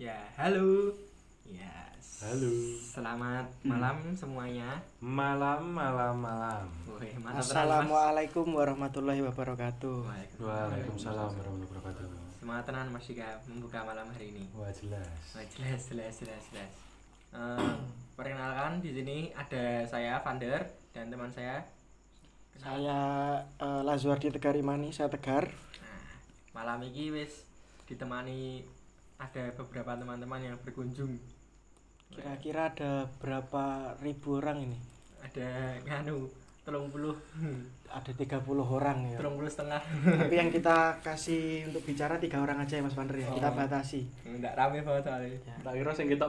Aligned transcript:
Ya, 0.00 0.16
halo. 0.32 0.96
Ya. 1.44 1.92
Halo. 2.24 2.48
Selamat 2.80 3.52
malam 3.60 4.00
semuanya. 4.16 4.80
Malam, 4.96 5.76
malam, 5.76 6.16
malam. 6.16 6.64
Woi, 6.88 7.12
mantap 7.20 7.44
Mas. 7.44 7.52
Assalamualaikum 7.52 8.48
warahmatullahi 8.48 9.20
wabarakatuh. 9.20 10.08
Waalaikumsalam 10.40 11.36
warahmatullahi 11.36 11.84
wabarakatuh. 11.84 12.16
Semangat 12.40 12.64
tenan 12.64 12.88
Mas 12.88 13.04
Dika 13.04 13.44
membuka 13.44 13.84
malam 13.84 14.08
hari 14.08 14.32
ini. 14.32 14.48
Wah 14.56 14.72
jelas. 14.72 15.36
Wah, 15.36 15.44
jelas, 15.44 15.92
jelas, 15.92 16.12
jelas, 16.16 16.42
jelas. 16.48 16.72
Eh, 17.36 17.76
perkenalkan 18.16 18.80
di 18.80 18.96
sini 18.96 19.36
ada 19.36 19.84
saya 19.84 20.16
Vander 20.24 20.64
dan 20.96 21.12
teman 21.12 21.28
saya. 21.28 21.60
Saya 22.56 23.00
eh, 23.44 23.82
Lazuardi 23.84 24.32
Tegar 24.32 24.56
Imani, 24.56 24.96
saya 24.96 25.12
Tegar. 25.12 25.52
Nah, 25.52 26.00
malam 26.56 26.88
ini 26.88 27.12
wis 27.12 27.44
ditemani 27.84 28.64
ada 29.20 29.52
beberapa 29.54 29.92
teman-teman 29.94 30.40
yang 30.42 30.56
berkunjung. 30.58 31.20
Kira-kira 32.10 32.72
ada 32.72 32.92
berapa 33.16 33.64
ribu 34.00 34.40
orang 34.40 34.64
ini? 34.64 34.78
Ada 35.20 35.46
nganu 35.84 36.26
telung 36.60 36.88
puluh 36.88 37.14
Ada 37.86 38.10
30 38.10 38.42
orang 38.62 38.98
ya. 39.04 39.16
telung 39.16 39.34
puluh 39.34 39.46
setengah 39.46 39.82
Tapi 40.04 40.30
yang 40.32 40.48
kita 40.48 40.76
kasih 41.00 41.66
untuk 41.66 41.82
bicara 41.84 42.14
tiga 42.16 42.38
orang 42.38 42.58
aja 42.58 42.78
ya 42.78 42.82
Mas 42.82 42.94
Vander 42.94 43.14
ya. 43.16 43.28
Kita 43.28 43.48
Oh. 43.48 43.54
batasi. 43.54 44.06
enggak 44.24 44.54
rame 44.54 44.80
banget 44.80 45.02
soalnya 45.04 45.28
Ya. 45.40 45.54
Tak 45.60 45.72
kira 45.72 45.90
sing 45.92 46.06
kita 46.06 46.24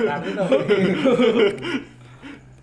rame 0.00 0.28
tuh 0.30 0.48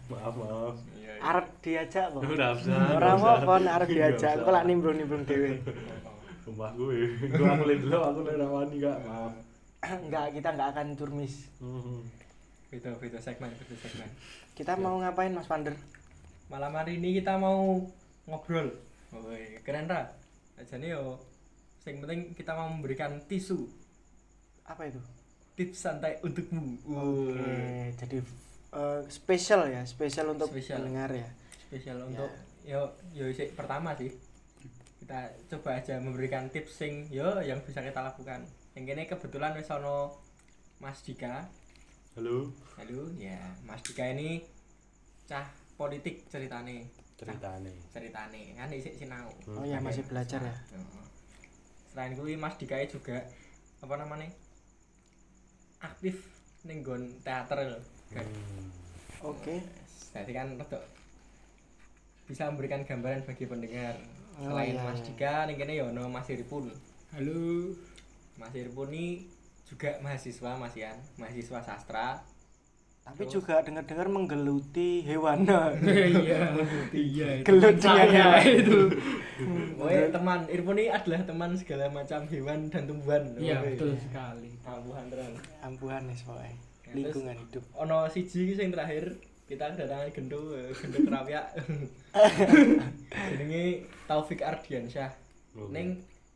Maaf, 0.08 0.34
maaf. 0.34 0.76
Arep 1.18 1.48
diajak 1.60 2.06
kok. 2.10 2.22
Ora 2.24 3.12
nek 3.60 3.74
arep 3.74 3.88
Nggak 3.88 3.98
diajak, 4.14 4.34
kok 4.38 4.52
lak 4.54 4.64
nimbrung-nimbrung 4.64 5.24
dhewe. 5.24 5.60
Sumpah 6.48 6.72
gue. 6.74 7.12
Gue 7.28 7.44
aku 7.44 7.64
lihat 7.68 7.82
dulu, 7.84 7.98
aku 8.00 8.20
lihat 8.24 8.40
rawani 8.40 8.78
kak. 8.80 8.98
Maaf. 9.04 9.34
Enggak, 10.08 10.26
kita 10.32 10.50
enggak 10.56 10.70
akan 10.74 10.88
turmis. 10.96 11.34
Mhm. 11.60 12.00
Itu, 12.72 12.90
itu 13.04 13.18
segmen, 13.20 13.52
itu 13.52 13.76
segmen. 13.78 14.10
Kita 14.56 14.74
mau 14.76 14.96
ngapain 14.98 15.32
Mas 15.32 15.46
Vander? 15.46 15.76
Malam 16.48 16.72
hari 16.72 16.98
ini 16.98 17.20
kita 17.20 17.36
mau 17.36 17.84
ngobrol. 18.26 18.72
Woi, 19.12 19.60
keren 19.62 19.88
ra? 19.88 20.08
Jadi 20.58 20.92
yo 20.92 21.20
yang 21.84 22.04
penting 22.04 22.36
kita 22.36 22.52
mau 22.52 22.68
memberikan 22.68 23.16
tisu 23.24 23.64
Apa 24.68 24.88
itu? 24.88 25.00
tips 25.56 25.80
santai 25.80 26.20
untukmu. 26.20 26.76
Oke, 26.84 27.96
jadi 27.96 28.18
eh, 28.74 29.02
spesial 29.08 29.72
ya, 29.72 29.82
spesial 29.84 30.30
untuk 30.30 30.52
Spesial. 30.52 30.84
pendengar 30.84 31.10
ya. 31.12 31.28
Spesial 31.64 32.04
untuk 32.04 32.28
yo 32.62 32.92
yo 33.12 33.32
sih 33.32 33.48
pertama 33.52 33.96
sih. 33.96 34.12
Kita 34.98 35.20
coba 35.48 35.78
aja 35.78 35.98
memberikan 35.98 36.50
tips 36.50 36.74
sing 36.76 36.94
yo 37.08 37.40
yang 37.40 37.62
bisa 37.62 37.80
kita 37.80 38.02
lakukan. 38.02 38.44
Yang 38.74 38.86
ini 38.94 39.04
kebetulan 39.06 39.54
wis 39.54 39.70
ono 39.70 40.18
Mas 40.78 41.02
Dika. 41.02 41.48
Halo. 42.14 42.50
Halo, 42.76 43.14
ya 43.16 43.38
Mas 43.62 43.82
Dika 43.82 44.10
ini 44.10 44.42
cah 45.26 45.46
politik 45.76 46.26
ceritane. 46.28 46.90
Ceritane. 47.14 47.74
ceritane 47.90 48.54
kan 48.54 48.70
isik 48.70 48.94
sinau 48.94 49.26
Oh 49.50 49.66
iya, 49.66 49.82
masih 49.82 50.06
belajar 50.06 50.38
ya. 50.38 50.54
Heeh. 50.70 51.06
selain 51.90 52.14
kuwi 52.14 52.38
Mas 52.38 52.54
Dika 52.56 52.78
juga 52.86 53.26
apa 53.82 53.98
namanya 53.98 54.30
aktif 55.82 56.30
ning 56.62 56.86
nggon 56.86 57.10
teater 57.22 57.58
lho 57.66 57.82
kan 58.14 58.22
Hmm. 58.22 58.70
Oke. 59.26 59.66
jadi 60.14 60.30
kan 60.30 60.62
rada 60.62 60.78
bisa 62.26 62.54
memberikan 62.54 62.86
gambaran 62.86 63.26
bagi 63.26 63.50
pendengar 63.50 63.98
Oh, 64.38 64.46
selain 64.46 64.74
iya, 64.74 64.84
Mas 64.84 65.02
iya. 65.02 65.06
Dika 65.08 65.36
ning 65.46 65.58
kene 65.58 65.74
ya 65.74 65.86
ono 65.86 66.04
Mas 66.08 66.30
Irpun 66.30 66.70
halo 67.10 67.74
Mas 68.38 68.54
Irpun 68.54 68.90
ini 68.90 69.26
juga 69.66 69.98
mahasiswa 70.00 70.52
Mas 70.56 70.78
Ian 70.78 70.98
mahasiswa 71.16 71.60
sastra 71.60 72.22
Tapi 73.02 73.24
Terus? 73.24 73.40
juga 73.40 73.64
dengar-dengar 73.64 74.12
menggeluti 74.12 75.00
hewan. 75.02 75.48
iya 75.88 76.52
iya 77.08 77.30
Gelut 77.40 77.80
saya 77.80 78.04
hewan. 78.04 78.44
itu 78.44 78.80
Woy, 79.80 80.12
teman 80.12 80.44
Irfan 80.46 80.76
ini 80.76 80.92
adalah 80.92 81.24
teman 81.24 81.56
segala 81.56 81.88
macam 81.88 82.28
hewan 82.28 82.68
dan 82.68 82.84
tumbuhan 82.84 83.24
Iya 83.40 83.64
betul 83.64 83.96
sekali. 83.96 84.52
Ampuhan 84.62 85.08
tenan 85.08 85.34
Ampuhan 85.64 86.04
nih 86.04 86.20
pokoknya. 86.20 86.52
Ya, 86.84 86.92
Lingkungan 86.94 87.36
hidup. 87.40 87.64
ono 87.74 88.12
siji 88.12 88.52
sing 88.54 88.76
terakhir 88.76 89.16
kita 89.48 89.64
kedatangan 89.74 90.12
gendo 90.12 90.40
eh, 90.54 90.70
gendo 90.76 90.98
kerawyak 91.08 91.46
jenenge 93.32 93.64
Taufik 94.06 94.44
Ardiansyah 94.44 95.12
Oke. 95.56 95.72
ning 95.72 95.88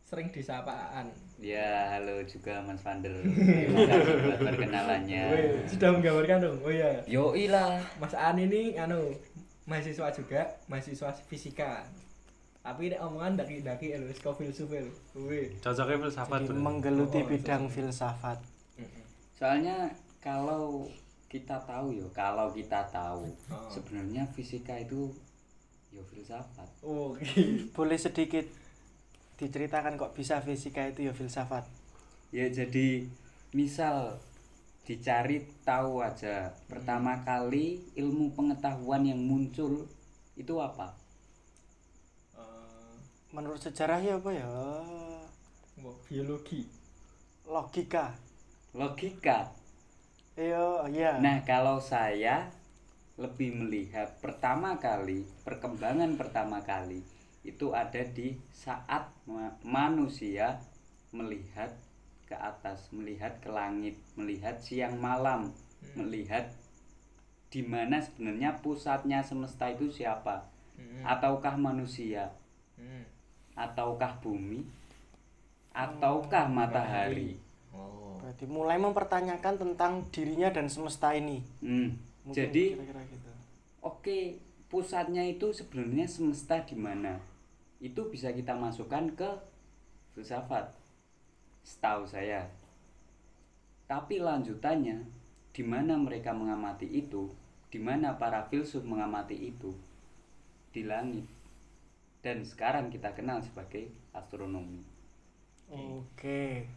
sering 0.08 0.32
disapaan 0.32 1.12
Ya, 1.42 1.98
halo 1.98 2.22
juga 2.30 2.62
Mas 2.62 2.86
Vander. 2.86 3.10
Terima 3.18 3.90
kasih 3.90 4.14
buat 4.22 4.40
perkenalannya. 4.46 5.24
Sudah 5.66 5.90
menggambarkan 5.90 6.38
dong 6.38 6.58
oh 6.62 6.70
iya 6.70 7.02
Yo 7.10 7.34
lah. 7.50 7.82
Mas 7.98 8.14
An 8.14 8.38
ini 8.38 8.78
anu 8.78 9.10
mahasiswa 9.66 10.14
juga 10.14 10.46
mahasiswa 10.70 11.10
fisika 11.26 11.82
tapi 12.62 12.94
nek 12.94 13.02
omongan 13.02 13.42
daki-daki 13.42 13.98
elu 13.98 14.14
saka 14.14 14.38
filsufil 14.38 14.86
wih 15.18 15.50
Cocoknya 15.58 15.98
filsafat 16.06 16.46
Jadi 16.46 16.50
bener. 16.54 16.62
menggeluti 16.62 17.20
Oh, 17.20 17.26
bidang 17.26 17.64
filsafat. 17.74 18.38
Soalnya 19.34 19.90
kalau 20.22 20.86
kita 21.31 21.56
tahu 21.64 21.96
yo, 21.96 22.08
kalau 22.12 22.52
kita 22.52 22.84
tahu 22.92 23.24
Oh. 23.47 23.69
sebenarnya 23.72 24.28
fisika 24.36 24.75
itu 24.75 25.08
yo 25.90 26.03
filsafat. 26.03 26.68
oke 26.84 27.24
Boleh 27.75 27.96
sedikit 27.96 28.44
diceritakan 29.40 29.96
kok 29.96 30.12
bisa 30.12 30.44
fisika 30.44 30.84
itu 30.86 31.08
ya 31.08 31.14
filsafat. 31.16 31.64
Ya 32.30 32.47
jadi 32.47 33.08
misal 33.52 34.20
dicari 34.84 35.47
tahu 35.64 36.03
aja 36.03 36.52
pertama 36.68 37.24
kali 37.24 37.80
ilmu 37.96 38.36
pengetahuan 38.36 39.03
yang 39.03 39.20
muncul 39.20 39.88
itu 40.36 40.53
apa? 40.59 40.96
Eh, 42.36 42.96
Menurut 43.31 43.59
sejarah 43.59 44.00
ya 44.00 44.20
apa 44.20 44.31
ya? 44.31 44.47
Biologi 46.06 46.68
Logika. 47.47 48.14
Logika. 48.72 49.52
Iya, 50.40 50.88
iya. 50.88 51.12
Nah, 51.19 51.44
kalau 51.44 51.84
saya 51.84 52.47
lebih 53.19 53.52
melihat 53.53 54.16
pertama 54.24 54.80
kali, 54.80 55.28
perkembangan 55.44 56.16
pertama 56.16 56.64
kali 56.64 57.03
itu 57.44 57.74
ada 57.75 58.00
di 58.00 58.38
saat 58.53 59.12
ma- 59.28 59.58
manusia 59.66 60.62
melihat 61.12 61.75
ke 62.24 62.36
atas, 62.38 62.88
melihat 62.96 63.44
ke 63.44 63.52
langit, 63.52 64.00
melihat 64.16 64.56
siang 64.64 64.96
malam, 65.03 65.52
melihat 66.00 66.47
di 67.52 67.59
mana 67.68 68.00
sebenarnya 68.00 68.64
pusatnya 68.64 69.20
semesta 69.20 69.68
itu 69.68 69.91
siapa? 69.91 70.47
Hmm. 70.80 71.03
Ataukah 71.03 71.59
manusia? 71.59 72.31
Hmm. 72.80 73.03
Ataukah 73.59 74.16
bumi? 74.24 74.64
Ataukah 75.75 76.47
matahari? 76.47 77.36
Oh. 77.72 78.20
Berarti 78.20 78.46
mulai 78.48 78.78
mempertanyakan 78.80 79.56
tentang 79.58 80.08
dirinya 80.12 80.52
dan 80.52 80.68
semesta 80.68 81.16
ini. 81.16 81.44
Hmm. 81.64 81.96
Mungkin 82.28 82.38
Jadi 82.38 82.78
kira-kira 82.78 83.02
gitu. 83.09 83.32
Oke, 83.82 84.38
pusatnya 84.70 85.26
itu 85.26 85.50
sebenarnya 85.50 86.06
semesta 86.06 86.62
di 86.62 86.78
mana? 86.78 87.18
Itu 87.82 88.08
bisa 88.14 88.30
kita 88.30 88.54
masukkan 88.54 89.09
ke 89.18 89.30
filsafat. 90.14 90.70
Setahu 91.66 92.06
saya. 92.06 92.46
Tapi 93.90 94.22
lanjutannya, 94.22 95.03
di 95.52 95.64
mana 95.66 95.98
mereka 95.98 96.32
mengamati 96.32 96.88
itu? 96.88 97.34
Di 97.68 97.80
mana 97.82 98.16
para 98.16 98.48
filsuf 98.48 98.86
mengamati 98.86 99.36
itu? 99.36 99.74
Di 100.72 100.86
langit. 100.86 101.26
Dan 102.22 102.46
sekarang 102.46 102.94
kita 102.94 103.18
kenal 103.18 103.42
sebagai 103.42 103.90
astronomi. 104.14 104.86
Oke. 105.72 106.70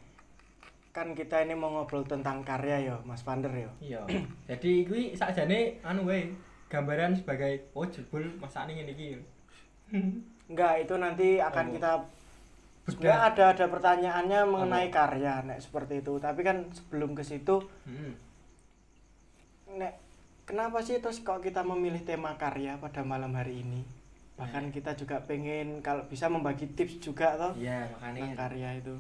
Kan 0.95 1.11
kita 1.11 1.43
ini 1.43 1.59
mau 1.59 1.75
ngobrol 1.75 2.07
tentang 2.07 2.47
karya 2.47 2.79
ya, 2.87 2.97
Mas 3.03 3.27
Vander 3.27 3.51
ya. 3.51 3.71
Iya. 3.83 4.01
Jadi 4.49 4.87
kuwi 4.87 5.11
sakjane 5.13 5.83
anu 5.83 6.07
wae, 6.07 6.31
gambaran 6.71 7.19
sebagai 7.19 7.67
oh 7.75 7.83
jebul 7.85 8.23
masane 8.39 8.79
ngene 8.79 8.95
iki. 8.95 9.19
Enggak, 10.51 10.87
itu 10.87 10.95
nanti 10.95 11.29
akan 11.43 11.67
Oh. 11.67 11.73
kita 11.75 11.91
sebenarnya 12.85 13.21
ada 13.27 13.45
ada 13.57 13.67
pertanyaannya 13.67 14.41
mengenai 14.47 14.89
karya 14.89 15.43
nek 15.43 15.59
seperti 15.59 15.99
itu. 15.99 16.15
Tapi 16.23 16.41
kan 16.41 16.71
sebelum 16.71 17.19
ke 17.19 17.27
situ 17.27 17.59
Hmm. 17.83 18.15
nek 19.75 19.99
kenapa 20.47 20.79
sih 20.79 21.03
terus 21.03 21.19
kok 21.21 21.43
kita 21.43 21.67
memilih 21.67 22.07
tema 22.07 22.39
karya 22.39 22.79
pada 22.79 23.03
malam 23.03 23.35
hari 23.35 23.67
ini? 23.67 23.83
Bahkan 24.39 24.71
kita 24.71 24.95
juga 24.95 25.19
pengen 25.25 25.81
kalau 25.81 26.07
bisa 26.07 26.31
membagi 26.31 26.71
tips 26.71 27.03
juga 27.03 27.35
toh 27.35 27.51
Iya, 27.59 27.91
tentang 27.91 27.99
makanya 27.99 28.35
karya 28.37 28.71
itu. 28.79 28.95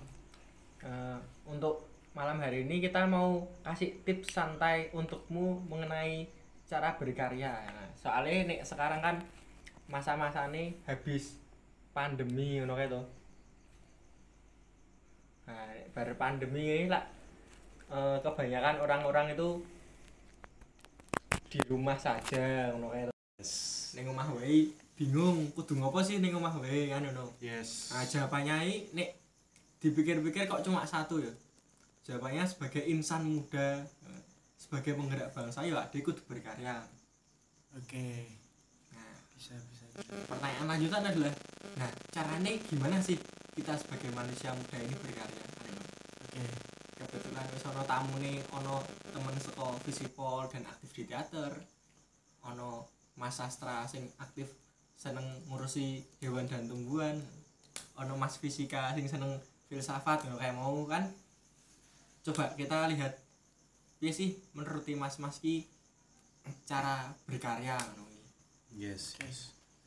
Eh, 0.82 1.19
untuk 1.47 1.87
malam 2.15 2.38
hari 2.38 2.67
ini 2.67 2.82
kita 2.82 3.06
mau 3.06 3.43
kasih 3.67 4.03
tips 4.06 4.35
santai 4.35 4.91
untukmu 4.94 5.62
mengenai 5.67 6.26
cara 6.65 6.97
berkarya. 6.97 7.53
Nah, 7.71 7.88
soalnya 7.99 8.55
nek 8.55 8.61
sekarang 8.67 9.03
kan 9.03 9.17
masa-masa 9.91 10.49
ini 10.49 10.81
habis 10.88 11.37
pandemi 11.93 12.59
ngono 12.59 12.75
kae 12.75 12.88
to. 12.88 13.03
Nah, 15.44 15.69
bar 15.93 16.09
pandemi 16.17 16.65
ini 16.65 16.87
lah 16.88 17.05
eh, 17.93 18.17
kebanyakan 18.25 18.81
orang-orang 18.81 19.37
itu 19.37 19.61
di 21.53 21.59
rumah 21.70 21.94
saja 21.94 22.75
ngono 22.75 22.91
kae 22.91 23.15
Yes. 23.35 23.93
ning 23.99 24.06
omah 24.06 24.31
wae 24.38 24.70
bingung 24.94 25.50
kudu 25.59 25.75
ngopo 25.75 25.99
sih 25.99 26.23
ning 26.23 26.31
omah 26.38 26.55
wae 26.62 26.87
kan 26.87 27.03
ngono 27.03 27.35
Yes. 27.43 27.91
nah 27.91 28.06
jawabannya 28.06 28.62
ini 28.62 28.77
nek 28.94 29.11
dipikir-pikir 29.84 30.48
kok 30.48 30.64
cuma 30.64 30.88
satu 30.88 31.20
ya? 31.20 31.28
Jawabannya 32.08 32.48
sebagai 32.48 32.81
insan 32.88 33.28
muda 33.28 33.84
sebagai 34.56 34.96
penggerak 34.96 35.28
bangsa 35.36 35.60
ya 35.69 35.84
kudu 35.92 36.25
berkarya. 36.25 36.81
Oke. 37.76 38.32
Nah. 38.96 39.12
Bisa 39.36 39.52
bisa. 39.69 39.84
Pertanyaan 40.25 40.66
lanjutan 40.72 41.04
adalah 41.04 41.32
nah 41.76 41.90
caranya 42.08 42.48
gimana 42.64 42.96
sih 43.04 43.20
kita 43.52 43.76
sebagai 43.76 44.08
manusia 44.16 44.56
muda 44.56 44.81
ini 44.81 44.96
berkarya? 44.96 45.44
Oke. 46.25 46.44
Kebetulan 46.96 47.44
wis 47.52 47.66
ana 47.69 47.84
tamu 47.84 48.16
nih 48.25 48.40
ono 48.56 48.81
temen 49.12 49.36
saka 49.36 49.76
Visipol 49.84 50.48
dan 50.48 50.64
aktif 50.64 50.96
di 50.96 51.04
teater. 51.04 51.52
Ono 52.48 52.88
Mas 53.20 53.36
Sastra 53.36 53.84
sing 53.84 54.08
aktif 54.16 54.48
seneng 54.96 55.44
ngurusi 55.52 56.00
hewan 56.25 56.48
dan 56.48 56.64
tumbuhan. 56.72 57.20
Ono 58.00 58.16
Mas 58.16 58.40
Fisika 58.40 58.96
sing 58.96 59.04
seneng 59.10 59.36
filsafat 59.75 60.23
ngono 60.23 60.38
kayak 60.38 60.55
mau 60.55 60.87
kan. 60.87 61.11
Coba 62.23 62.55
kita 62.55 62.87
lihat 62.94 63.19
piye 63.99 64.15
sih 64.15 64.31
menurut 64.55 64.87
Mas 64.94 65.19
Mas 65.19 65.43
ki 65.43 65.67
cara 66.62 67.11
berkarya 67.26 67.75
ngono 67.75 68.06
iki. 68.15 68.31
Yes. 68.79 69.19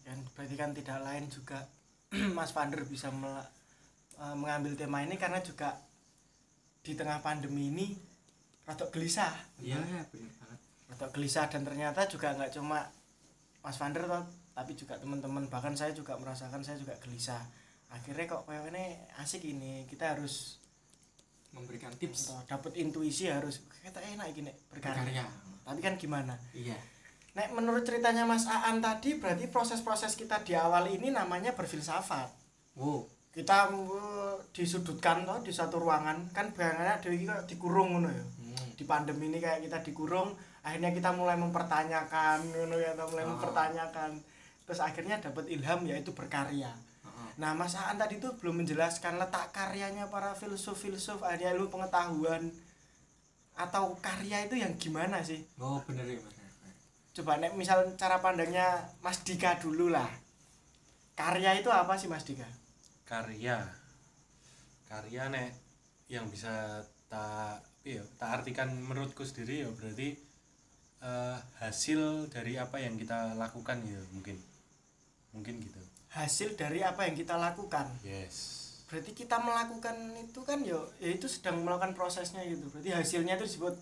Kan 0.04 0.28
berarti 0.36 0.56
kan 0.60 0.76
tidak 0.76 1.00
lain 1.00 1.32
juga 1.32 1.64
Mas 2.38 2.52
Vander 2.52 2.84
bisa 2.84 3.08
eh, 3.08 4.36
mengambil 4.36 4.76
tema 4.76 5.00
ini 5.08 5.16
karena 5.16 5.40
juga 5.40 5.80
di 6.84 6.92
tengah 6.96 7.24
pandemi 7.24 7.72
ini 7.72 7.88
rada 8.68 8.92
gelisah. 8.92 9.32
Iya 9.64 9.80
bener 10.12 10.32
banget. 10.44 10.60
Rada 10.92 11.08
gelisah 11.16 11.48
dan 11.48 11.64
ternyata 11.64 12.04
juga 12.12 12.36
nggak 12.36 12.52
cuma 12.60 12.84
Mas 13.64 13.80
Vander 13.80 14.04
toh, 14.04 14.24
tapi 14.52 14.76
juga 14.76 15.00
teman-teman. 15.00 15.48
Bahkan 15.48 15.80
saya 15.80 15.96
juga 15.96 16.20
merasakan 16.20 16.64
saya 16.64 16.76
juga 16.76 16.96
gelisah 17.00 17.44
akhirnya 17.88 18.26
kok 18.28 18.44
kayak 18.46 18.68
ini 18.72 18.86
asik 19.20 19.44
ini 19.48 19.88
kita 19.88 20.16
harus 20.16 20.60
memberikan 21.56 21.90
tips 21.96 22.30
toh, 22.30 22.42
dapat 22.46 22.76
intuisi 22.78 23.32
harus 23.32 23.64
kita 23.80 24.04
enak 24.04 24.36
gini 24.36 24.52
berkarya 24.70 25.00
berkarya 25.02 25.26
tapi 25.64 25.80
kan 25.80 25.96
gimana 25.96 26.36
iya 26.52 26.76
Nek 27.38 27.54
menurut 27.54 27.86
ceritanya 27.86 28.26
Mas 28.26 28.50
Aan 28.50 28.82
tadi 28.82 29.22
berarti 29.22 29.46
proses-proses 29.46 30.18
kita 30.18 30.42
di 30.42 30.58
awal 30.58 30.90
ini 30.90 31.14
namanya 31.14 31.54
berfilsafat. 31.54 32.34
wow 32.74 33.06
Kita 33.30 33.70
uh, 33.70 34.42
disudutkan 34.50 35.22
toh 35.22 35.46
di 35.46 35.54
satu 35.54 35.78
ruangan 35.78 36.34
kan 36.34 36.50
bayangannya 36.58 36.98
dewi 36.98 37.30
kok 37.30 37.46
dikurung 37.46 37.94
ngono 37.94 38.10
ya. 38.10 38.26
hmm. 38.26 38.74
Di 38.74 38.82
pandemi 38.90 39.30
ini 39.30 39.38
kayak 39.38 39.70
kita 39.70 39.86
dikurung, 39.86 40.34
akhirnya 40.66 40.90
kita 40.90 41.14
mulai 41.14 41.38
mempertanyakan 41.38 42.42
ngono 42.58 42.82
ya, 42.82 42.98
mulai 42.98 43.30
Oh. 43.30 43.38
mempertanyakan. 43.38 44.18
Terus 44.66 44.82
akhirnya 44.82 45.22
dapat 45.22 45.46
ilham 45.54 45.86
yaitu 45.86 46.18
berkarya. 46.18 46.74
Nah, 47.38 47.54
Mas 47.54 47.78
Aan 47.78 48.02
tadi 48.02 48.18
tuh 48.18 48.34
belum 48.42 48.66
menjelaskan 48.66 49.22
letak 49.22 49.54
karyanya 49.54 50.10
para 50.10 50.34
filsuf-filsuf, 50.34 51.22
ada 51.22 51.54
ilmu 51.54 51.70
pengetahuan 51.70 52.50
atau 53.58 53.98
karya 53.98 54.46
itu 54.46 54.56
yang 54.62 54.78
gimana 54.78 55.18
sih? 55.26 55.42
oh 55.58 55.82
bener 55.90 56.06
ya 56.06 56.22
mas 56.22 56.38
coba 57.18 57.42
nek 57.42 57.58
misal 57.58 57.82
cara 57.98 58.22
pandangnya 58.22 58.86
Mas 59.02 59.26
Dika 59.26 59.58
dulu 59.58 59.90
lah 59.90 60.06
karya 61.18 61.58
itu 61.58 61.66
apa 61.74 61.98
sih 61.98 62.06
Mas 62.06 62.22
Dika 62.22 62.46
Karya. 63.08 63.64
Karya 64.84 65.32
nek 65.32 65.56
yang 66.12 66.28
bisa 66.28 66.84
tak 67.08 67.64
iya, 67.88 68.04
tak 68.20 68.44
artikan 68.44 68.68
menurutku 68.68 69.24
sendiri 69.24 69.64
ya 69.64 69.72
berarti 69.72 70.20
eh, 71.00 71.38
hasil 71.64 72.28
dari 72.28 72.60
apa 72.60 72.84
yang 72.84 73.00
kita 73.00 73.40
lakukan 73.40 73.80
ya 73.88 73.96
mungkin. 74.12 74.36
Mungkin 75.32 75.56
gitu. 75.64 75.80
Hasil 76.18 76.58
dari 76.58 76.82
apa 76.82 77.06
yang 77.06 77.16
kita 77.16 77.38
lakukan. 77.38 77.88
Yes. 78.02 78.56
berarti 78.88 79.12
kita 79.12 79.36
melakukan 79.44 80.16
itu 80.16 80.40
kan 80.48 80.64
yo 80.64 80.80
ya 81.04 81.12
itu 81.12 81.28
sedang 81.28 81.60
melakukan 81.60 81.92
prosesnya 81.92 82.40
gitu. 82.48 82.72
Berarti 82.72 82.90
hasilnya 82.96 83.36
itu 83.36 83.46
disebut 83.46 83.76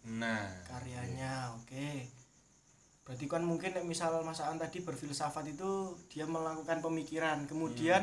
Nah, 0.00 0.48
karyanya 0.66 1.54
oke. 1.60 2.08
Berarti 3.04 3.24
kan 3.28 3.44
mungkin 3.44 3.76
nek 3.76 3.86
misal 3.86 4.16
Mas 4.24 4.40
Aan 4.40 4.56
tadi 4.58 4.80
berfilsafat 4.80 5.44
itu 5.54 5.94
dia 6.10 6.24
melakukan 6.24 6.80
pemikiran. 6.80 7.44
Kemudian 7.46 8.02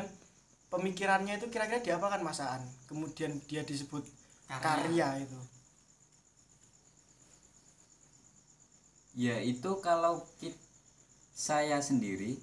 pemikirannya 0.70 1.36
itu 1.36 1.50
kira-kira 1.50 1.82
diapakan 1.84 2.22
Mas 2.22 2.40
Aan? 2.40 2.62
Kemudian 2.86 3.42
dia 3.50 3.66
disebut 3.66 4.06
karya 4.48 5.20
itu. 5.20 5.40
Ya 9.18 9.42
itu 9.42 9.70
kalau 9.82 10.22
kit- 10.38 10.64
saya 11.34 11.78
sendiri 11.82 12.38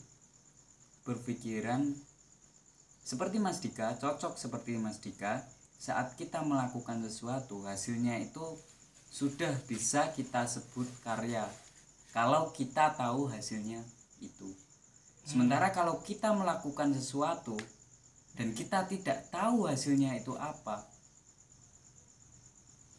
berpikiran 1.05 1.93
seperti 3.05 3.37
Mas 3.37 3.61
Dika 3.61 3.93
cocok 4.01 4.33
seperti 4.35 4.81
Mas 4.81 4.97
Dika 4.97 5.45
saat 5.77 6.17
kita 6.17 6.41
melakukan 6.41 7.05
sesuatu 7.05 7.61
hasilnya 7.61 8.17
itu 8.17 8.41
sudah 9.13 9.53
bisa 9.69 10.09
kita 10.11 10.49
sebut 10.49 10.89
karya. 11.05 11.45
Kalau 12.09 12.49
kita 12.49 12.97
tahu 12.97 13.29
hasilnya 13.29 13.85
itu. 14.17 14.49
Sementara 15.21 15.69
kalau 15.69 16.01
kita 16.01 16.33
melakukan 16.33 16.91
sesuatu 16.97 17.53
dan 18.33 18.57
kita 18.57 18.89
tidak 18.89 19.29
tahu 19.29 19.69
hasilnya 19.69 20.17
itu 20.17 20.33
apa 20.35 20.85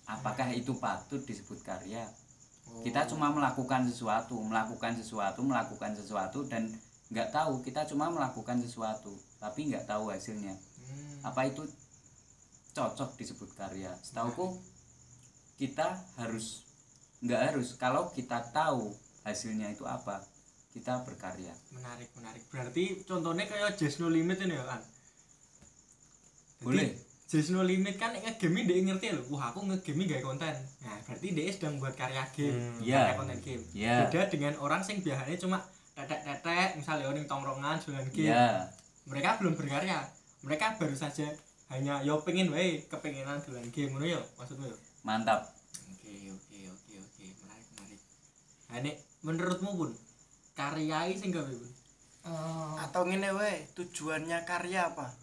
apakah 0.06 0.54
itu 0.54 0.74
patut 0.78 1.22
disebut 1.26 1.60
karya? 1.66 2.06
Kita 2.82 3.06
cuma 3.10 3.30
melakukan 3.34 3.86
sesuatu 3.90 4.38
melakukan 4.38 4.94
sesuatu 4.98 5.42
melakukan 5.42 5.94
sesuatu 5.98 6.46
dan 6.46 6.70
nggak 7.08 7.30
tahu 7.30 7.60
kita 7.60 7.84
cuma 7.84 8.08
melakukan 8.08 8.58
sesuatu 8.58 9.10
tapi 9.36 9.68
nggak 9.68 9.84
tahu 9.84 10.08
hasilnya 10.08 10.54
Hmm. 10.78 11.18
apa 11.24 11.42
itu 11.44 11.66
cocok 12.72 13.14
disebut 13.14 13.50
karya 13.52 13.90
setauku 14.00 14.54
kita 15.56 15.82
harus 16.14 16.62
nggak 17.18 17.42
harus 17.44 17.74
kalau 17.74 18.06
kita 18.08 18.38
tahu 18.48 18.94
hasilnya 19.22 19.66
itu 19.68 19.82
apa 19.82 20.22
kita 20.70 21.02
berkarya 21.02 21.50
menarik 21.70 22.06
menarik 22.12 22.46
berarti 22.46 23.02
contohnya 23.02 23.44
kayak 23.44 23.74
Just 23.74 23.98
No 23.98 24.06
Limit 24.06 24.38
ini 24.38 24.52
ya 24.52 24.62
kan 24.64 24.78
Boleh. 26.58 26.94
Just 27.26 27.50
No 27.50 27.60
Limit 27.60 27.96
kan 27.96 28.14
ngegame 28.14 28.62
dia 28.62 28.78
ngerti 28.78 29.10
loh 29.10 29.26
wah 29.28 29.50
aku 29.50 29.64
ngegame 29.64 30.06
gak 30.06 30.22
konten 30.22 30.54
nah 30.80 30.94
berarti 31.02 31.28
dia 31.32 31.50
sedang 31.50 31.76
buat 31.76 31.92
karya 31.92 32.22
game 32.30 32.54
Hmm. 32.54 32.78
Iya. 32.78 33.00
karya 33.02 33.18
konten 33.18 33.38
game 33.40 33.64
Iya. 33.74 33.96
beda 34.06 34.22
dengan 34.30 34.54
orang 34.56 34.80
sing 34.80 35.02
biasanya 35.02 35.34
cuma 35.36 35.58
tetek-tetek 35.96 36.76
misalnya 36.76 37.08
orang 37.08 37.24
tongkrongan 37.24 37.80
jualan 37.80 38.06
game 38.12 38.30
ya 38.30 38.68
mereka 39.06 39.38
belum 39.40 39.54
berkarya. 39.56 40.02
Mereka 40.44 40.76
baru 40.78 40.94
saja 40.94 41.26
hanya 41.72 41.98
yo 42.04 42.20
pengen 42.22 42.52
wae 42.52 42.84
kepengenan 42.86 43.40
jualan 43.42 43.66
game 43.72 43.90
ngono 43.96 44.06
yo 44.06 44.20
maksudmu 44.36 44.68
yo 44.68 44.76
mantap. 45.02 45.48
Oke 45.90 46.30
oke 46.30 46.58
oke 46.70 46.92
oke. 47.00 47.24
Menarik 47.42 47.66
menarik. 47.74 48.00
Nah 48.68 48.76
ini 48.84 48.92
menurutmu 49.24 49.70
pun 49.74 49.90
karya 50.52 51.08
ini 51.08 51.16
sing 51.16 51.32
gawe 51.32 51.48
pun 51.48 51.72
Eh, 52.26 52.74
atau 52.82 53.06
ngene 53.06 53.30
wae 53.38 53.70
tujuannya 53.78 54.42
karya 54.42 54.90
apa? 54.90 55.14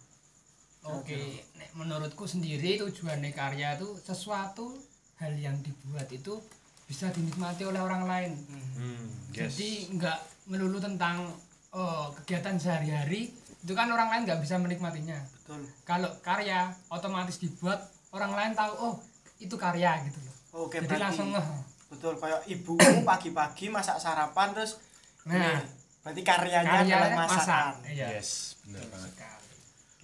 Oke, 0.88 1.44
nek 1.56 1.70
menurutku 1.76 2.24
sendiri 2.24 2.80
tujuannya 2.80 3.28
karya 3.36 3.76
itu 3.76 3.92
sesuatu 4.00 4.72
hal 5.20 5.36
yang 5.36 5.56
dibuat 5.60 6.08
itu 6.12 6.40
bisa 6.88 7.12
dinikmati 7.12 7.68
oleh 7.68 7.80
orang 7.80 8.08
lain. 8.08 8.32
Hmm, 8.76 9.04
yes. 9.36 9.52
Jadi 9.52 9.92
nggak 10.00 10.18
melulu 10.44 10.76
tentang 10.76 11.32
oh, 11.70 12.12
kegiatan 12.14 12.56
sehari-hari 12.56 13.32
itu 13.64 13.72
kan 13.72 13.88
orang 13.88 14.12
lain 14.12 14.22
nggak 14.28 14.40
bisa 14.44 14.60
menikmatinya. 14.60 15.16
betul 15.34 15.64
Kalau 15.82 16.10
karya 16.20 16.68
otomatis 16.88 17.40
dibuat 17.40 17.80
orang 18.12 18.32
lain 18.32 18.52
tahu 18.52 18.72
oh 18.76 18.94
itu 19.38 19.56
karya 19.56 20.04
gitu 20.04 20.20
loh. 20.20 20.34
oke 20.68 20.76
Jadi 20.76 20.86
berarti 20.86 21.00
langsung 21.00 21.28
ngeh. 21.32 21.46
betul 21.88 22.14
kayak 22.16 22.44
ibumu 22.46 23.00
pagi-pagi 23.08 23.66
masak 23.68 23.96
sarapan 23.96 24.52
terus 24.52 24.76
Nah, 25.24 25.56
ini, 25.56 25.64
berarti 26.04 26.20
karyanya 26.20 26.84
karya 26.84 26.94
adalah 27.00 27.10
masakan 27.24 27.72
masak. 27.80 27.88
Iya. 27.88 28.06
Yes, 28.12 28.30
benar 28.68 28.84
banget. 28.92 29.10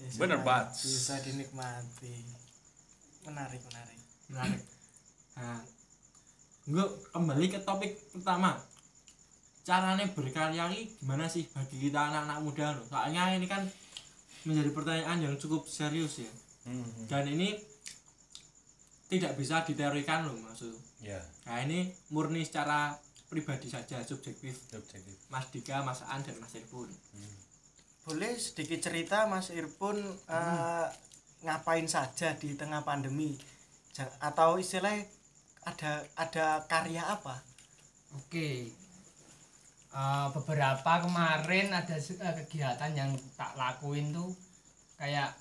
Bisa- 0.00 0.40
Pak. 0.40 0.64
bisa 0.73 1.14
dinikmati 1.20 2.14
menarik 3.20 3.61
menarik 3.68 3.99
menarik 4.26 4.62
nah 5.37 5.61
gue 6.64 6.85
kembali 7.12 7.47
ke 7.47 7.61
topik 7.61 8.00
pertama 8.11 8.56
caranya 9.71 10.07
berkarya 10.11 10.67
ini 10.75 10.91
gimana 10.99 11.31
sih 11.31 11.47
bagi 11.55 11.79
kita 11.79 12.11
anak-anak 12.11 12.39
muda 12.43 12.67
loh 12.75 12.87
soalnya 12.91 13.31
ini 13.39 13.47
kan 13.47 13.62
menjadi 14.43 14.75
pertanyaan 14.75 15.19
yang 15.23 15.35
cukup 15.39 15.69
serius 15.71 16.25
ya. 16.25 16.33
Hmm, 16.67 17.07
dan 17.07 17.29
ini 17.31 17.55
tidak 19.07 19.39
bisa 19.39 19.62
diteorikan 19.62 20.27
loh 20.27 20.37
maksud 20.43 20.75
ya, 21.00 21.23
nah 21.47 21.62
ini 21.62 21.89
murni 22.11 22.43
secara 22.43 22.99
pribadi 23.31 23.71
saja 23.71 24.03
subjektif. 24.03 24.59
Objektif. 24.75 25.15
Mas 25.31 25.47
Dika, 25.55 25.87
Mas 25.87 26.03
An 26.11 26.27
dan 26.27 26.35
Mas 26.43 26.53
Irfun. 26.59 26.91
Boleh 28.03 28.35
sedikit 28.43 28.83
cerita 28.83 29.31
Mas 29.31 29.55
Irpun 29.55 30.03
eh, 30.27 30.87
ngapain 31.47 31.87
saja 31.87 32.35
di 32.35 32.59
tengah 32.59 32.83
pandemi? 32.83 33.39
Atau 34.19 34.59
istilahnya 34.59 35.07
ada 35.62 36.03
ada 36.19 36.47
karya 36.67 37.07
apa? 37.07 37.39
Oke. 38.19 38.75
Eh, 39.90 40.26
beberapa 40.38 41.02
kemarin 41.02 41.75
ada 41.75 41.99
eh, 41.99 42.35
kegiatan 42.47 42.94
yang 42.94 43.11
tak 43.35 43.59
lakuin 43.59 44.14
tuh 44.14 44.30
kayak 44.94 45.35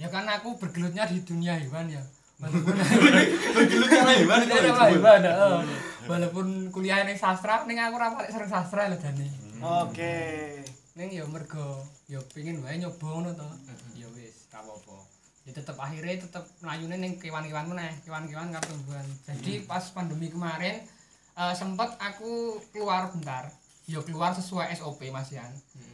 ya 0.00 0.08
kan 0.08 0.24
aku 0.24 0.56
bergelutnya 0.56 1.04
di 1.04 1.20
dunia 1.20 1.60
hewan 1.60 1.92
ya. 1.92 2.00
Walaupun 2.40 2.72
cara 3.92 4.12
hewan 4.16 4.40
hewan, 4.48 5.20
eh. 5.28 5.60
walaupun 6.08 6.72
kuliah 6.72 7.04
ning 7.04 7.20
sastra 7.20 7.68
ning 7.68 7.76
aku 7.76 8.00
paling 8.00 8.32
sering 8.32 8.48
sastra 8.48 8.88
lho 8.88 8.96
jane. 8.96 9.28
oke 9.60 10.16
Ning 10.96 11.12
ya 11.12 11.28
mergo 11.28 11.84
ya 12.08 12.16
pengin 12.32 12.64
wae 12.64 12.80
nyoba 12.80 13.04
ngono 13.12 13.36
to. 13.36 13.48
Ya 14.00 14.08
wis, 14.16 14.48
gak 14.48 14.64
apa-apa. 14.64 15.04
Ya 15.44 15.52
tetep 15.52 15.76
akhirnya 15.76 16.16
tetep 16.24 16.48
mlayune 16.64 16.96
ning 16.96 17.20
kewan-kewan 17.20 17.68
meneh, 17.68 17.92
kewan-kewan 18.08 18.56
karo 18.56 18.72
tumbuhan. 18.72 19.04
Jadi 19.28 19.68
pas 19.68 19.84
pandemi 19.92 20.32
kemarin 20.32 20.80
eh, 21.36 21.52
sempet 21.52 21.92
aku 22.00 22.56
keluar 22.72 23.12
bentar. 23.12 23.52
Ya 23.86 24.02
keluar 24.02 24.34
sesuai 24.34 24.74
SOP 24.74 24.98
Mas 25.08 25.30
Yan. 25.30 25.46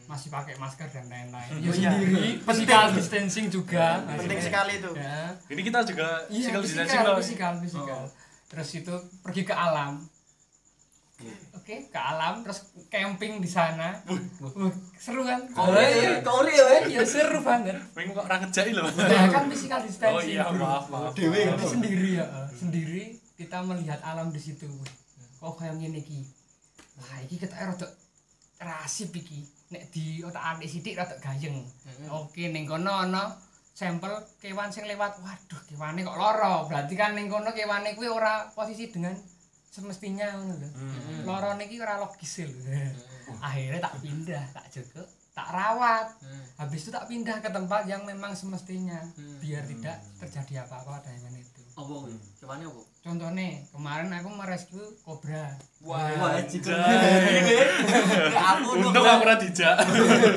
Masih 0.03 0.27
pakai 0.27 0.57
masker 0.57 0.89
dan 0.89 1.05
lain-lain. 1.05 1.49
Ya 1.55 1.69
Oh, 1.69 1.75
iya. 1.77 1.91
sendiri, 1.93 2.25
physical 2.41 2.85
distancing 2.91 3.47
juga. 3.47 4.01
penting 4.03 4.33
Maksudnya. 4.33 4.41
sekali 4.43 4.73
itu 4.75 4.89
Ya. 4.93 5.17
Ini 5.47 5.61
kita 5.61 5.79
juga 5.83 6.07
Iya, 6.25 6.37
physical 6.49 6.61
distancing 6.61 6.99
loh. 6.99 7.15
fisikal, 7.15 7.53
fisikal. 7.59 8.01
Terus 8.49 8.69
itu 8.75 8.93
pergi 9.21 9.41
ke 9.43 9.53
alam. 9.53 10.01
Oke, 11.53 11.87
ke 11.87 11.95
alam 11.95 12.41
terus 12.41 12.59
camping 12.89 13.37
di 13.37 13.47
sana. 13.47 13.95
Wah, 14.03 14.73
seru 14.97 15.23
kan? 15.23 15.45
Kori, 15.47 16.19
kori 16.19 16.51
ya. 16.51 16.65
Iya, 16.83 17.01
seru 17.05 17.39
banget. 17.39 17.77
Pengen 17.93 18.11
kok 18.11 18.25
ora 18.25 18.41
ngejai 18.41 18.73
loh. 18.73 18.89
Nah, 18.89 19.29
kan 19.29 19.45
physical 19.47 19.79
distancing. 19.79 20.17
Oh 20.17 20.19
iya, 20.19 20.43
maaf, 20.51 20.89
maaf. 20.89 21.13
Dewe 21.13 21.45
sendiri 21.55 22.17
ya, 22.17 22.25
eh, 22.25 22.47
sendiri 22.51 23.01
kita 23.33 23.61
melihat 23.61 24.01
alam 24.01 24.33
di 24.33 24.41
situ. 24.41 24.67
Kok 25.37 25.55
kayak 25.55 25.77
ngene 25.77 26.01
iki. 26.01 26.25
Iki 27.25 27.35
kita 27.39 27.55
rada 27.55 27.87
rasip 28.59 29.15
iki. 29.15 29.43
Nek 29.73 29.89
di 29.89 30.21
otak-atik 30.21 30.69
sithik 30.69 30.99
rada 30.99 31.15
gayeng. 31.17 31.63
Oke, 32.13 32.51
ning 32.51 32.67
kono 32.69 32.93
ana 32.93 33.33
sampel 33.73 34.13
kewan 34.37 34.69
sing 34.69 34.85
lewat. 34.85 35.17
Waduh, 35.23 35.61
kewane 35.65 36.05
kok 36.05 36.19
loro. 36.19 36.69
Berarti 36.69 36.93
kan 36.93 37.17
ning 37.17 37.31
kono 37.31 37.49
kewane 37.55 37.97
kuwi 37.97 38.11
ora 38.11 38.47
posisi 38.53 38.91
dengan 38.93 39.17
semestinya 39.73 40.37
ngono 40.37 40.53
lho. 40.61 40.69
Hmm. 40.69 41.25
Loro 41.25 41.57
niki 41.57 41.81
ora 41.81 41.97
logis 41.97 42.45
lho. 42.45 42.61
Akhirnya 43.41 43.81
tak 43.81 43.97
pindah, 44.05 44.43
tak 44.53 44.69
jaga, 44.69 45.01
tak 45.33 45.47
rawat. 45.49 46.07
Habis 46.61 46.85
itu 46.85 46.91
tak 46.93 47.09
pindah 47.09 47.41
ke 47.41 47.49
tempat 47.49 47.89
yang 47.89 48.05
memang 48.05 48.37
semestinya 48.37 49.01
biar 49.41 49.65
tidak 49.65 49.97
terjadi 50.21 50.69
apa-apa 50.69 51.01
hewan 51.09 51.33
itu. 51.41 51.62
Apa 51.73 51.89
kuwi? 51.89 52.13
Kewane 52.37 52.63
apa? 52.63 52.81
Contohnya, 53.03 53.47
kemarin 53.67 54.13
aku 54.13 54.29
merescue 54.29 54.85
kobra. 55.01 55.49
Wah, 55.81 56.37
jika. 56.45 56.71
Aku 58.53 58.77
Untung 58.77 59.03
aku 59.03 59.23
ora 59.25 59.35
dijak. 59.35 59.75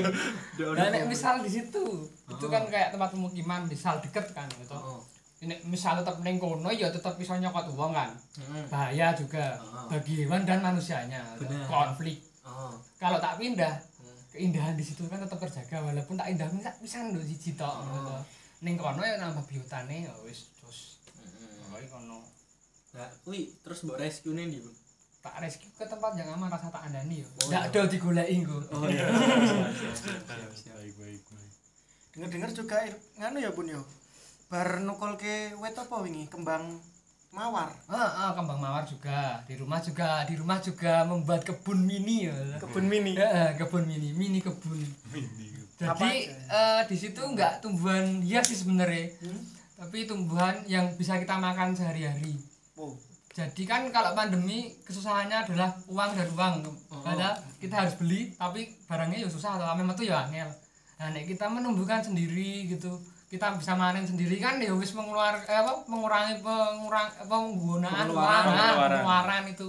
Dan 0.56 0.88
nek 0.88 1.04
misal 1.06 1.44
di 1.44 1.50
situ, 1.52 1.84
itu 2.26 2.46
kan 2.48 2.64
kayak 2.66 2.90
tempat 2.90 3.12
pemukiman, 3.12 3.68
misal 3.68 4.00
deket 4.00 4.32
kan 4.32 4.48
gitu. 4.56 4.72
Oh. 4.72 5.04
Nek 5.44 5.60
misal 5.62 6.00
tetap 6.00 6.16
ning 6.24 6.40
kono 6.40 6.72
ya 6.72 6.88
tetap 6.88 7.14
bisa 7.14 7.36
nyokot 7.36 7.68
uang 7.70 7.92
kan. 7.92 8.10
Heeh. 8.34 8.64
Bahaya 8.66 9.12
juga 9.12 9.60
Oh. 9.60 9.86
bagi 9.86 10.24
hewan 10.24 10.42
dan 10.42 10.64
manusianya. 10.64 11.20
Konflik. 11.68 12.24
Oh. 12.42 12.72
Kalau 12.96 13.20
tak 13.20 13.36
pindah, 13.36 13.76
Hmm. 14.00 14.16
keindahan 14.32 14.72
di 14.72 14.82
situ 14.82 15.04
kan 15.06 15.20
tetap 15.20 15.36
terjaga 15.36 15.84
walaupun 15.84 16.16
tak 16.16 16.32
indah 16.32 16.48
bisa 16.80 17.04
lho 17.04 17.20
siji 17.20 17.52
tok 17.54 17.84
Oh. 17.84 18.08
to. 18.08 18.16
Ning 18.64 18.80
kono 18.80 19.04
ya 19.04 19.20
nambah 19.20 19.44
biotane 19.44 20.08
ya 20.08 20.12
wis 20.24 20.48
pokoke 21.76 21.92
kono. 21.92 22.18
Nah, 22.92 23.08
kuwi 23.22 23.52
terus 23.60 23.84
mbok 23.84 24.00
rescue 24.00 24.32
nih 24.32 24.56
Bu? 24.56 24.72
Tak 25.20 25.36
rescue 25.38 25.68
ke 25.70 25.84
tempat 25.84 26.12
yang 26.14 26.32
aman 26.32 26.48
rasa 26.48 26.70
tak 26.70 26.86
andani 26.86 27.20
yo. 27.20 27.28
Oh, 27.36 27.48
Ndak 27.48 27.64
iya. 27.66 27.72
do 27.74 27.80
digoleki 27.86 28.32
engko. 28.34 28.56
Oh 28.72 28.86
iya. 28.86 29.04
Baik, 30.66 30.94
baik, 30.96 31.22
baik. 31.26 31.52
dengar-dengar 32.12 32.50
juga 32.50 32.76
ir- 32.80 33.02
nganu 33.14 33.36
ya 33.36 33.50
bun 33.50 33.68
yo 33.68 33.82
bar 34.46 34.80
nukul 34.80 35.18
ke 35.18 35.52
wet 35.54 35.74
apa 35.74 36.00
wingi 36.00 36.24
kembang 36.26 36.78
mawar 37.28 37.68
Ah, 37.84 38.08
ah, 38.08 38.30
kembang 38.32 38.56
mawar 38.56 38.86
juga 38.86 39.44
di 39.44 39.52
rumah 39.52 39.76
juga 39.78 40.24
di 40.24 40.32
rumah 40.32 40.56
juga 40.58 41.04
membuat 41.04 41.42
kebun 41.42 41.76
mini 41.78 42.24
ya. 42.24 42.32
kebun 42.56 42.86
mini 42.86 43.12
Ya, 43.12 43.28
eh, 43.28 43.50
kebun 43.54 43.84
mini, 43.84 44.14
mini 44.14 44.40
kebun. 44.40 44.80
Apa 45.76 45.92
Jadi 46.00 46.12
eh, 46.48 46.80
di 46.86 46.96
situ 46.96 47.20
enggak 47.20 47.60
tumbuhan 47.60 48.22
hias 48.22 48.46
sih 48.46 48.56
sebenarnya. 48.56 49.12
Hmm? 49.20 49.42
Tapi 49.76 50.08
tumbuhan 50.08 50.64
yang 50.64 50.88
bisa 50.96 51.20
kita 51.20 51.36
makan 51.36 51.76
sehari-hari. 51.76 52.32
wow 52.74 52.92
Jadi 53.36 53.68
kan 53.68 53.84
kalau 53.92 54.16
pandemi 54.16 54.72
kesusahannya 54.80 55.44
adalah 55.44 55.68
uang 55.92 56.10
dan 56.16 56.28
uang. 56.32 56.54
Oh. 56.88 57.04
Kita 57.60 57.84
harus 57.84 57.92
beli 58.00 58.32
tapi 58.32 58.72
barangnya 58.88 59.20
ya 59.20 59.28
susah 59.28 59.60
atau 59.60 59.76
memang 59.76 59.92
tuh 59.92 60.08
ya 60.08 60.24
angel. 60.24 60.48
Nah, 60.96 61.12
nek 61.12 61.28
kita 61.28 61.44
menumbuhkan 61.44 62.00
sendiri 62.00 62.64
gitu, 62.64 62.96
kita 63.28 63.52
bisa 63.60 63.76
manen 63.76 64.08
sendiri 64.08 64.40
kan 64.40 64.56
ya 64.56 64.72
wis 64.72 64.96
mengeluar 64.96 65.36
eh, 65.44 65.52
apa 65.52 65.84
mengurangi 65.84 66.40
pengurang 66.40 67.12
penggunaan 67.28 68.08
Pengeluaran, 68.08 68.24
uang, 68.32 68.44
pengeluaran. 68.48 68.90
pengeluaran 69.04 69.44
itu. 69.52 69.68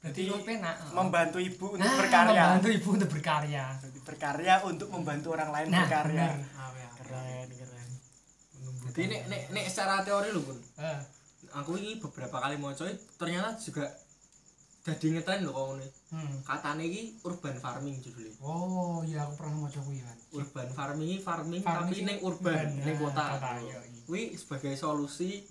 Jadi 0.00 0.22
penak. 0.46 0.76
membantu 0.94 1.38
ibu 1.42 1.66
untuk 1.74 1.82
Nah, 1.82 1.98
berkarya 1.98 2.30
Membantu 2.46 2.68
ibu 2.70 2.88
untuk 2.94 3.08
berkarya. 3.10 3.64
Jadi 3.82 3.98
berkarya 4.06 4.54
untuk 4.62 4.88
membantu 4.88 5.28
orang 5.34 5.50
lain 5.50 5.66
Nah, 5.68 5.82
berkarya 5.82 6.26
benar. 6.30 6.86
keren 6.94 7.46
keren 7.50 7.69
Jadi 8.92 9.06
nek 9.06 9.22
nek 9.26 9.42
nek 9.50 9.66
secara 9.66 10.00
teori 10.00 10.28
lho, 10.28 10.40
Bun. 10.40 10.58
Eh, 10.76 11.00
Aku 11.52 11.74
ini 11.74 11.96
beberapa 11.96 12.36
kali 12.36 12.54
mau 12.54 12.70
coy, 12.70 12.88
ternyata 13.16 13.56
juga 13.56 13.88
jadi 14.80 15.06
ngetren 15.10 15.40
lho 15.40 15.50
kok 15.50 15.66
ngene. 15.68 15.86
hmm. 16.10 16.34
Katane 16.42 16.82
iki 16.82 17.02
urban 17.22 17.56
farming 17.56 17.96
judulnya. 17.98 18.32
Oh, 18.40 19.00
iya 19.02 19.22
aku 19.22 19.34
pernah 19.36 19.54
mau 19.56 19.68
coba 19.68 19.90
kan. 19.90 20.16
Urban 20.32 20.68
farming 20.70 21.08
iki 21.08 21.20
farming, 21.20 21.60
Farming 21.60 21.90
tapi 21.90 22.06
ning 22.06 22.18
urban, 22.20 22.66
ning 22.76 22.86
Nah, 22.88 23.00
kota. 23.02 23.24
kota, 23.34 23.50
iya, 23.58 23.78
iya. 23.82 24.00
Kuwi 24.04 24.22
sebagai 24.32 24.72
solusi 24.74 25.42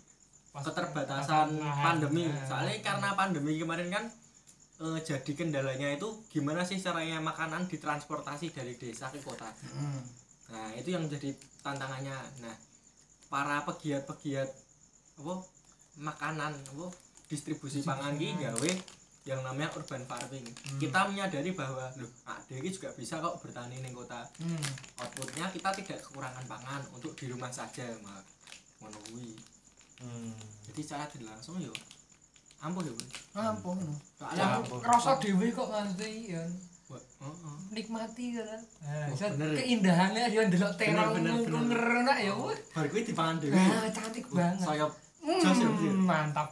Pas- 0.50 0.64
keterbatasan 0.64 1.48
lahan. 1.54 1.84
pandemi. 1.84 2.26
Nah, 2.26 2.42
Soalnya 2.44 2.76
karena 2.82 3.10
pandemi 3.14 3.52
kemarin 3.56 3.90
kan 3.90 4.04
eh, 4.80 5.00
jadi 5.04 5.32
kendalanya 5.34 5.90
itu 5.92 6.08
gimana 6.28 6.64
sih 6.64 6.78
caranya 6.78 7.20
makanan 7.20 7.68
ditransportasi 7.68 8.50
dari 8.50 8.74
desa 8.74 9.10
ke 9.10 9.20
kota. 9.20 9.52
Hmm. 9.68 10.00
Nah, 10.50 10.72
itu 10.72 10.90
yang 10.90 11.04
menjadi 11.04 11.34
tantangannya. 11.60 12.16
Nah, 12.40 12.56
para 13.30 13.62
pegiat-pegiat 13.64 14.50
apa 15.22 15.34
makanan 16.02 16.54
apa 16.58 16.86
distribusi 17.30 17.86
pangan 17.86 18.18
iki 18.18 18.42
gawe 18.42 18.72
yang 19.28 19.46
namanya 19.46 19.70
urban 19.78 20.02
farming. 20.10 20.48
Kita 20.82 21.06
menyadari 21.06 21.54
bahwa 21.54 21.86
loh, 22.02 22.10
ada 22.26 22.54
ini 22.56 22.74
juga 22.74 22.90
bisa 22.98 23.22
kok 23.22 23.38
bertani 23.38 23.78
ning 23.78 23.94
kota. 23.94 24.26
Hmm. 24.42 24.66
Outputnya 24.98 25.46
kita 25.54 25.70
tidak 25.76 26.02
kekurangan 26.02 26.42
pangan 26.50 26.82
untuk 26.96 27.14
di 27.14 27.30
rumah 27.30 27.54
saja, 27.54 27.86
mak. 28.02 28.26
Ngono 28.82 28.98
kuwi. 29.12 29.38
Hmm. 30.02 30.34
Jadi 30.66 30.82
secara 30.82 31.06
tidak 31.12 31.38
langsung 31.38 31.62
yo 31.62 31.70
ampun 32.60 32.84
ya, 32.88 32.92
Bun. 32.92 33.08
Ampun. 33.40 33.78
Soalnya 34.20 34.44
Ya, 34.44 34.60
aku 34.60 34.84
rasa 34.84 35.16
dhewe 35.20 35.48
kok 35.52 35.70
iya. 36.04 36.44
Wah, 36.92 37.00
heeh. 37.00 37.59
Nikmati 37.80 38.26
kan. 38.34 38.60
Nah, 38.82 39.08
Oh, 39.08 39.16
ya? 39.16 39.30
keindahannya 39.56 40.24
dia 40.28 40.42
ndelok 40.44 40.74
terong 40.76 41.16
ngerenak 41.66 42.18
ya 42.20 42.34
wah. 42.34 42.52
Bar 42.70 42.86
kuwi 42.86 43.02
dipangan 43.02 43.36
dhewe. 43.38 43.54
Nah, 43.54 43.88
cantik 43.90 44.26
banget. 44.30 44.60
Saya 44.62 44.86
Hmm, 45.20 45.36
jos 45.36 45.60
ya, 45.60 45.68
mantap. 45.94 46.48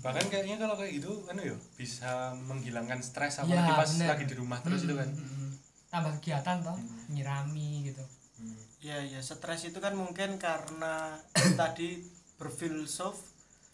Bahkan 0.00 0.24
kayaknya 0.28 0.56
kalau 0.56 0.74
kayak 0.74 0.96
gitu 0.96 1.12
anu 1.26 1.42
ya 1.42 1.52
bisa 1.74 2.08
menghilangkan 2.38 2.96
stres 2.98 3.36
Ya, 3.36 3.44
apalagi 3.44 3.72
pas 3.74 3.90
bener. 3.90 4.08
lagi 4.08 4.24
di 4.24 4.34
rumah 4.34 4.58
terus 4.58 4.80
itu 4.82 4.94
kan. 4.94 5.08
Hmm, 5.08 5.52
Tambah 5.88 6.12
kegiatan 6.16 6.56
toh, 6.60 6.76
nyirami 7.08 7.68
gitu. 7.86 8.04
Hmm. 8.38 8.54
ya 8.78 8.96
ya 9.02 9.18
stres 9.18 9.66
itu 9.66 9.76
kan 9.76 9.92
mungkin 9.92 10.38
karena 10.38 11.18
tadi 11.60 12.00
berfilsuf 12.38 13.18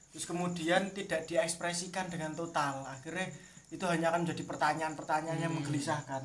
terus 0.09 0.25
kemudian 0.25 0.89
tidak 0.91 1.27
diekspresikan 1.27 2.09
dengan 2.09 2.33
total 2.33 2.81
akhirnya 2.83 3.29
itu 3.69 3.85
hanya 3.85 4.09
akan 4.09 4.25
menjadi 4.25 4.43
pertanyaan-pertanyaan 4.43 5.37
yang 5.39 5.53
menggelisahkan 5.53 6.25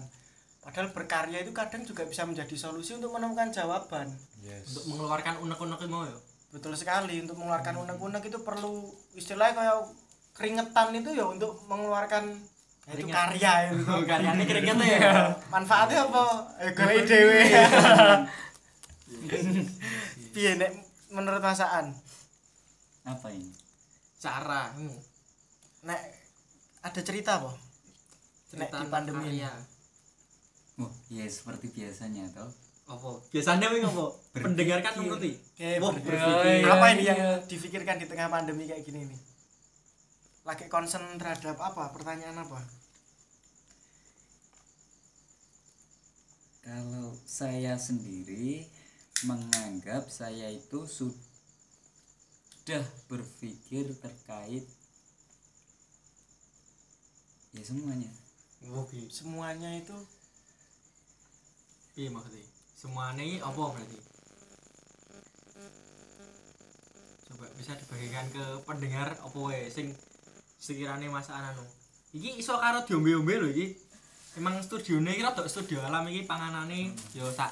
padahal 0.69 0.93
berkarya 0.93 1.41
itu 1.41 1.49
kadang 1.49 1.81
juga 1.81 2.05
bisa 2.05 2.29
menjadi 2.29 2.53
solusi 2.53 2.93
untuk 2.93 3.09
menemukan 3.09 3.49
jawaban. 3.49 4.05
Yes. 4.45 4.69
untuk 4.69 4.93
mengeluarkan 4.93 5.41
unek-unek 5.41 5.81
mau 5.89 6.05
ya. 6.05 6.13
betul 6.53 6.77
sekali 6.77 7.25
untuk 7.25 7.41
mengeluarkan 7.41 7.73
unek-unek 7.89 8.21
itu 8.29 8.37
perlu 8.45 8.93
istilahnya 9.17 9.57
kayak 9.57 9.77
keringetan 10.37 10.93
itu 10.93 11.09
ya 11.17 11.25
untuk 11.25 11.57
mengeluarkan 11.65 12.37
ya 12.85 12.93
itu 12.93 13.09
karya 13.09 13.53
itu 13.73 13.81
Oh, 13.97 14.05
karyanya 14.05 14.45
keringetnya 14.45 14.85
ya. 14.85 15.09
manfaatnya 15.49 16.05
apa? 16.05 16.23
Eh 16.61 16.71
golek 16.77 17.05
dhewe. 17.09 17.41
Piye 20.37 20.51
nek? 20.61 20.71
Menurut 21.09 21.41
masaan 21.41 21.97
apa 23.09 23.27
ini? 23.33 23.49
Cara 24.21 24.69
hmm, 24.77 24.97
nek 25.89 26.01
ada 26.85 27.01
cerita 27.01 27.41
apa? 27.41 27.57
Nek 28.53 28.69
cerita 28.69 28.77
di 28.85 28.87
pandemi 28.93 29.33
ini 29.33 29.41
karya. 29.41 29.78
Oh 30.79 30.91
ya 31.09 31.25
seperti 31.27 31.67
biasanya 31.69 32.25
toh. 32.31 32.49
Apa? 32.89 33.21
Biasanya 33.29 33.69
wing 33.69 33.85
apa? 33.85 34.05
Pendengar 34.33 34.81
kan 34.81 34.97
ngerti 34.97 35.37
Oke, 35.37 35.69
Wah, 35.77 35.93
ber- 35.93 36.01
berpikir. 36.01 36.65
apa 36.65 36.85
ini 36.89 37.01
Iya, 37.05 37.09
yang 37.13 37.19
iya. 37.21 37.31
difikirkan 37.45 38.01
di 38.01 38.05
tengah 38.09 38.27
pandemi 38.27 38.65
kayak 38.65 38.81
gini 38.81 39.05
nih 39.05 39.21
lagi 40.41 40.65
concern 40.65 41.05
terhadap 41.21 41.61
apa? 41.61 41.93
Pertanyaan 41.93 42.41
apa? 42.41 42.57
Kalau 46.59 47.13
saya 47.25 47.77
sendiri 47.77 48.65
menganggap 49.21 50.07
saya 50.09 50.49
itu 50.49 50.85
sudah 50.89 51.19
berpikir 53.05 53.93
terkait 53.97 54.65
ya 57.49 57.61
semuanya. 57.61 58.09
oke 58.69 58.97
semuanya 59.09 59.71
itu 59.73 59.95
iya 61.99 62.07
maksudnya. 62.07 62.47
Semuanya 62.79 63.19
ini 63.19 63.43
apa 63.43 63.59
berarti? 63.59 63.99
Coba 67.27 67.45
bisa 67.59 67.75
dibagikan 67.75 68.23
ke 68.31 68.63
pendengar 68.63 69.19
apa 69.19 69.35
wae 69.35 69.67
sing 69.67 69.91
sekiranya 70.59 71.07
masa 71.11 71.35
anu 71.35 71.63
iki 72.15 72.39
iso 72.39 72.55
karo 72.55 72.87
diombe-ombe 72.87 73.35
lho 73.35 73.51
iki. 73.51 73.75
Emang 74.39 74.63
studione 74.63 75.11
iki 75.11 75.27
rada 75.27 75.43
studio 75.51 75.83
alam 75.83 76.07
iki 76.07 76.23
panganane. 76.23 76.95
Yo 77.11 77.27
sak 77.35 77.51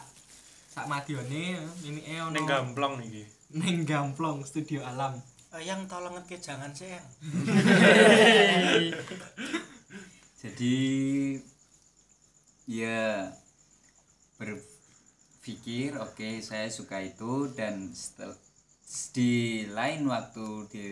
sak 0.72 0.88
madione 0.88 1.60
mimike 1.84 2.16
ono 2.24 2.32
ning 2.32 2.48
gamplong 2.48 3.04
iki 3.04 3.28
ning 3.52 3.84
gamplong 3.84 4.48
studio 4.48 4.80
alam. 4.88 5.20
Eh, 5.56 5.64
yang 5.64 5.88
tolong 5.92 6.16
ngerti 6.16 6.40
jangan 6.40 6.72
sih 6.72 6.92
yang 6.92 7.04
Jadi 10.38 10.76
ya 12.68 13.32
berpikir 14.38 15.98
oke 15.98 16.42
saya 16.46 16.70
suka 16.70 17.02
itu 17.02 17.52
dan 17.58 17.94
setel- 17.94 18.40
di 19.12 19.68
lain 19.68 20.08
waktu 20.08 20.48
di 20.72 20.86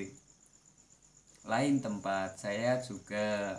lain 1.46 1.80
tempat 1.80 2.42
saya 2.42 2.82
juga 2.82 3.56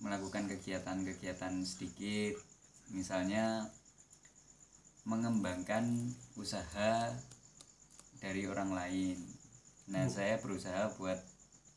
melakukan 0.00 0.48
kegiatan-kegiatan 0.48 1.54
sedikit. 1.62 2.40
Misalnya 2.90 3.68
mengembangkan 5.06 6.10
usaha 6.34 7.14
dari 8.18 8.48
orang 8.48 8.74
lain. 8.74 9.18
Nah 9.92 10.10
saya 10.10 10.40
berusaha 10.42 10.96
buat 10.98 11.20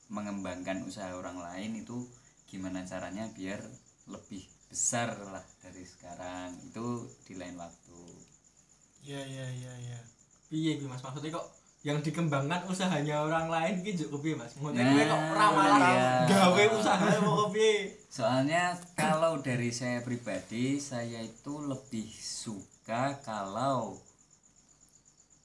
mengembangkan 0.10 0.82
usaha 0.90 1.14
orang 1.14 1.38
lain 1.38 1.86
itu 1.86 2.08
gimana 2.50 2.82
caranya 2.82 3.30
biar 3.30 3.62
lebih 4.10 4.50
besar 4.70 5.10
lah 5.34 5.44
dari 5.60 5.84
sekarang. 5.84 6.54
Itu 6.70 7.10
di 7.26 7.34
lain 7.36 7.58
waktu. 7.58 8.00
Ya 9.02 9.20
ya 9.20 9.46
ya 9.50 9.74
ya. 9.74 10.00
Piye 10.50 10.78
iki 10.78 10.86
Mas? 10.86 11.02
Maksudnya 11.02 11.34
kok 11.34 11.50
yang 11.80 12.04
dikembangkan 12.04 12.68
usahanya 12.68 13.24
orang 13.24 13.48
lain 13.48 13.82
iki 13.82 13.98
juga 13.98 14.22
piye 14.22 14.36
Mas? 14.38 14.54
Mau 14.62 14.70
Nah, 14.70 14.84
kok 14.84 15.22
ora 15.34 15.46
malah 15.56 15.80
iya. 15.96 16.12
gawe 16.28 16.64
usaha 16.76 17.08
mau 17.24 17.48
piye 17.50 17.96
soalnya 18.10 18.76
kalau 18.98 19.40
dari 19.40 19.72
saya 19.72 20.02
pribadi 20.04 20.82
saya 20.82 21.24
itu 21.24 21.62
lebih 21.64 22.10
suka 22.12 23.16
kalau 23.24 23.96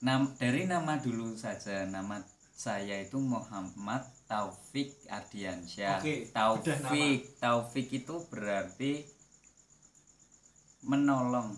nam 0.02 0.34
dari 0.36 0.68
nama 0.68 0.98
dulu 1.00 1.32
saja. 1.38 1.86
Nama 1.86 2.20
saya 2.54 3.02
itu 3.02 3.18
Muhammad 3.18 4.02
Taufik 4.30 4.94
Ardiansyah 5.10 6.00
Oke, 6.00 6.30
udah 6.30 6.78
Taufik. 6.80 7.18
Taufik 7.38 7.88
itu 7.90 8.14
berarti 8.30 8.92
menolong 10.84 11.56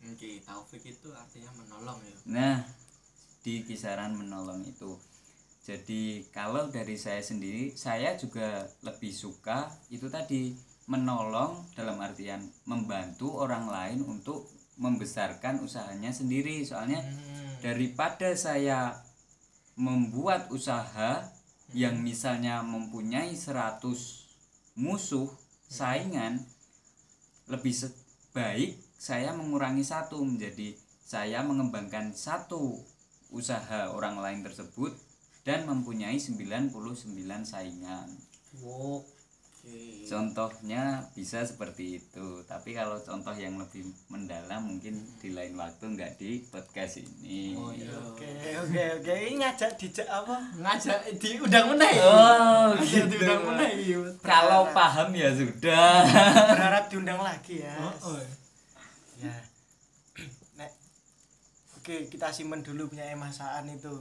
oke 0.00 0.30
taufik 0.44 0.84
itu 0.84 1.08
artinya 1.14 1.50
menolong 1.56 1.98
ya 2.02 2.16
Nah, 2.26 2.56
di 3.40 3.64
kisaran 3.64 4.12
menolong 4.16 4.60
itu. 4.68 5.00
Jadi, 5.60 6.24
kalau 6.32 6.68
dari 6.72 6.96
saya 6.96 7.20
sendiri, 7.20 7.72
saya 7.76 8.16
juga 8.16 8.64
lebih 8.80 9.12
suka 9.12 9.68
itu 9.92 10.08
tadi 10.08 10.56
menolong 10.88 11.68
dalam 11.76 12.00
artian 12.00 12.42
membantu 12.66 13.38
orang 13.38 13.68
lain 13.68 14.00
untuk 14.02 14.48
membesarkan 14.80 15.60
usahanya 15.60 16.10
sendiri. 16.10 16.64
Soalnya 16.64 17.04
Hmm. 17.04 17.60
daripada 17.60 18.32
saya 18.36 19.04
membuat 19.76 20.48
usaha 20.50 21.28
yang 21.76 22.00
misalnya 22.00 22.64
mempunyai 22.64 23.36
100 23.36 24.26
musuh 24.74 25.28
saingan 25.70 26.42
lebih 27.46 27.70
baik 28.30 28.78
saya 28.94 29.34
mengurangi 29.34 29.82
satu 29.82 30.22
menjadi 30.22 30.78
saya 31.02 31.42
mengembangkan 31.42 32.14
satu 32.14 32.78
usaha 33.34 33.90
orang 33.90 34.22
lain 34.22 34.40
tersebut 34.46 34.94
dan 35.42 35.66
mempunyai 35.66 36.20
99 36.20 36.70
saingan 37.42 38.08
oke 39.60 40.08
contohnya 40.08 41.04
bisa 41.12 41.44
seperti 41.44 42.00
itu 42.00 42.42
tapi 42.48 42.72
kalau 42.72 42.96
contoh 42.98 43.36
yang 43.36 43.60
lebih 43.60 43.86
mendalam 44.10 44.64
mungkin 44.64 44.98
di 45.20 45.36
lain 45.36 45.54
waktu 45.54 45.84
nggak 45.84 46.16
di 46.16 46.42
podcast 46.48 46.98
ini. 46.98 47.54
Oh 47.54 47.70
iya 47.70 47.92
oke 47.94 48.26
oke 48.66 48.82
oke. 48.98 49.12
Ini 49.12 49.36
ngajak 49.38 49.76
dijak 49.76 50.08
apa? 50.08 50.36
Ngajak 50.58 50.98
diundang 51.20 51.70
meneh. 51.70 51.94
Oh, 52.02 52.74
Ngajak 52.74 53.06
gitu. 53.06 53.12
diundang 53.14 53.42
meneh 53.46 53.70
iki 53.78 53.94
kalau 54.24 54.66
paham 54.72 55.12
ya 55.12 55.30
sudah. 55.30 56.02
Berharap 56.56 56.88
diundang 56.88 57.20
lagi 57.20 57.62
ya. 57.62 57.76
Oh, 57.78 58.16
oh. 58.16 58.20
ya. 59.20 59.34
Nek 60.58 60.72
oke 61.78 62.08
kita 62.08 62.32
simpen 62.32 62.64
dulu 62.64 62.90
punya 62.90 63.06
emasaan 63.12 63.70
itu. 63.70 63.92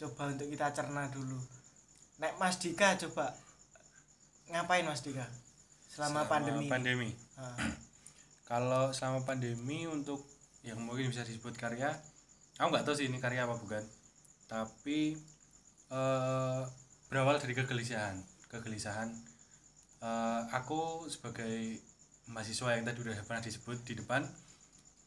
Coba 0.00 0.32
untuk 0.32 0.48
kita 0.50 0.74
cerna 0.74 1.06
dulu. 1.12 1.38
Nek 2.18 2.34
Mas 2.40 2.58
Dika 2.58 2.98
coba 2.98 3.30
ngapain 4.50 4.82
Mas 4.82 5.04
Dika? 5.04 5.26
Selama, 5.92 6.24
pandemi. 6.24 6.66
ini? 6.66 6.72
pandemi. 6.72 7.10
Ah, 7.36 7.54
kalau 8.48 8.90
selama 8.96 9.22
pandemi 9.28 9.84
untuk 9.86 10.24
yang 10.64 10.80
mungkin 10.80 11.10
bisa 11.10 11.26
disebut 11.26 11.58
karya 11.58 11.90
aku 12.56 12.70
nggak 12.70 12.86
tahu 12.86 12.94
sih 12.96 13.06
ini 13.10 13.20
karya 13.20 13.44
apa 13.44 13.60
bukan. 13.60 13.84
Tapi 14.48 15.14
eh, 15.92 16.60
berawal 17.12 17.36
dari 17.38 17.52
kegelisahan. 17.52 18.16
Kegelisahan 18.48 19.32
Eh, 20.02 20.42
aku 20.50 21.06
sebagai 21.06 21.78
mahasiswa 22.26 22.74
yang 22.74 22.82
tadi 22.82 23.06
udah 23.06 23.22
pernah 23.22 23.38
disebut 23.38 23.86
di 23.86 23.94
depan 23.94 24.26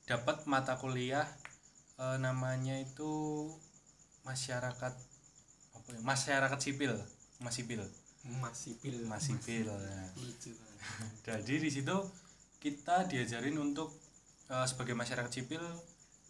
dapat 0.07 0.47
mata 0.47 0.79
kuliah 0.79 1.27
eh, 1.99 2.15
namanya 2.15 2.79
itu 2.79 3.11
masyarakat 4.23 4.93
apa 5.75 5.87
ya 5.91 5.99
masyarakat 5.99 6.59
sipil 6.63 6.95
masipil 8.25 9.05
masih 9.05 9.37
pil 9.37 9.69
masipil 9.69 9.69
nah. 9.69 10.09
lucu 10.17 10.51
banget. 10.51 10.81
Jadi 11.27 11.53
di 11.59 11.69
situ 11.69 11.97
kita 12.57 13.05
diajarin 13.05 13.53
untuk 13.55 13.93
eh, 14.47 14.65
sebagai 14.65 14.93
masyarakat 14.93 15.29
sipil 15.29 15.61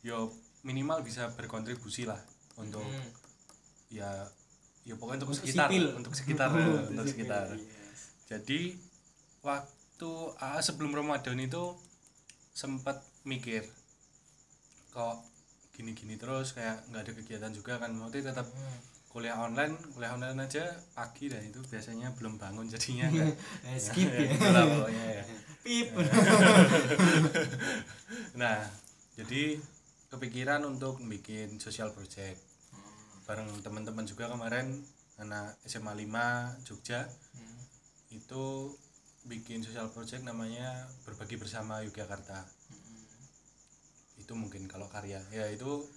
yo 0.01 0.29
minimal 0.61 1.01
bisa 1.01 1.31
berkontribusi 1.31 2.03
lah 2.03 2.19
untuk 2.55 2.83
Hmm. 2.83 3.09
ya 3.89 4.09
ya 4.83 4.93
pokoknya 4.93 5.23
untuk, 5.23 5.31
Untuk 5.31 5.41
sekitar 5.41 5.67
sipil. 5.67 5.85
untuk 5.93 6.13
sekitar 6.13 6.49
ya, 6.53 6.65
untuk 6.85 7.05
sipil, 7.05 7.25
sekitar. 7.25 7.45
yes. 7.53 7.99
Jadi 8.27 8.59
waktu 9.41 10.11
ah, 10.37 10.59
sebelum 10.59 10.91
Ramadan 10.91 11.39
itu 11.39 11.73
sempat 12.51 12.99
mikir 13.23 13.63
kok 14.89 15.19
gini-gini 15.71 16.15
terus 16.15 16.51
kayak 16.51 16.87
nggak 16.87 17.03
ada 17.03 17.11
kegiatan 17.13 17.51
juga 17.51 17.75
kan 17.77 17.91
itu 17.91 18.19
tetap 18.21 18.47
Hmm. 18.47 18.79
Kuliah 19.15 19.39
online 19.39 19.79
kuliah 19.95 20.11
online 20.11 20.43
aja 20.43 20.75
pagi 20.91 21.31
dan 21.31 21.39
itu. 21.47 21.63
Biasanya 21.71 22.11
belum 22.19 22.35
bangun 22.35 22.67
jadinya. 22.67 23.07
Kan 23.07 23.31
Eh, 23.71 23.79
skip 23.79 24.11
ya. 24.11 24.27
Pokoknya 24.75 25.05
ya. 25.07 25.23
Pip. 25.63 25.87
Nah, 28.35 28.59
jadi 29.15 29.55
kepikiran 30.11 30.67
untuk 30.67 30.99
bikin 31.07 31.55
social 31.63 31.95
project. 31.95 32.35
Bareng 33.23 33.47
teman-teman 33.63 34.03
juga 34.03 34.27
kemarin 34.27 34.83
anak 35.15 35.55
SMA 35.63 35.95
5 35.95 36.67
Jogja. 36.67 37.07
Hmm. 37.07 37.63
itu 38.11 38.75
bikin 39.27 39.63
social 39.63 39.91
project 39.91 40.27
namanya 40.27 40.91
berbagi 41.07 41.39
bersama 41.39 41.79
Yogyakarta. 41.87 42.43
Itu 44.19 44.35
mungkin 44.35 44.67
kalau 44.67 44.91
karya. 44.91 45.23
Ya 45.31 45.47
itu 45.47 45.87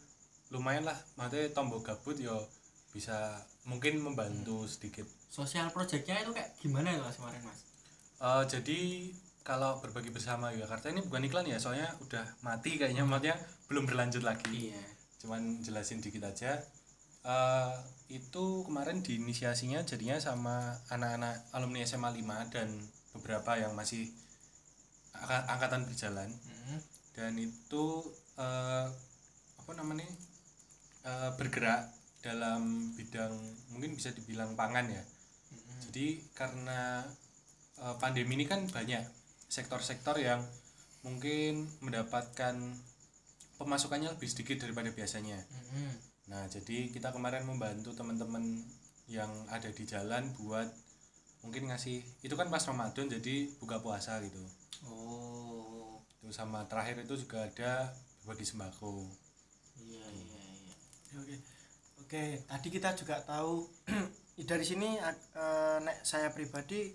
lumayan 0.54 0.86
lah. 0.86 0.98
Maksudnya 1.18 1.50
tombol 1.50 1.82
gabut 1.82 2.14
yo 2.14 2.46
bisa 2.92 3.44
mungkin 3.68 4.00
membantu 4.00 4.64
sedikit. 4.64 5.04
Sosial 5.28 5.68
projectnya 5.70 6.18
itu 6.20 6.32
kayak 6.32 6.56
gimana 6.58 6.92
itu 6.94 7.04
mas 7.04 7.16
kemarin 7.20 7.42
mas? 7.44 7.60
Eh, 8.18 8.44
jadi 8.48 8.80
kalau 9.44 9.80
berbagi 9.80 10.12
bersama 10.12 10.52
Yogyakarta 10.52 10.92
ini 10.92 11.00
bukan 11.04 11.24
iklan 11.24 11.46
ya 11.48 11.56
soalnya 11.56 11.88
udah 12.04 12.24
mati 12.44 12.76
kayaknya 12.76 13.04
maksudnya 13.04 13.36
belum 13.68 13.84
berlanjut 13.88 14.24
lagi. 14.24 14.72
Iya. 14.72 14.84
Cuman 15.20 15.60
jelasin 15.64 16.00
dikit 16.00 16.24
aja. 16.24 16.60
Eh, 17.24 17.74
itu 18.08 18.64
kemarin 18.64 19.04
diinisiasinya 19.04 19.84
jadinya 19.84 20.16
sama 20.16 20.80
anak-anak 20.88 21.52
alumni 21.52 21.84
SMA 21.84 22.08
5 22.08 22.48
dan 22.48 22.68
beberapa 23.12 23.56
yang 23.60 23.76
masih 23.76 24.08
angka- 25.12 25.46
angkatan 25.48 25.84
berjalan. 25.84 26.30
Hmm. 26.68 26.80
dan 27.18 27.34
itu 27.34 28.06
eh, 28.38 28.86
apa 29.58 29.72
namanya 29.74 30.06
eh, 31.02 31.30
bergerak 31.34 31.90
dalam 32.24 32.92
bidang 32.98 33.32
mungkin 33.70 33.94
bisa 33.94 34.10
dibilang 34.10 34.58
pangan 34.58 34.86
ya 34.90 35.02
jadi 35.88 36.20
karena 36.34 37.06
eh, 37.78 37.94
pandemi 38.02 38.34
ini 38.38 38.44
kan 38.44 38.66
banyak 38.68 39.04
sektor-sektor 39.48 40.18
yang 40.20 40.42
mungkin 41.06 41.70
mendapatkan 41.80 42.54
pemasukannya 43.58 44.10
lebih 44.14 44.28
sedikit 44.30 44.62
daripada 44.62 44.90
biasanya 44.94 45.38
Mm-mm. 45.50 45.90
Nah, 46.28 46.44
jadi 46.44 46.92
kita 46.92 47.08
kemarin 47.08 47.48
membantu 47.48 47.96
teman-teman 47.96 48.60
yang 49.08 49.32
ada 49.48 49.72
di 49.72 49.84
jalan 49.88 50.28
buat 50.36 50.68
mungkin 51.40 51.72
ngasih 51.72 52.04
itu 52.20 52.34
kan 52.36 52.52
pas 52.52 52.60
Ramadan 52.68 53.08
jadi 53.08 53.48
buka 53.56 53.80
puasa 53.80 54.20
gitu. 54.20 54.36
oh 54.84 56.04
Itu 56.20 56.28
sama 56.36 56.68
terakhir 56.68 57.00
itu 57.00 57.16
juga 57.16 57.48
ada 57.48 57.96
bagi 58.28 58.44
sembako. 58.44 59.08
iya 59.80 60.04
iya 60.12 60.40
iya 60.68 60.74
Oke. 61.16 61.36
Oke, 62.08 62.40
tadi 62.48 62.72
kita 62.72 62.96
juga 62.96 63.20
tahu 63.20 63.68
dari 64.48 64.64
sini 64.64 64.96
eh, 64.96 65.76
nek 65.84 66.00
saya 66.00 66.32
pribadi 66.32 66.88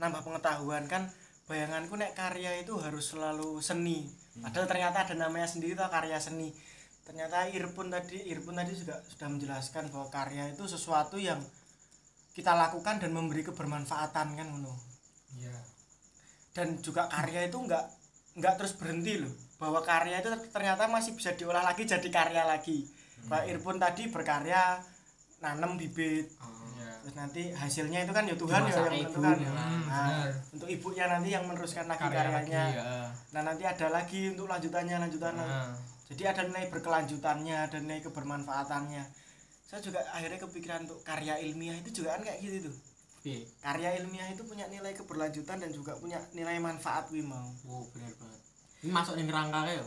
nambah 0.00 0.24
pengetahuan 0.24 0.88
kan 0.88 1.12
bayanganku 1.44 1.92
nek 2.00 2.16
karya 2.16 2.64
itu 2.64 2.72
harus 2.80 3.12
selalu 3.12 3.60
seni. 3.60 4.08
Padahal 4.40 4.64
ternyata 4.64 5.04
ada 5.04 5.12
namanya 5.12 5.44
sendiri 5.44 5.76
tuh 5.76 5.84
karya 5.92 6.16
seni. 6.16 6.56
Ternyata 7.04 7.52
Irpun 7.52 7.92
tadi 7.92 8.16
Irpun 8.32 8.56
tadi 8.56 8.72
juga 8.72 8.96
sudah 9.04 9.28
menjelaskan 9.28 9.92
bahwa 9.92 10.08
karya 10.08 10.48
itu 10.48 10.64
sesuatu 10.64 11.20
yang 11.20 11.44
kita 12.32 12.56
lakukan 12.56 12.96
dan 12.96 13.12
memberi 13.12 13.44
kebermanfaatan 13.44 14.40
kan 14.40 14.46
ngono. 14.56 14.72
iya 15.36 15.52
Dan 16.56 16.80
juga 16.80 17.12
karya 17.12 17.52
itu 17.52 17.60
enggak 17.60 17.92
enggak 18.40 18.56
terus 18.56 18.72
berhenti 18.72 19.20
loh. 19.20 19.36
Bahwa 19.60 19.84
karya 19.84 20.24
itu 20.24 20.32
ternyata 20.48 20.88
masih 20.88 21.12
bisa 21.12 21.36
diolah 21.36 21.60
lagi 21.60 21.84
jadi 21.84 22.08
karya 22.08 22.48
lagi. 22.48 22.95
Pak 23.26 23.42
Irpun 23.46 23.76
tadi 23.76 24.06
berkarya 24.06 24.78
nanam 25.38 25.76
bibit 25.76 26.26
oh. 26.38 26.48
iya 26.74 26.90
terus 27.00 27.14
nanti 27.14 27.42
hasilnya 27.50 28.02
itu 28.02 28.10
kan 28.10 28.24
ya 28.24 28.34
Tuhan 28.34 28.60
ya 28.62 28.72
yang 28.72 28.84
menentukan 28.84 29.36
ya. 29.36 29.50
Hmm, 29.50 29.84
Nah, 29.86 30.06
benar. 30.26 30.30
untuk 30.52 30.68
ibunya 30.68 31.04
nanti 31.06 31.28
yang 31.30 31.44
meneruskan 31.44 31.86
lagi 31.86 32.02
karya 32.02 32.18
lagi 32.24 32.50
karyanya 32.50 32.64
ya. 32.72 32.84
nah 33.30 33.42
nanti 33.44 33.62
ada 33.62 33.86
lagi 33.88 34.20
untuk 34.30 34.46
lanjutannya 34.46 34.96
lanjutannya 34.98 35.44
Nah, 35.44 35.70
jadi 36.06 36.22
ada 36.30 36.42
nilai 36.44 36.66
berkelanjutannya 36.68 37.56
ada 37.62 37.78
nilai 37.78 38.00
kebermanfaatannya 38.00 39.04
saya 39.62 39.80
juga 39.80 39.98
akhirnya 40.08 40.38
kepikiran 40.40 40.86
untuk 40.86 41.02
karya 41.02 41.34
ilmiah 41.40 41.74
itu 41.76 41.90
juga 41.96 42.14
kan 42.14 42.22
kayak 42.24 42.38
gitu 42.40 42.70
tuh 42.70 42.76
Piye? 43.20 43.42
karya 43.58 43.98
ilmiah 43.98 44.30
itu 44.30 44.42
punya 44.42 44.66
nilai 44.66 44.94
keberlanjutan 44.94 45.58
dan 45.58 45.70
juga 45.70 45.98
punya 45.98 46.22
nilai 46.32 46.58
manfaat 46.58 47.10
wi 47.10 47.20
mau 47.20 47.50
oh 47.66 47.82
bener 47.90 48.14
banget 48.14 48.40
ini 48.80 48.90
masuk 48.90 49.14
ning 49.14 49.26
kerangka 49.26 49.66
ya 49.66 49.82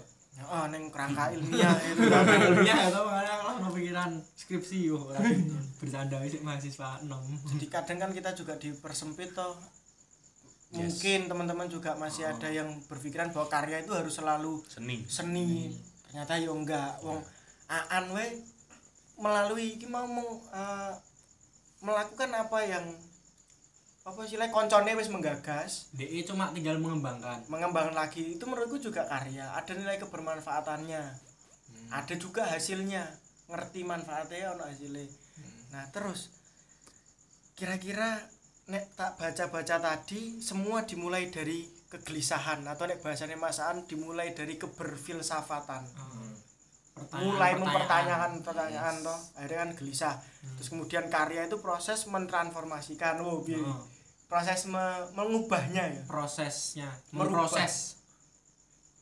oh 0.47 0.65
neng 0.71 0.87
kerangka 0.93 1.29
ilmiah 1.35 1.75
itu 1.75 2.03
ya 2.63 2.87
tau 2.87 3.09
makanya 3.09 3.31
aku 3.35 3.43
langsung 3.49 3.65
kepikiran 3.73 4.11
skripsi 4.37 4.77
yo 4.87 4.97
ora 5.11 5.19
bercanda 5.79 6.21
sih 6.27 6.39
mahasiswa 6.39 7.03
6. 7.03 7.09
jadi 7.55 7.65
kadang 7.67 7.97
kan 7.99 8.11
kita 8.15 8.31
juga 8.35 8.53
dipersempit 8.55 9.35
toh. 9.35 9.55
Yes. 10.69 10.85
mungkin 10.85 11.19
teman-teman 11.25 11.65
juga 11.65 11.97
masih 11.97 12.29
ada 12.29 12.45
yang 12.45 12.69
berpikiran 12.85 13.33
bahwa 13.33 13.49
karya 13.49 13.81
itu 13.81 13.89
harus 13.89 14.13
selalu 14.13 14.61
Seni. 14.69 15.01
seni. 15.09 15.73
Ternyata 16.05 16.37
ya 16.37 16.53
enggak 16.53 17.01
wong 17.01 17.17
aan 17.65 18.05
we 18.13 18.45
melalui 19.17 19.81
iki 19.81 19.89
mau 19.89 20.05
eh, 20.53 20.93
melakukan 21.81 22.29
apa 22.37 22.59
yang 22.69 22.85
apa 24.09 24.25
istilahnya? 24.25 24.53
Koncone 24.53 24.97
wis 24.97 25.13
menggagas. 25.13 25.93
DE 25.93 26.25
cuma 26.25 26.49
tinggal 26.49 26.81
mengembangkan. 26.81 27.45
mengembangkan 27.45 27.93
lagi. 27.93 28.35
Itu 28.35 28.49
menurutku 28.49 28.81
juga 28.81 29.05
karya. 29.05 29.53
Ada 29.53 29.77
nilai 29.77 30.01
kebermanfaatannya. 30.01 31.03
Ada 31.93 32.13
juga 32.17 32.49
hasilnya. 32.49 33.05
Ngerti 33.49 33.81
manfaatnya 33.85 34.53
ono 34.57 34.65
hasilnya. 34.65 35.05
Nah 35.73 35.85
terus 35.93 36.33
kira-kira 37.53 38.17
nek 38.69 38.93
tak 38.93 39.17
baca-baca 39.17 39.81
tadi 39.81 40.37
semua 40.39 40.85
dimulai 40.85 41.33
dari 41.33 41.65
kegelisahan 41.89 42.61
atau 42.69 42.85
nek 42.85 43.01
bahasanya 43.01 43.35
masaan 43.35 43.83
dimulai 43.89 44.37
dari 44.37 44.61
keberfilsafatan. 44.61 45.89
Mulai 47.15 47.55
mempertanyakan 47.55 48.43
pertanyaan 48.43 48.95
Yes. 48.99 49.05
toh 49.07 49.19
akhirnya 49.39 49.57
kan 49.65 49.71
gelisah. 49.73 50.15
Terus 50.59 50.67
kemudian 50.69 51.07
karya 51.07 51.47
itu 51.47 51.57
proses 51.63 52.05
mentransformasikan. 52.05 53.23
Oh? 53.23 53.41
Proses 54.29 54.69
me- 54.69 55.09
mengubahnya 55.11 55.83
ya. 55.89 56.01
Prosesnya, 56.05 56.89
memproses. 57.09 57.97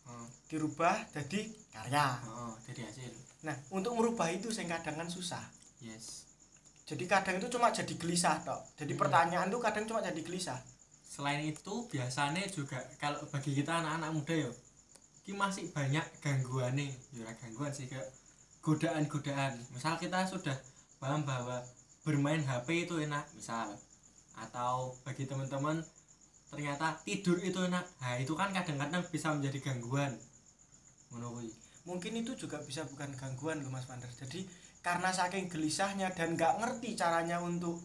Oh, 0.08 0.24
dirubah 0.48 1.04
jadi 1.12 1.52
karya. 1.70 2.08
Oh, 2.26 2.56
jadi 2.64 2.88
hasil. 2.88 3.12
nah 3.38 3.54
untuk 3.70 3.94
merubah 3.94 4.32
itu 4.32 4.50
saya 4.50 4.66
kadang 4.72 4.98
kan 4.98 5.08
susah. 5.08 5.44
Yes. 5.78 6.26
jadi 6.88 7.04
kadang 7.06 7.36
itu 7.38 7.52
cuma 7.52 7.68
jadi 7.70 7.94
gelisah 7.94 8.40
toh 8.42 8.58
jadi 8.74 8.96
Hmm. 8.96 9.02
pertanyaan 9.04 9.52
tuh 9.52 9.60
kadang 9.60 9.84
cuma 9.86 10.00
jadi 10.00 10.18
gelisah. 10.18 10.56
Selain 11.06 11.44
itu 11.44 11.86
biasanya 11.86 12.48
juga 12.48 12.80
kalau 12.98 13.20
bagi 13.28 13.52
kita 13.52 13.78
anak-anak 13.78 14.10
muda 14.10 14.32
yo 14.34 14.52
ini 15.22 15.36
masih 15.36 15.68
banyak 15.70 16.02
gangguan 16.18 16.74
nih 16.74 16.88
ya 17.14 17.28
gangguan 17.36 17.70
sih 17.70 17.86
kayak 17.86 18.08
godaan-godaan. 18.64 19.60
Misal 19.70 19.96
kita 19.96 20.24
sudah 20.26 20.56
paham 20.98 21.22
bahwa 21.22 21.60
bermain 22.02 22.40
HP 22.42 22.88
itu 22.88 22.96
enak 22.98 23.28
misal 23.36 23.76
atau 24.38 24.94
bagi 25.02 25.26
teman-teman 25.26 25.82
ternyata 26.48 26.96
tidur 27.02 27.36
itu 27.38 27.60
enak. 27.60 27.84
Nah 28.00 28.16
itu 28.16 28.32
kan 28.32 28.54
kadang-kadang 28.54 29.04
bisa 29.10 29.34
menjadi 29.34 29.60
gangguan. 29.64 30.16
Kuwi. 31.10 31.50
Mungkin 31.84 32.20
itu 32.20 32.36
juga 32.36 32.60
bisa 32.62 32.84
bukan 32.84 33.12
gangguan 33.14 33.64
loh 33.64 33.72
Mas 33.72 33.88
Vander 33.88 34.12
jadi 34.12 34.44
karena 34.80 35.08
saking 35.10 35.48
gelisahnya 35.48 36.12
dan 36.12 36.36
nggak 36.36 36.60
ngerti 36.60 36.96
caranya 36.96 37.40
untuk 37.40 37.80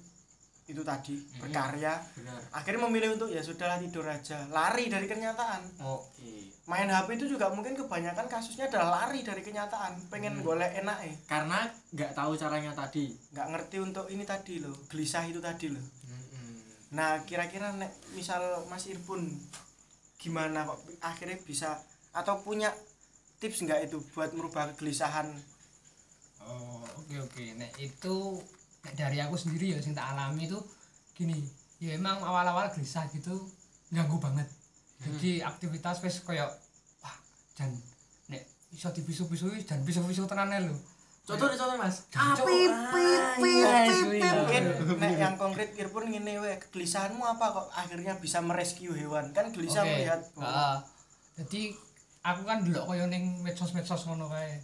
itu 0.63 0.79
tadi 0.81 1.19
Hmm. 1.19 1.43
berkarya 1.43 1.99
benar. 2.15 2.39
akhirnya 2.55 2.87
memilih 2.87 3.19
untuk 3.19 3.29
ya 3.29 3.43
sudahlah 3.43 3.79
tidur 3.79 4.07
aja. 4.07 4.47
Lari 4.47 4.87
dari 4.87 5.07
kenyataan. 5.07 5.83
Oke. 5.83 6.55
Main 6.65 6.87
HP 6.87 7.19
itu 7.19 7.35
juga 7.35 7.51
mungkin 7.51 7.75
kebanyakan 7.75 8.31
kasusnya 8.31 8.71
adalah 8.71 9.03
lari 9.03 9.27
dari 9.27 9.43
kenyataan. 9.43 10.07
Pengen 10.07 10.39
Hmm. 10.39 10.47
golek 10.47 10.71
enak 10.79 10.99
eh 11.03 11.15
karena 11.27 11.67
nggak 11.91 12.15
tahu 12.15 12.39
caranya 12.39 12.71
tadi. 12.73 13.11
Nggak 13.35 13.49
ngerti 13.51 13.77
untuk 13.83 14.07
ini 14.07 14.23
tadi 14.23 14.63
loh 14.63 14.75
gelisah 14.87 15.27
itu 15.27 15.43
tadi 15.43 15.67
loh. 15.75 15.83
Nah 16.93 17.25
kira-kira 17.25 17.73
nek 17.73 17.93
misal 18.13 18.41
Mas 18.69 18.85
Irpun 18.85 19.25
gimana 20.21 20.69
kok 20.69 20.79
akhirnya 21.01 21.41
bisa 21.43 21.81
atau 22.13 22.45
punya 22.45 22.69
tips 23.43 23.65
nggak 23.67 23.91
itu 23.91 23.99
buat 24.15 24.31
merubah 24.37 24.71
kegelisahan? 24.71 25.27
Oh 26.47 26.85
oke 26.85 27.17
oke. 27.27 27.45
Nek 27.59 27.75
itu 27.83 28.39
nek 28.87 28.95
dari 28.95 29.19
aku 29.19 29.35
sendiri 29.35 29.75
ya 29.75 29.83
sing 29.83 29.97
tak 29.99 30.15
alami 30.15 30.47
itu 30.47 30.61
gini. 31.19 31.43
Ya 31.83 31.99
emang 31.99 32.23
awal-awal 32.23 32.71
gelisah 32.71 33.11
gitu 33.11 33.35
ganggu 33.91 34.23
banget. 34.23 34.47
Jadi 35.03 35.43
aktivitas 35.43 35.99
wis 36.07 36.23
koyo 36.23 36.47
wah 37.03 37.17
jan 37.59 37.75
nek 38.31 38.47
iso 38.71 38.95
dibisu-bisu 38.95 39.51
jan 39.67 39.83
bisu-bisu 39.83 40.23
tenan 40.31 40.55
lho 40.55 40.77
contoh 41.23 41.47
nih 41.47 41.57
contoh 41.57 41.77
mas. 41.77 41.97
Apip, 42.11 42.71
Ah, 42.73 42.91
pip, 43.39 43.47
yes, 43.57 43.87
pip, 43.89 44.07
wih. 44.09 44.19
pip. 44.19 44.35
mungkin 44.35 44.63
nek 44.99 45.13
yang 45.15 45.35
konkret 45.37 45.71
Irpun 45.75 46.05
ngene 46.07 46.35
we 46.37 46.53
kegelisahanmu 46.59 47.23
apa 47.23 47.47
kok 47.49 47.67
akhirnya 47.73 48.15
bisa 48.17 48.39
merescue 48.39 48.91
hewan 48.93 49.31
kan 49.31 49.49
gelisah 49.49 49.81
Oke, 49.81 49.91
melihat 49.93 50.21
heeh. 50.35 50.77
jadi 51.37 51.63
aku 52.21 52.43
kan 52.43 52.59
dulu 52.61 52.81
koyo 52.85 53.07
ning 53.07 53.39
medsos-medsos 53.41 54.03
ngono 54.05 54.27
kae 54.29 54.59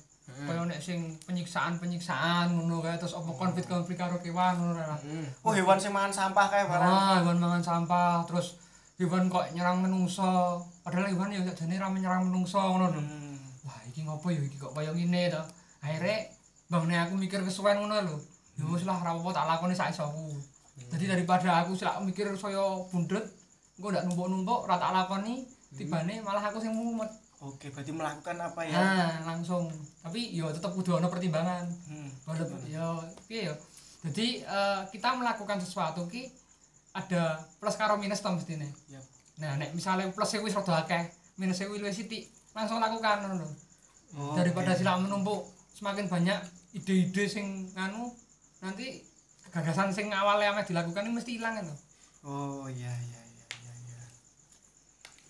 koyo 0.44 0.62
nek 0.62 0.79
sing 0.79 1.16
penyiksaan-penyiksaan 1.25 2.51
ngono 2.51 2.79
kae 2.81 2.94
terus 2.97 3.14
apa 3.14 3.31
konflik-konflik 3.33 3.97
karo 3.97 4.18
kewan 4.18 4.55
ngono 4.57 4.75
kae 4.77 4.99
Mm. 5.01 5.27
oh 5.40 5.53
hewan 5.53 5.79
sing 5.79 5.90
mangan 5.90 6.11
sampah 6.12 6.47
kayak 6.49 6.66
barang 6.66 6.90
Ah, 6.90 7.14
hewan 7.18 7.38
mangan 7.38 7.62
sampah, 7.62 8.23
terus 8.25 8.59
hewan 8.97 9.27
kok 9.27 9.47
nyerang 9.53 9.79
menungso. 9.79 10.59
Padahal 10.83 11.07
hewan 11.07 11.31
ya 11.31 11.47
jane 11.49 11.79
ra 11.79 11.87
menyerang 11.87 12.27
menungso 12.27 12.59
ngono 12.59 12.90
lho. 12.90 12.99
Hmm. 12.99 13.38
Wah, 13.62 13.79
iki 13.85 14.03
ngopo 14.03 14.27
ya 14.29 14.40
iki 14.40 14.59
kok 14.59 14.73
kaya 14.73 14.90
ngene 14.90 15.31
to. 15.31 15.42
Akhirnya 15.79 16.27
bangne 16.68 16.96
aku 17.00 17.14
mikir 17.16 17.40
kesuwen 17.42 17.81
ngono 17.81 17.96
lho. 18.04 18.16
Ya 18.61 18.64
wis 18.68 18.85
lah 18.85 19.00
ra 19.00 19.16
apa 19.16 19.28
tak 19.33 19.46
lakoni 19.48 19.74
sak 19.74 19.92
isoku. 19.92 20.37
Jadi 20.88 21.04
daripada 21.11 21.64
aku 21.64 21.74
silak 21.74 21.98
mikir 22.04 22.28
saya 22.38 22.62
bundut, 22.92 23.24
engko 23.76 23.88
ndak 23.90 24.04
numpuk-numpuk 24.07 24.68
ra 24.68 24.76
tak 24.78 24.92
lakoni, 24.94 25.48
tibane 25.74 26.20
malah 26.22 26.44
aku 26.44 26.61
sing 26.61 26.72
mumet. 26.72 27.09
oke 27.38 27.70
berarti 27.70 27.94
melakukan 27.94 28.35
apa 28.35 28.66
ya 28.66 28.74
Nah, 28.74 29.11
langsung. 29.22 29.70
Tapi 30.02 30.35
ya 30.35 30.50
tetep 30.50 30.74
kudu 30.74 30.98
ana 30.98 31.07
pertimbangan. 31.07 31.70
Hmm. 31.87 32.11
Walaupun 32.26 32.59
ya 32.66 32.98
piye 33.31 33.46
ya. 33.46 33.54
Jadi 34.02 34.42
eh, 34.42 34.81
kita 34.90 35.14
melakukan 35.14 35.62
sesuatu 35.62 36.11
ki 36.11 36.35
ada 36.98 37.38
plus 37.62 37.78
karo 37.78 37.94
minus 37.94 38.18
to 38.18 38.31
mestine. 38.35 38.66
Yap. 38.90 39.07
Nah, 39.38 39.54
nek 39.54 39.70
misalnya 39.70 40.11
plus 40.11 40.35
wis 40.35 40.50
rada 40.50 40.83
akeh, 40.83 41.14
minus 41.38 41.62
wis 41.62 41.78
luwih 41.78 41.94
sithik, 41.94 42.26
langsung 42.59 42.83
lakukan 42.83 43.22
ngono. 43.22 43.46
Oh, 44.18 44.35
Daripada 44.35 44.74
oke. 44.74 44.78
silak 44.83 44.98
menumpuk 44.98 45.46
semakin 45.78 46.11
banyak 46.11 46.38
ide-ide 46.72 47.24
sing 47.24 47.46
nganu 47.72 48.12
nanti 48.59 49.00
gagasan 49.48 49.88
sing 49.88 50.11
awalnya 50.11 50.52
ameh 50.52 50.64
dilakukan 50.64 51.04
ini 51.04 51.12
mesti 51.14 51.33
hilang 51.37 51.57
kan. 51.57 51.68
Oh 52.22 52.68
iya 52.68 52.90
iya 52.90 53.20
iya 53.24 53.46
iya 53.59 53.72
iya. 53.87 54.02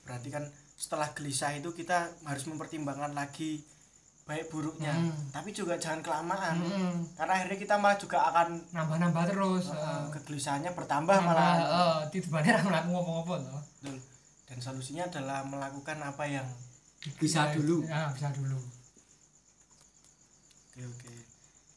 Berarti 0.03 0.29
kan 0.29 0.45
setelah 0.75 1.11
gelisah 1.11 1.53
itu 1.53 1.71
kita 1.71 2.07
harus 2.23 2.47
mempertimbangkan 2.47 3.13
lagi 3.13 3.63
baik 4.25 4.53
buruknya 4.53 4.93
Hmm. 4.93 5.33
tapi 5.33 5.57
juga 5.57 5.81
jangan 5.81 6.05
kelamaan 6.05 6.61
Mm-mm. 6.61 7.17
karena 7.17 7.33
akhirnya 7.33 7.57
kita 7.57 7.75
malah 7.81 7.97
juga 7.97 8.29
akan 8.29 8.61
nambah-nambah 8.77 9.25
terus 9.25 9.73
heeh. 9.73 10.05
kegelisahannya 10.13 10.77
bertambah 10.77 11.17
nambah 11.17 11.33
malah 11.33 12.05
mlaku 12.63 12.89
ngopo-ngopo 12.93 13.35
to 13.41 13.57
Betul. 13.81 13.97
dan 14.45 14.59
solusinya 14.61 15.09
adalah 15.09 15.41
melakukan 15.43 15.97
apa 16.05 16.29
yang 16.29 16.45
bisa 17.17 17.57
dulu 17.57 17.89
ya 17.89 18.13
bisa 18.13 18.29
dulu 18.29 18.61
oke 20.69 20.83
oke 20.85 21.15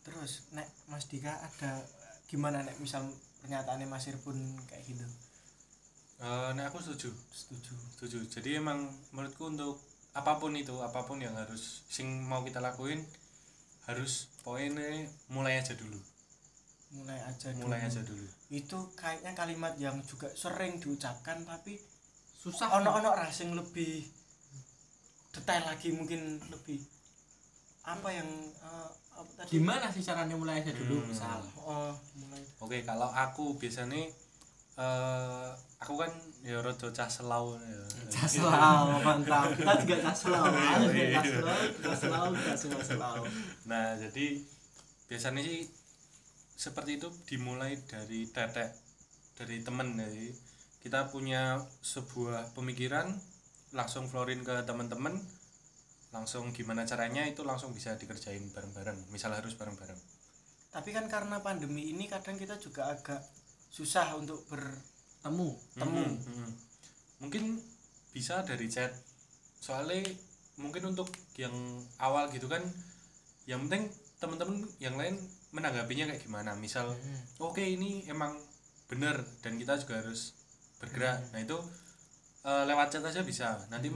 terus 0.02 0.46
nek 0.54 0.70
Mas 0.90 1.06
Dika 1.06 1.38
ada 1.42 1.82
gimana 2.26 2.66
nek 2.66 2.78
misal 2.82 3.06
pernyataannya 3.42 3.88
Mas 3.90 4.08
Irpun 4.08 4.38
kayak 4.70 4.86
gitu? 4.86 5.06
Eh, 6.22 6.50
nah 6.54 6.70
aku 6.70 6.78
setuju. 6.78 7.10
Setuju. 7.34 7.74
Setuju. 7.98 8.18
Jadi 8.30 8.62
emang 8.62 8.86
menurutku 9.10 9.50
untuk 9.50 9.82
apa 10.14 10.38
pun 10.38 10.54
itu 10.54 10.76
apa 10.84 11.02
pun 11.08 11.18
yang 11.18 11.34
harus 11.34 11.82
sing 11.90 12.28
mau 12.28 12.44
kita 12.46 12.60
lakuin 12.60 13.02
harus 13.90 14.30
poinnya 14.46 15.10
mulai 15.34 15.58
aja 15.58 15.74
dulu. 15.74 15.98
Mulai 16.94 17.20
aja 17.26 17.50
mulai 17.58 17.82
dulu. 17.82 17.90
aja 17.90 18.02
dulu. 18.06 18.26
Itu 18.54 18.78
kayaknya 18.94 19.34
kalimat 19.34 19.74
yang 19.82 19.98
juga 20.06 20.30
sering 20.38 20.78
diucapkan 20.78 21.42
tapi 21.42 21.82
susah. 22.38 22.70
ono-ono 22.78 23.18
rasing 23.18 23.58
lebih 23.58 24.06
detail 25.34 25.64
lagi 25.66 25.90
mungkin 25.96 26.38
lebih 26.54 26.86
apa 27.82 28.14
yang 28.14 28.30
eh, 28.62 28.90
apa 29.22 29.32
tadi 29.38 29.50
gimana 29.54 29.86
sih 29.88 30.02
caranya 30.02 30.34
mulai 30.34 30.60
aja 30.60 30.72
dulu 30.72 30.98
Hmm. 30.98 31.08
misal 31.08 31.40
oh 31.58 31.94
mulai 32.18 32.42
oke 32.58 32.78
kalau 32.82 33.08
aku 33.08 33.56
biasanya 33.56 34.10
eh 34.72 35.48
aku 35.78 35.94
kan 35.96 36.12
ya 36.42 36.62
rada 36.62 36.88
cah 36.90 37.10
selau 37.10 37.58
ya. 37.58 37.82
Caslau, 38.08 39.02
mantap. 39.02 39.50
Kita 39.54 39.74
juga 39.82 39.98
caslau. 40.00 40.46
Juga 40.46 40.94
Iya. 40.94 41.22
caslau, 41.22 41.58
caslau, 41.82 42.26
caslau, 42.34 42.78
caslau. 42.78 43.16
Nah, 43.66 43.98
jadi 43.98 44.42
biasanya 45.10 45.42
sih 45.42 45.66
seperti 46.56 46.98
itu 46.98 47.10
dimulai 47.26 47.82
dari 47.84 48.30
tetek 48.30 48.74
dari 49.34 49.66
temen 49.66 49.98
jadi 49.98 50.30
kita 50.80 51.10
punya 51.10 51.58
sebuah 51.82 52.54
pemikiran 52.54 53.10
langsung 53.74 54.06
florin 54.06 54.42
ke 54.42 54.62
teman-teman 54.64 55.18
langsung 56.12 56.52
gimana 56.52 56.84
caranya 56.84 57.24
itu 57.24 57.42
langsung 57.48 57.72
bisa 57.72 57.96
dikerjain 57.96 58.52
bareng-bareng. 58.52 59.08
Misal 59.12 59.32
harus 59.32 59.56
bareng-bareng. 59.56 60.00
Tapi 60.72 60.90
kan 60.92 61.08
karena 61.08 61.40
pandemi 61.40 61.92
ini 61.92 62.08
kadang 62.08 62.36
kita 62.40 62.60
juga 62.60 62.92
agak 62.92 63.20
susah 63.72 64.16
untuk 64.20 64.44
ber 64.52 64.64
Temu. 65.22 65.54
Temu. 65.78 66.02
Mhm, 66.02 66.18
mhm. 66.18 66.50
mungkin 67.22 67.44
bisa 68.10 68.42
dari 68.42 68.66
chat. 68.68 68.90
Soalnya 69.62 70.02
mungkin 70.58 70.92
untuk 70.92 71.14
yang 71.38 71.54
awal 72.02 72.28
gitu 72.34 72.50
kan 72.50 72.66
yang 73.46 73.66
penting 73.70 73.90
teman-teman 74.18 74.66
yang 74.82 74.98
lain 74.98 75.22
menanggapinya 75.54 76.10
kayak 76.10 76.26
gimana. 76.26 76.58
Misal 76.58 76.98
oke 77.38 77.62
ini 77.62 78.10
emang 78.10 78.34
bener 78.90 79.22
dan 79.46 79.62
kita 79.62 79.78
juga 79.78 80.02
harus 80.02 80.34
bergerak. 80.82 81.22
Nah 81.30 81.40
itu 81.46 81.58
eh, 82.42 82.64
lewat 82.66 82.98
chat 82.98 83.06
aja 83.06 83.22
bisa. 83.22 83.62
Nanti 83.70 83.94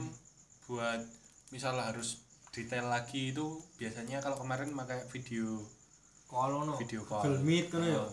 buat 0.69 1.01
misal 1.49 1.75
harus 1.75 2.21
detail 2.49 2.87
lagi 2.87 3.29
itu 3.29 3.45
biasanya 3.75 4.19
kalau 4.19 4.37
kemarin 4.37 4.71
pakai 4.71 5.03
video 5.09 5.59
Kalau 6.25 6.63
no. 6.63 6.73
video 6.75 7.01
call 7.01 7.21
Google 7.21 7.41
Meet 7.41 7.67
kan 7.69 7.81
ya. 7.81 7.99
Eh, 7.99 8.09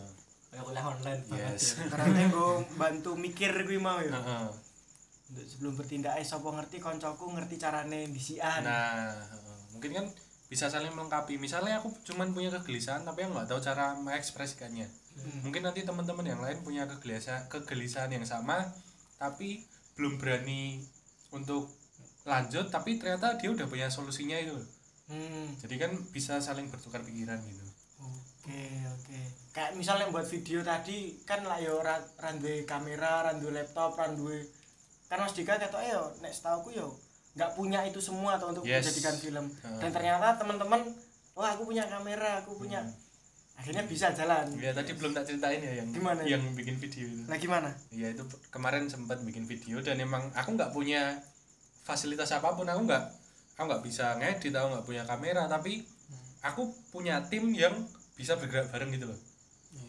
Kayak 0.52 0.64
kuliah 0.66 0.84
online 0.84 1.22
banget. 1.24 1.48
Yes. 1.50 1.64
ya. 1.72 1.84
karena 1.88 2.20
gue 2.28 2.48
bantu 2.74 3.10
mikir 3.14 3.50
gue 3.58 3.78
mau 3.78 3.96
ya 3.98 4.12
heeh. 4.12 4.46
Untuk 5.28 5.44
sebelum 5.46 5.72
bertindak 5.74 6.12
eh 6.14 6.26
sapa 6.26 6.44
ngerti 6.44 6.76
koncoku 6.78 7.24
ngerti 7.30 7.56
carane 7.56 8.04
bisian 8.06 8.60
nah 8.60 9.16
heeh. 9.16 9.56
mungkin 9.72 9.90
kan 9.94 10.06
bisa 10.44 10.68
saling 10.68 10.92
melengkapi 10.92 11.40
misalnya 11.40 11.80
aku 11.80 11.88
cuman 12.04 12.30
punya 12.30 12.52
kegelisahan 12.52 13.00
tapi 13.00 13.24
aku 13.24 13.32
nggak 13.32 13.48
tahu 13.48 13.60
cara 13.60 13.96
mengekspresikannya 13.96 14.84
Hmm. 15.12 15.44
mungkin 15.44 15.60
nanti 15.62 15.84
teman-teman 15.84 16.24
yang 16.24 16.40
lain 16.40 16.60
punya 16.60 16.84
kegelisahan 16.86 17.44
kegelisahan 17.46 18.08
yang 18.08 18.24
sama 18.24 18.64
tapi 19.18 19.60
belum 19.92 20.16
berani 20.16 20.80
untuk 21.30 21.68
lanjut 22.24 22.66
tapi 22.68 22.96
ternyata 22.96 23.34
dia 23.34 23.48
udah 23.48 23.66
punya 23.66 23.86
solusinya 23.86 24.36
itu. 24.36 24.54
Hmm, 25.04 25.52
jadi 25.58 25.74
kan 25.80 25.92
bisa 26.08 26.38
saling 26.38 26.66
bertukar 26.66 27.00
pikiran 27.00 27.36
gitu. 27.42 27.66
Oke 28.00 28.62
oke. 28.88 29.18
Kayak 29.50 29.74
misalnya 29.74 30.06
buat 30.08 30.24
video 30.24 30.60
tadi 30.60 31.20
kan 31.22 31.42
lah 31.42 31.58
yo 31.58 31.78
ra- 31.78 32.02
randuwe 32.16 32.62
kamera 32.62 33.22
randuwe 33.24 33.52
laptop 33.52 33.94
randuwe 33.94 34.42
kan 35.06 35.20
Mas 35.20 35.32
Dika 35.32 35.54
kata 35.54 35.78
yo 35.84 36.08
nek 36.18 36.32
setauku 36.32 36.72
yo 36.72 36.96
nggak 37.32 37.52
punya 37.52 37.80
itu 37.82 37.98
semua 37.98 38.36
atau 38.36 38.50
untuk 38.50 38.62
Yes. 38.62 38.82
menjadikan 38.82 39.16
film. 39.16 39.46
Heeh. 39.52 39.78
dan 39.78 39.90
ternyata 39.90 40.36
teman-teman 40.36 40.80
oh 41.32 41.44
aku 41.44 41.64
punya 41.64 41.84
kamera 41.84 42.40
aku 42.40 42.56
punya. 42.56 42.80
Akhirnya 43.52 43.84
bisa 43.84 44.10
jalan. 44.10 44.48
Ya 44.56 44.72
tadi 44.72 44.90
belum 44.92 45.12
tak 45.12 45.22
ceritain 45.24 45.60
ya 45.60 45.72
yang 45.76 45.88
Gimana? 45.90 46.24
yang 46.24 46.42
bikin 46.52 46.76
video 46.76 47.04
itu. 47.04 47.22
Nah 47.24 47.36
gimana? 47.36 47.68
Ya 47.90 48.08
itu 48.08 48.20
kemarin 48.48 48.86
sempat 48.86 49.20
bikin 49.20 49.44
video 49.44 49.78
dan 49.78 49.96
emang 49.98 50.32
aku 50.32 50.52
nggak 50.52 50.72
punya 50.72 51.20
fasilitas 51.82 52.30
apa 52.30 52.54
pun 52.54 52.64
aku 52.64 52.86
nggak 52.86 53.04
aku 53.54 53.64
nggak 53.66 53.84
bisa 53.84 54.14
ngedit 54.16 54.54
aku 54.54 54.66
nggak 54.70 54.86
punya 54.86 55.02
kamera 55.02 55.44
tapi 55.46 55.82
aku 56.40 56.62
punya 56.90 57.22
tim 57.26 57.50
yang 57.52 57.74
bisa 58.14 58.34
bergerak 58.34 58.70
bareng 58.70 58.90
gitu 58.90 59.06
loh 59.06 59.18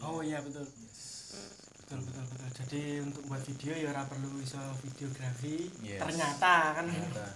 oh 0.00 0.20
iya 0.20 0.38
betul 0.38 0.64
betul 0.64 1.98
betul 2.00 2.24
betul 2.24 2.48
jadi 2.54 2.82
untuk 3.02 3.22
buat 3.26 3.42
video 3.42 3.72
ya 3.74 3.88
ora 3.90 4.02
perlu 4.04 4.38
iso 4.38 4.58
videografi 4.80 5.68
Yes. 5.80 6.00
ternyata 6.00 6.54
kan 6.74 6.86
Ternyata. 6.86 7.26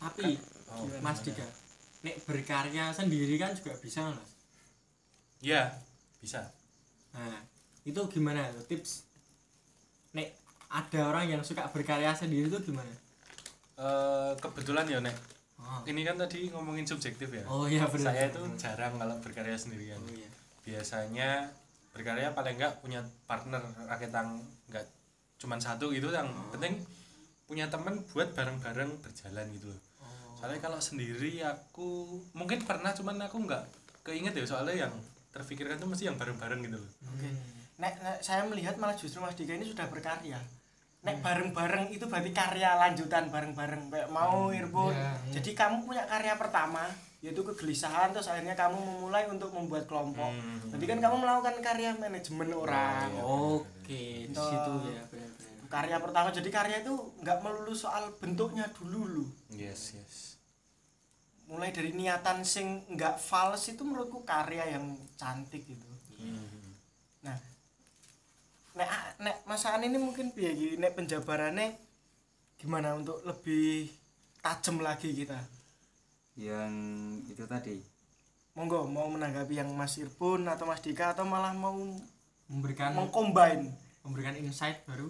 Tapi 0.00 0.38
Oh, 0.74 0.90
Mas? 0.98 1.22
Dika, 1.22 1.46
nek 2.02 2.18
berkarya 2.26 2.90
sendiri 2.90 3.38
kan 3.38 3.54
juga 3.54 3.78
bisa 3.78 4.10
Mas. 4.10 4.30
ya 5.38 5.70
bisa 6.18 6.50
Nah, 7.14 7.38
itu 7.84 8.00
gimana 8.10 8.50
tuh 8.50 8.66
tips? 8.66 9.06
Nek 10.12 10.34
ada 10.66 11.00
orang 11.06 11.30
yang 11.30 11.42
suka 11.46 11.70
berkarya 11.70 12.10
sendiri 12.10 12.50
itu 12.50 12.58
gimana? 12.64 12.90
Eh, 13.74 14.32
kebetulan 14.38 14.86
ya 14.86 15.00
nek 15.00 15.16
Oh, 15.56 15.80
ini 15.84 16.02
kan 16.02 16.14
tadi 16.14 16.46
ngomongin 16.46 16.84
subjektif 16.84 17.26
ya 17.26 17.42
oh 17.44 17.64
iya 17.64 17.82
benar. 17.84 18.10
saya 18.10 18.28
itu 18.28 18.42
jarang 18.54 18.94
kalau 18.94 19.16
berkarya 19.18 19.54
sendirian 19.54 19.96
Oh 19.98 20.10
iya. 20.10 20.28
biasanya 20.62 21.50
berkarya 21.90 22.30
paling 22.30 22.54
enggak 22.54 22.78
punya 22.78 23.00
partner 23.24 23.58
raketang 23.82 24.38
enggak 24.64 24.84
cuman 25.36 25.58
satu 25.58 25.88
gitu 25.88 26.08
yang 26.08 26.26
penting 26.50 26.78
punya 27.44 27.66
temen 27.66 28.02
buat 28.08 28.30
bareng-bareng 28.30 29.00
berjalan 29.00 29.46
gitu 29.50 29.66
loh 29.68 29.80
Oh. 29.96 30.36
soalnya 30.36 30.60
kalau 30.60 30.78
sendiri 30.78 31.40
aku 31.40 32.06
mungkin 32.32 32.60
pernah 32.62 32.92
cuman 32.92 33.16
aku 33.20 33.40
nggak 33.40 33.62
keinget 34.02 34.34
ya 34.34 34.44
soalnya 34.44 34.86
yang 34.86 34.94
terfikirkan 35.30 35.76
tuh 35.76 35.88
mesti 35.88 36.06
yang 36.06 36.14
bareng-bareng 36.14 36.60
gitu 36.62 36.76
loh 36.76 36.90
Oke. 37.08 37.30
Nek, 37.74 37.94
nek 37.98 38.18
saya 38.20 38.44
melihat 38.44 38.76
malah 38.76 38.94
justru 38.94 39.18
Mas 39.18 39.34
Dika 39.34 39.50
ini 39.50 39.64
sudah 39.64 39.88
berkarya. 39.88 40.38
Nek 41.04 41.20
bareng-bareng 41.20 41.92
itu 41.92 42.08
berarti 42.08 42.32
karya 42.32 42.80
lanjutan 42.80 43.28
bareng-bareng. 43.28 43.92
Kayak 43.92 44.08
mau 44.08 44.48
Irbun. 44.48 44.96
Iya, 44.96 45.36
Jadi 45.36 45.52
kamu 45.52 45.84
punya 45.84 46.08
karya 46.08 46.34
pertama 46.40 46.88
yaitu 47.24 47.40
kegelisahan 47.40 48.12
terus 48.12 48.28
akhirnya 48.28 48.52
kamu 48.52 48.76
memulai 48.76 49.24
untuk 49.32 49.48
membuat 49.56 49.88
kelompok. 49.88 50.28
Hmm. 50.28 50.60
Jadi 50.76 50.84
kan 50.84 50.98
kamu 51.00 51.16
melakukan 51.24 51.56
karya 51.64 51.96
manajemen 51.96 52.52
orang. 52.52 53.08
Oke, 53.24 54.28
di 54.28 54.36
situ 54.36 54.72
ya 54.92 55.00
benar-benar. 55.08 55.68
Karya 55.72 55.96
pertama 56.04 56.28
jadi 56.28 56.50
karya 56.52 56.76
itu 56.84 56.94
nggak 57.24 57.40
melulu 57.40 57.72
soal 57.72 58.12
bentuknya 58.20 58.68
dulu 58.76 59.00
lu. 59.08 59.26
yes 59.56 59.96
yes 59.96 60.36
Mulai 61.48 61.72
dari 61.72 61.96
niatan 61.96 62.44
sing 62.44 62.84
nggak 62.92 63.16
fals 63.16 63.72
itu 63.72 63.80
menurutku 63.88 64.20
karya 64.28 64.76
yang 64.76 64.92
cantik 65.16 65.64
gitu. 65.64 65.88
Hmm. 66.20 66.76
Nah, 67.24 67.36
nek 68.74 68.90
nek 69.22 69.36
masakan 69.46 69.86
ini 69.86 69.98
mungkin 69.98 70.34
piye 70.34 70.50
iki 70.50 70.66
nek 70.76 70.98
penjabarannya 70.98 71.78
gimana 72.58 72.94
untuk 72.94 73.22
lebih 73.22 73.86
tajam 74.40 74.82
lagi 74.82 75.14
kita. 75.14 75.38
yang 76.34 76.74
itu 77.30 77.46
tadi 77.46 77.78
Monggo 78.54 78.86
mau 78.86 79.06
menanggapi 79.06 79.54
yang 79.54 79.70
Mas 79.70 79.94
Irpun 79.98 80.46
atau 80.46 80.66
Mas 80.66 80.82
Dika 80.82 81.14
atau 81.14 81.22
malah 81.22 81.54
mau 81.54 81.74
Memberikan 82.44 82.90
mengcombine. 82.92 83.70
memberikan 84.02 84.34
insight 84.36 84.82
baru. 84.84 85.06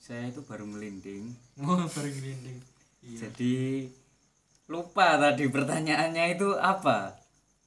saya 0.00 0.32
itu 0.32 0.40
baru 0.40 0.64
melinding 0.64 1.36
Oh, 1.60 1.84
baru 1.84 2.08
grinding. 2.08 2.58
Iya. 3.00 3.28
jadi 3.28 3.88
lupa 4.64 5.20
tadi 5.20 5.44
pertanyaannya 5.48 6.24
itu 6.32 6.48
apa 6.56 7.16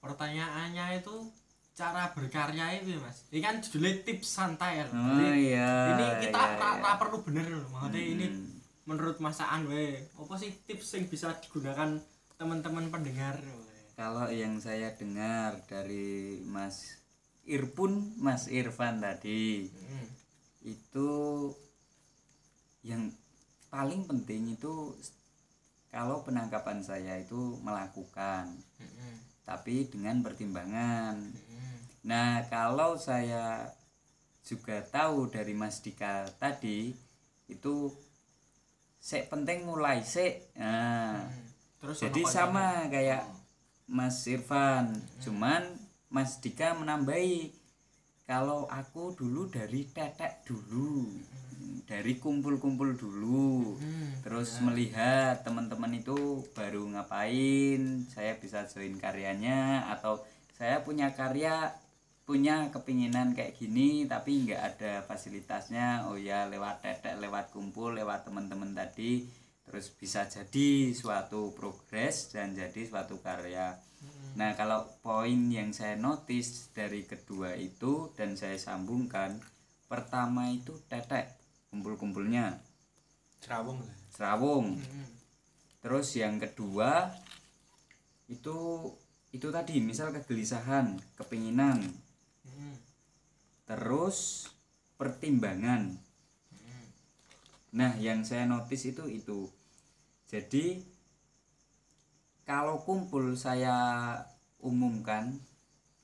Pertanyaannya 0.02 1.00
itu 1.00 1.16
cara 1.74 2.14
berkarya 2.14 2.78
itu 2.78 2.94
ya, 2.94 3.00
Mas. 3.02 3.26
Ini 3.28 3.40
kan 3.40 3.56
judulnya 3.58 4.06
tips 4.06 4.30
santai 4.30 4.78
ya. 4.78 4.86
oh 4.86 5.18
Jadi, 5.18 5.50
iya 5.50 5.72
ini 5.90 6.06
kita 6.24 6.40
iya, 6.40 6.54
ra- 6.54 6.78
iya. 6.78 6.86
ra 6.86 6.94
perlu 6.96 7.18
bener 7.22 7.46
loh. 7.50 7.66
Maksudnya 7.68 8.02
ini 8.04 8.26
Hmm. 8.30 8.46
menurut 8.86 9.18
masaan 9.18 9.66
we. 9.66 10.06
Apa 10.14 10.38
sih 10.38 10.54
tips 10.64 10.94
yang 10.94 11.06
bisa 11.08 11.34
digunakan 11.40 11.98
teman-teman 12.36 12.90
pendengar? 12.90 13.38
kalau 13.94 14.26
yang 14.26 14.58
saya 14.58 14.90
dengar 14.92 15.54
dari 15.70 16.42
Mas 16.44 16.98
Irpun 17.46 18.18
Mas 18.18 18.50
Irfan 18.50 18.98
tadi 18.98 19.70
Hmm. 19.70 20.08
itu 20.64 21.10
yang 22.82 23.14
paling 23.70 24.04
penting 24.04 24.50
itu 24.52 24.98
kalau 25.88 26.26
penangkapan 26.26 26.82
saya 26.82 27.22
itu 27.22 27.38
melakukan 27.62 28.50
Mm-mm. 28.76 29.14
tapi 29.46 29.86
dengan 29.86 30.26
pertimbangan 30.26 31.22
Mm-mm. 31.22 31.53
Nah 32.04 32.44
kalau 32.52 33.00
saya 33.00 33.72
juga 34.44 34.84
tahu 34.84 35.32
dari 35.32 35.56
Mas 35.56 35.80
Dika 35.80 36.28
tadi 36.36 36.92
itu 37.48 37.92
sek 39.00 39.32
penting 39.32 39.64
mulai 39.64 40.04
sek 40.04 40.52
nah 40.60 41.28
terus 41.80 42.04
jadi 42.04 42.22
sama 42.28 42.88
koncone. 42.88 42.92
kayak 42.92 43.24
Mas 43.84 44.24
Irfan. 44.26 44.96
Cuman 45.20 45.64
Mas 46.08 46.40
Dika 46.40 46.72
menambahi 46.74 47.52
kalau 48.24 48.64
aku 48.72 49.12
dulu 49.12 49.52
dari 49.52 49.84
tetek 49.92 50.48
dulu 50.48 51.12
dari 51.84 52.16
kumpul-kumpul 52.16 52.96
dulu 52.96 53.76
Hmm, 53.76 54.24
terus 54.24 54.56
benar. 54.56 54.64
melihat 54.72 55.36
teman-teman 55.44 56.00
itu 56.00 56.48
baru 56.56 56.88
ngapain 56.96 58.08
saya 58.08 58.40
bisa 58.40 58.64
join 58.72 58.96
karyanya 58.96 59.92
atau 59.92 60.24
saya 60.56 60.80
punya 60.88 61.12
karya 61.12 61.76
punya 62.24 62.72
kepinginan 62.72 63.36
kayak 63.36 63.60
gini 63.60 64.08
tapi 64.08 64.48
nggak 64.48 64.62
ada 64.64 64.94
fasilitasnya 65.04 66.08
oh 66.08 66.16
ya 66.16 66.48
lewat 66.48 66.80
tetek 66.80 67.20
lewat 67.20 67.52
kumpul 67.52 67.92
lewat 67.92 68.24
teman-teman 68.24 68.72
tadi 68.72 69.28
terus 69.68 69.92
bisa 69.92 70.24
jadi 70.28 70.96
suatu 70.96 71.52
progres 71.52 72.32
dan 72.32 72.56
jadi 72.56 72.88
suatu 72.88 73.20
karya 73.20 73.76
nah 74.40 74.56
kalau 74.56 74.88
poin 75.04 75.52
yang 75.52 75.76
saya 75.76 76.00
notice 76.00 76.72
dari 76.72 77.04
kedua 77.04 77.60
itu 77.60 78.16
dan 78.16 78.40
saya 78.40 78.56
sambungkan 78.56 79.40
pertama 79.92 80.48
itu 80.48 80.80
tetek 80.88 81.28
kumpul-kumpulnya 81.72 82.56
Cerawung 83.44 83.84
lah. 83.84 83.96
serawung 84.16 84.80
Mm-mm. 84.80 85.08
terus 85.84 86.16
yang 86.16 86.40
kedua 86.40 87.12
itu 88.32 88.88
itu 89.34 89.50
tadi 89.50 89.82
misal 89.82 90.14
kegelisahan 90.14 90.94
kepinginan. 91.18 91.82
Terus 93.64 94.50
pertimbangan. 95.00 95.98
Nah 97.74 97.94
yang 97.98 98.22
saya 98.28 98.46
notice 98.46 98.94
itu 98.94 99.10
itu. 99.10 99.50
Jadi 100.30 100.84
kalau 102.44 102.84
kumpul 102.84 103.34
saya 103.40 103.76
umumkan 104.60 105.40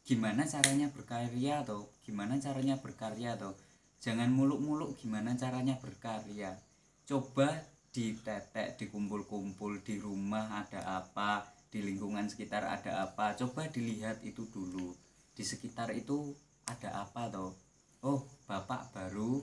gimana 0.08 0.48
caranya 0.50 0.90
berkarya 0.90 1.62
atau 1.62 1.92
gimana 2.02 2.42
caranya 2.42 2.82
berkarya 2.82 3.38
atau 3.38 3.54
jangan 4.02 4.32
muluk-muluk 4.34 4.98
gimana 4.98 5.36
caranya 5.38 5.78
berkarya. 5.78 6.58
Coba 7.06 7.54
ditetek 7.94 8.78
dikumpul-kumpul 8.80 9.82
di 9.82 10.00
rumah 10.00 10.66
ada 10.66 11.04
apa 11.04 11.46
di 11.70 11.86
lingkungan 11.86 12.26
sekitar 12.26 12.66
ada 12.66 13.06
apa. 13.06 13.38
Coba 13.38 13.70
dilihat 13.70 14.26
itu 14.26 14.50
dulu. 14.50 14.98
Di 15.38 15.46
sekitar 15.46 15.94
itu 15.94 16.34
ada 16.70 17.06
apa 17.06 17.26
toh? 17.34 17.58
Oh 18.06 18.24
bapak 18.46 18.94
baru 18.94 19.42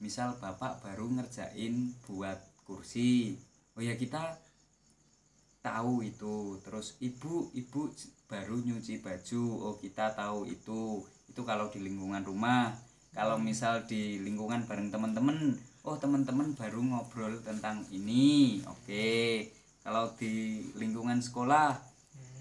misal 0.00 0.38
bapak 0.40 0.80
baru 0.80 1.10
ngerjain 1.10 1.92
buat 2.08 2.40
kursi. 2.64 3.36
Oh 3.76 3.82
ya 3.84 3.98
kita 3.98 4.38
tahu 5.60 6.06
itu. 6.06 6.56
Terus 6.64 6.96
ibu 7.04 7.52
ibu 7.52 7.90
baru 8.30 8.62
nyuci 8.62 9.04
baju. 9.04 9.44
Oh 9.60 9.74
kita 9.76 10.14
tahu 10.16 10.48
itu. 10.48 11.04
Itu 11.28 11.42
kalau 11.44 11.68
di 11.68 11.84
lingkungan 11.84 12.24
rumah. 12.24 12.72
Kalau 13.10 13.36
misal 13.36 13.84
di 13.90 14.22
lingkungan 14.22 14.64
bareng 14.70 14.88
teman-teman 14.88 15.58
oh 15.82 15.98
teman-teman 15.98 16.54
baru 16.56 16.80
ngobrol 16.80 17.42
tentang 17.44 17.84
ini. 17.92 18.62
Oke. 18.70 19.50
Kalau 19.84 20.12
di 20.16 20.64
lingkungan 20.78 21.20
sekolah 21.20 21.90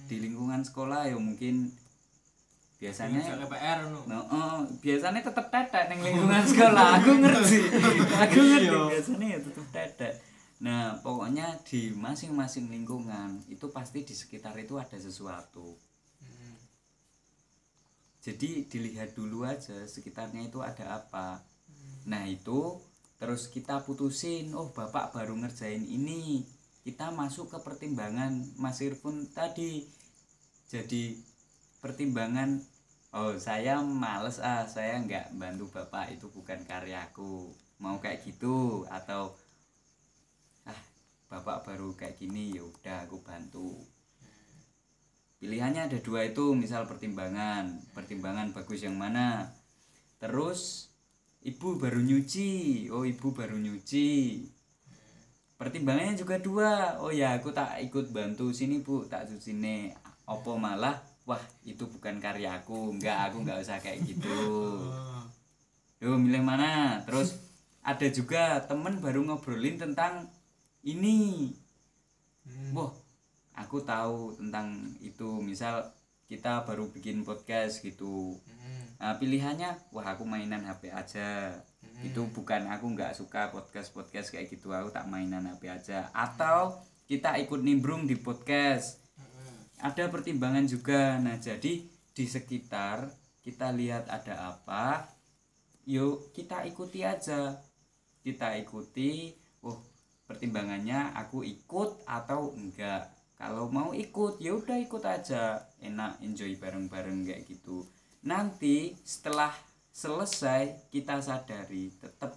di 0.09 0.17
lingkungan 0.17 0.65
sekolah 0.65 1.05
ya 1.05 1.17
mungkin 1.21 1.69
biasanya 2.79 3.19
PR 3.43 3.79
no. 3.91 3.99
No, 4.07 4.19
oh, 4.31 4.63
biasanya 4.79 5.19
tetap 5.19 5.51
tetek 5.51 5.91
neng 5.91 5.99
lingkungan 5.99 6.43
sekolah. 6.47 7.03
Aku 7.03 7.11
ngerti. 7.19 7.59
Aku 8.23 8.39
ngerti 8.39 8.67
biasanya 8.71 9.27
ya 9.35 9.39
tetap 9.43 9.67
tetek. 9.75 10.13
Nah, 10.63 10.95
pokoknya 11.03 11.59
di 11.67 11.91
masing-masing 11.91 12.71
lingkungan 12.71 13.43
itu 13.51 13.67
pasti 13.71 14.07
di 14.07 14.15
sekitar 14.15 14.55
itu 14.59 14.79
ada 14.79 14.95
sesuatu. 14.95 15.75
Mm. 16.23 16.55
Jadi 18.23 18.67
dilihat 18.67 19.15
dulu 19.15 19.43
aja 19.43 19.83
sekitarnya 19.83 20.47
itu 20.47 20.63
ada 20.63 21.03
apa. 21.03 21.43
Nah, 22.07 22.27
itu 22.27 22.79
terus 23.19 23.51
kita 23.51 23.83
putusin, 23.83 24.55
oh 24.55 24.71
Bapak 24.71 25.11
baru 25.11 25.35
ngerjain 25.35 25.83
ini. 25.83 26.47
Kita 26.83 27.11
masuk 27.11 27.51
ke 27.51 27.59
pertimbangan 27.59 28.39
Mas 28.55 28.79
Irfun 28.79 29.27
tadi. 29.31 29.83
Jadi 30.67 31.28
pertimbangan 31.79 32.59
oh 33.15 33.33
saya 33.39 33.81
males 33.81 34.37
ah 34.43 34.67
saya 34.69 35.01
nggak 35.01 35.33
bantu 35.39 35.71
bapak 35.71 36.13
itu 36.13 36.29
bukan 36.29 36.61
karyaku 36.67 37.49
mau 37.79 37.97
kayak 37.97 38.21
gitu 38.27 38.83
atau 38.91 39.31
ah 40.67 40.79
bapak 41.31 41.63
baru 41.65 41.95
kayak 41.95 42.19
gini 42.19 42.53
ya 42.53 42.63
udah 42.67 43.07
aku 43.07 43.23
bantu. 43.23 43.79
Pilihannya 45.39 45.87
ada 45.87 45.97
dua 46.03 46.27
itu 46.27 46.51
misal 46.51 46.83
pertimbangan 46.83 47.79
pertimbangan 47.95 48.51
bagus 48.51 48.83
yang 48.83 48.99
mana? 48.99 49.47
Terus 50.19 50.91
ibu 51.39 51.79
baru 51.79 52.03
nyuci 52.03 52.91
oh 52.91 53.07
ibu 53.07 53.31
baru 53.31 53.55
nyuci. 53.55 54.43
Pertimbangannya 55.55 56.19
juga 56.19 56.43
dua 56.43 56.99
oh 56.99 57.15
ya 57.15 57.39
aku 57.39 57.55
tak 57.55 57.79
ikut 57.79 58.11
bantu 58.11 58.51
sini 58.51 58.83
bu 58.83 59.07
tak 59.07 59.31
cuci 59.31 59.55
nih 59.55 59.95
opo 60.27 60.59
malah 60.59 61.08
wah 61.29 61.43
itu 61.61 61.85
bukan 61.85 62.17
karyaku 62.17 62.97
enggak 62.97 63.29
aku 63.29 63.45
nggak 63.45 63.61
usah 63.61 63.77
kayak 63.77 64.01
gitu. 64.01 64.81
Yo 66.01 66.17
milih 66.17 66.41
mana? 66.41 67.05
Terus 67.05 67.37
ada 67.85 68.07
juga 68.09 68.65
temen 68.65 68.97
baru 68.97 69.21
ngobrolin 69.21 69.77
tentang 69.77 70.25
ini. 70.81 71.53
Wah 72.73 72.89
aku 73.53 73.85
tahu 73.85 74.33
tentang 74.41 74.97
itu. 75.05 75.37
Misal 75.45 75.93
kita 76.25 76.65
baru 76.65 76.89
bikin 76.89 77.21
podcast 77.21 77.85
gitu. 77.85 78.41
Mm. 78.49 78.97
nah, 78.97 79.13
pilihannya 79.21 79.69
wah 79.93 80.17
aku 80.17 80.25
mainan 80.25 80.65
HP 80.65 80.89
aja. 80.89 81.61
Itu 82.01 82.25
bukan 82.33 82.73
aku 82.73 82.89
nggak 82.97 83.13
suka 83.13 83.53
podcast 83.53 83.93
podcast 83.93 84.33
kayak 84.33 84.49
gitu. 84.49 84.73
Aku 84.73 84.89
tak 84.89 85.05
mainan 85.05 85.45
HP 85.45 85.69
aja. 85.69 86.09
Atau 86.09 86.81
kita 87.05 87.37
ikut 87.37 87.61
nimbrung 87.61 88.09
di 88.09 88.17
podcast 88.17 89.08
ada 89.79 90.11
pertimbangan 90.11 90.67
juga. 90.67 91.15
Nah 91.19 91.39
jadi 91.39 91.87
di 91.87 92.25
sekitar 92.27 93.07
kita 93.39 93.71
lihat 93.71 94.11
ada 94.11 94.51
apa 94.55 95.07
yuk 95.87 96.35
kita 96.35 96.67
ikuti 96.67 97.07
aja. 97.07 97.55
Kita 98.19 98.53
ikuti 98.59 99.31
oh 99.63 99.79
pertimbangannya 100.27 101.15
aku 101.15 101.47
ikut 101.47 102.03
atau 102.05 102.51
enggak? 102.53 103.07
Kalau 103.39 103.71
mau 103.71 103.95
ikut 103.95 104.43
ya 104.43 104.59
udah 104.59 104.77
ikut 104.83 105.03
aja. 105.07 105.63
Enak 105.79 106.19
enjoy 106.19 106.59
bareng-bareng 106.59 107.23
kayak 107.23 107.47
gitu. 107.47 107.87
Nanti 108.27 108.99
setelah 109.07 109.55
selesai 109.95 110.91
kita 110.91 111.23
sadari 111.23 111.95
tetap 111.95 112.35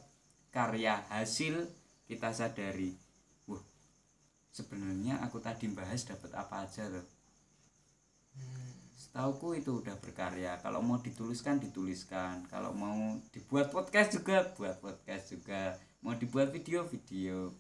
karya 0.55 1.03
hasil 1.11 1.67
kita 2.07 2.31
sadari. 2.31 2.95
Wah 3.51 3.59
sebenarnya 4.55 5.19
aku 5.27 5.43
tadi 5.43 5.67
bahas 5.75 6.07
dapat 6.07 6.31
apa 6.39 6.63
aja 6.63 6.87
loh 6.87 7.22
setauku 8.97 9.59
itu 9.59 9.85
udah 9.85 9.97
berkarya. 10.01 10.57
Kalau 10.64 10.81
mau 10.81 10.97
dituliskan 11.03 11.61
dituliskan. 11.61 12.49
Kalau 12.49 12.73
mau 12.73 13.21
dibuat 13.35 13.68
podcast 13.68 14.16
juga 14.16 14.49
buat 14.57 14.81
podcast 14.81 15.37
juga. 15.37 15.77
Mau 16.01 16.16
dibuat 16.16 16.49
video 16.49 16.88
video. 16.88 17.53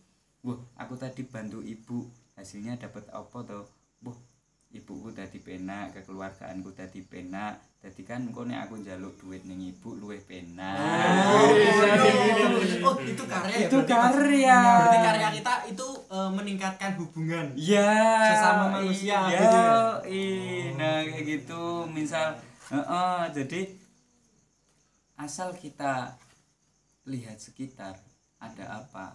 Wah 0.42 0.58
aku 0.80 0.96
tadi 0.96 1.28
bantu 1.28 1.60
ibu. 1.60 2.08
Hasilnya 2.34 2.80
dapat 2.80 3.04
apa 3.12 3.38
tuh 3.44 3.68
wah 4.00 4.16
ibuku 4.72 5.12
tadi 5.12 5.38
penak 5.38 5.92
kekeluargaanku 5.92 6.72
tadi 6.72 7.04
penak 7.04 7.60
tadi 7.82 8.06
kan 8.06 8.22
engko 8.22 8.46
nek 8.46 8.70
aku 8.70 8.78
njaluk 8.78 9.18
duit 9.18 9.42
ning 9.42 9.58
ibu 9.74 9.98
luwih 9.98 10.22
penak 10.22 10.78
Oh, 12.82 12.94
itu 12.98 13.24
karya 13.26 13.54
ya. 13.62 13.66
Itu 13.70 13.78
Mas? 13.82 13.88
karya. 13.90 14.58
Berarti 14.62 14.98
karya 15.02 15.28
kita 15.34 15.54
itu 15.70 15.88
eh, 16.10 16.30
meningkatkan 16.30 16.92
hubungan. 16.98 17.46
ya 17.54 17.94
Sesama 18.30 18.64
manusia, 18.78 19.18
iya, 19.26 19.38
gitu 19.38 19.58
ya? 19.58 19.74
iya. 20.06 20.62
nah 20.78 20.96
kayak 21.06 21.24
gitu 21.26 21.62
misal 21.90 22.38
heeh, 22.70 23.20
jadi 23.34 23.60
asal 25.16 25.54
kita 25.54 26.18
lihat 27.04 27.38
sekitar 27.38 27.98
ada 28.38 28.64
apa 28.82 29.14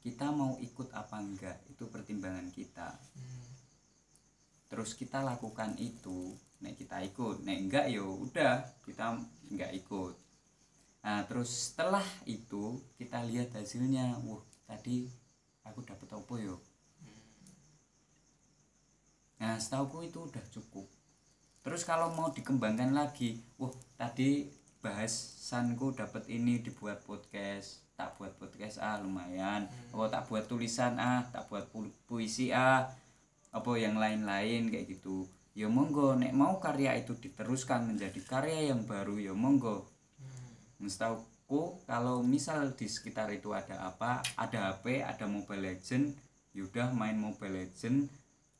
kita 0.00 0.28
mau 0.28 0.56
ikut 0.60 0.88
apa 0.92 1.16
enggak 1.20 1.56
itu 1.68 1.84
pertimbangan 1.88 2.48
kita 2.52 2.96
terus 4.68 4.92
kita 4.92 5.24
lakukan 5.24 5.72
itu 5.80 6.36
nek 6.58 6.74
kita 6.74 6.98
ikut 7.06 7.46
nek 7.46 7.58
enggak 7.58 7.86
ya 7.86 8.02
udah 8.02 8.54
kita 8.82 9.14
enggak 9.50 9.72
ikut. 9.78 10.14
Nah 11.06 11.22
terus 11.24 11.70
setelah 11.70 12.04
itu 12.26 12.82
kita 12.98 13.22
lihat 13.24 13.54
hasilnya. 13.54 14.18
Wah 14.26 14.42
tadi 14.66 15.06
aku 15.64 15.80
dapat 15.84 16.08
apa 16.12 16.34
yo 16.40 16.56
nah 19.38 19.54
setauku 19.54 20.02
itu 20.02 20.18
udah 20.18 20.42
cukup. 20.50 20.90
Terus 21.62 21.86
kalau 21.86 22.10
mau 22.10 22.34
dikembangkan 22.34 22.90
lagi 22.90 23.38
wah 23.54 23.70
tadi 23.94 24.50
bahasanku 24.82 25.94
dapat 25.94 26.26
ini 26.26 26.58
dibuat 26.58 27.06
podcast. 27.06 27.86
Tak 27.94 28.18
buat 28.18 28.34
podcast 28.34 28.82
ah 28.82 28.98
lumayan. 28.98 29.70
Oh 29.94 30.10
tak 30.10 30.26
buat 30.26 30.50
tulisan 30.50 30.98
ah 30.98 31.22
tak 31.30 31.46
buat 31.46 31.70
pu- 31.70 31.94
puisi 32.10 32.50
ah 32.50 32.90
apa 33.54 33.72
yang 33.78 33.94
lain-lain 33.96 34.68
kayak 34.68 34.98
gitu 34.98 35.24
ya 35.58 35.66
monggo 35.66 36.14
nek 36.14 36.30
mau 36.30 36.62
karya 36.62 36.94
itu 37.02 37.18
diteruskan 37.18 37.90
menjadi 37.90 38.22
karya 38.22 38.70
yang 38.70 38.86
baru 38.86 39.18
ya 39.18 39.34
monggo 39.34 39.90
Setauku 40.78 41.82
kalau 41.90 42.22
misal 42.22 42.70
di 42.78 42.86
sekitar 42.86 43.34
itu 43.34 43.50
ada 43.50 43.90
apa, 43.90 44.22
ada 44.38 44.70
HP, 44.70 45.02
ada 45.02 45.26
Mobile 45.26 45.74
Legend, 45.74 46.14
yaudah 46.54 46.94
main 46.94 47.18
Mobile 47.18 47.66
Legend, 47.66 48.06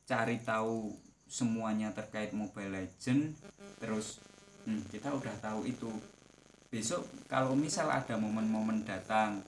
cari 0.03 0.43
tahu 0.43 0.91
semuanya 1.23 1.95
terkait 1.95 2.35
Mobile 2.35 2.75
Legend, 2.75 3.39
terus 3.79 4.19
hmm, 4.67 4.91
kita 4.91 5.15
udah 5.15 5.31
tahu 5.39 5.63
itu. 5.63 5.87
Besok 6.67 7.07
kalau 7.31 7.55
misal 7.55 7.87
ada 7.87 8.19
momen-momen 8.19 8.83
datang, 8.83 9.39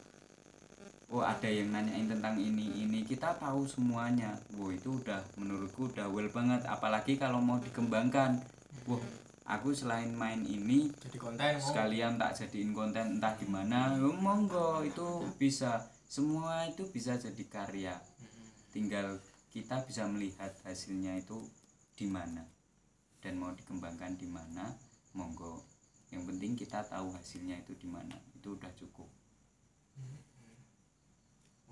oh 1.11 1.27
ada 1.27 1.51
yang 1.51 1.75
nanyain 1.75 2.07
tentang 2.07 2.39
ini 2.39 2.87
ini, 2.87 3.03
kita 3.03 3.35
tahu 3.35 3.67
semuanya. 3.67 4.31
Wah 4.55 4.71
itu 4.71 4.95
udah 4.95 5.19
menurutku 5.35 5.91
udah 5.91 6.07
well 6.07 6.31
banget. 6.31 6.63
Apalagi 6.63 7.19
kalau 7.19 7.43
mau 7.43 7.59
dikembangkan, 7.59 8.39
wah 8.87 9.03
aku 9.43 9.75
selain 9.75 10.15
main 10.15 10.39
ini 10.47 10.87
jadi 11.03 11.17
konten 11.19 11.43
mau 11.43 11.59
sekalian 11.59 12.15
tak 12.15 12.39
jadiin 12.39 12.71
konten 12.71 13.19
entah 13.19 13.35
gimana 13.35 13.99
ya 13.99 14.07
monggo 14.15 14.87
itu 14.87 15.27
bisa. 15.35 15.83
Semua 16.11 16.67
itu 16.67 16.87
bisa 16.91 17.15
jadi 17.15 17.43
karya. 17.47 17.95
Tinggal 18.71 19.19
kita 19.51 19.83
bisa 19.87 20.07
melihat 20.07 20.51
hasilnya 20.63 21.19
itu 21.19 21.43
di 21.95 22.07
mana. 22.07 22.43
Dan 23.19 23.39
mau 23.39 23.51
dikembangkan 23.55 24.19
di 24.19 24.27
mana 24.27 24.75
monggo. 25.15 25.63
Yang 26.11 26.23
penting 26.35 26.51
kita 26.59 26.83
tahu 26.83 27.15
hasilnya 27.15 27.63
itu 27.63 27.75
di 27.79 27.87
mana. 27.87 28.19
Itu 28.35 28.59
udah 28.59 28.71
cukup 28.75 29.07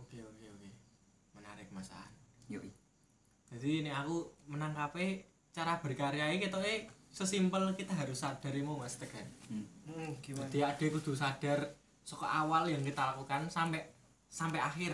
oke 0.09 0.25
oke 0.25 0.45
oke 0.57 0.69
Aan 1.73 2.13
yuk 2.49 2.65
jadi 3.49 3.81
ini 3.81 3.89
aku 3.89 4.29
menangkapnya 4.45 5.25
cara 5.49 5.81
berkarya 5.81 6.29
ini 6.29 6.37
kita 6.37 6.61
sesimpel 7.09 7.73
kita 7.73 7.97
harus 7.97 8.21
sadarimu 8.21 8.77
mas 8.77 9.01
Tegan. 9.01 9.25
Hmm, 9.49 10.13
gimana? 10.21 10.45
Jadi 10.45 10.61
ade 10.61 10.85
kudu 10.93 11.17
sadar 11.17 11.73
saka 12.05 12.29
awal 12.29 12.69
yang 12.69 12.85
kita 12.85 13.01
lakukan 13.01 13.49
sampai 13.49 13.81
sampai 14.29 14.61
akhir. 14.61 14.93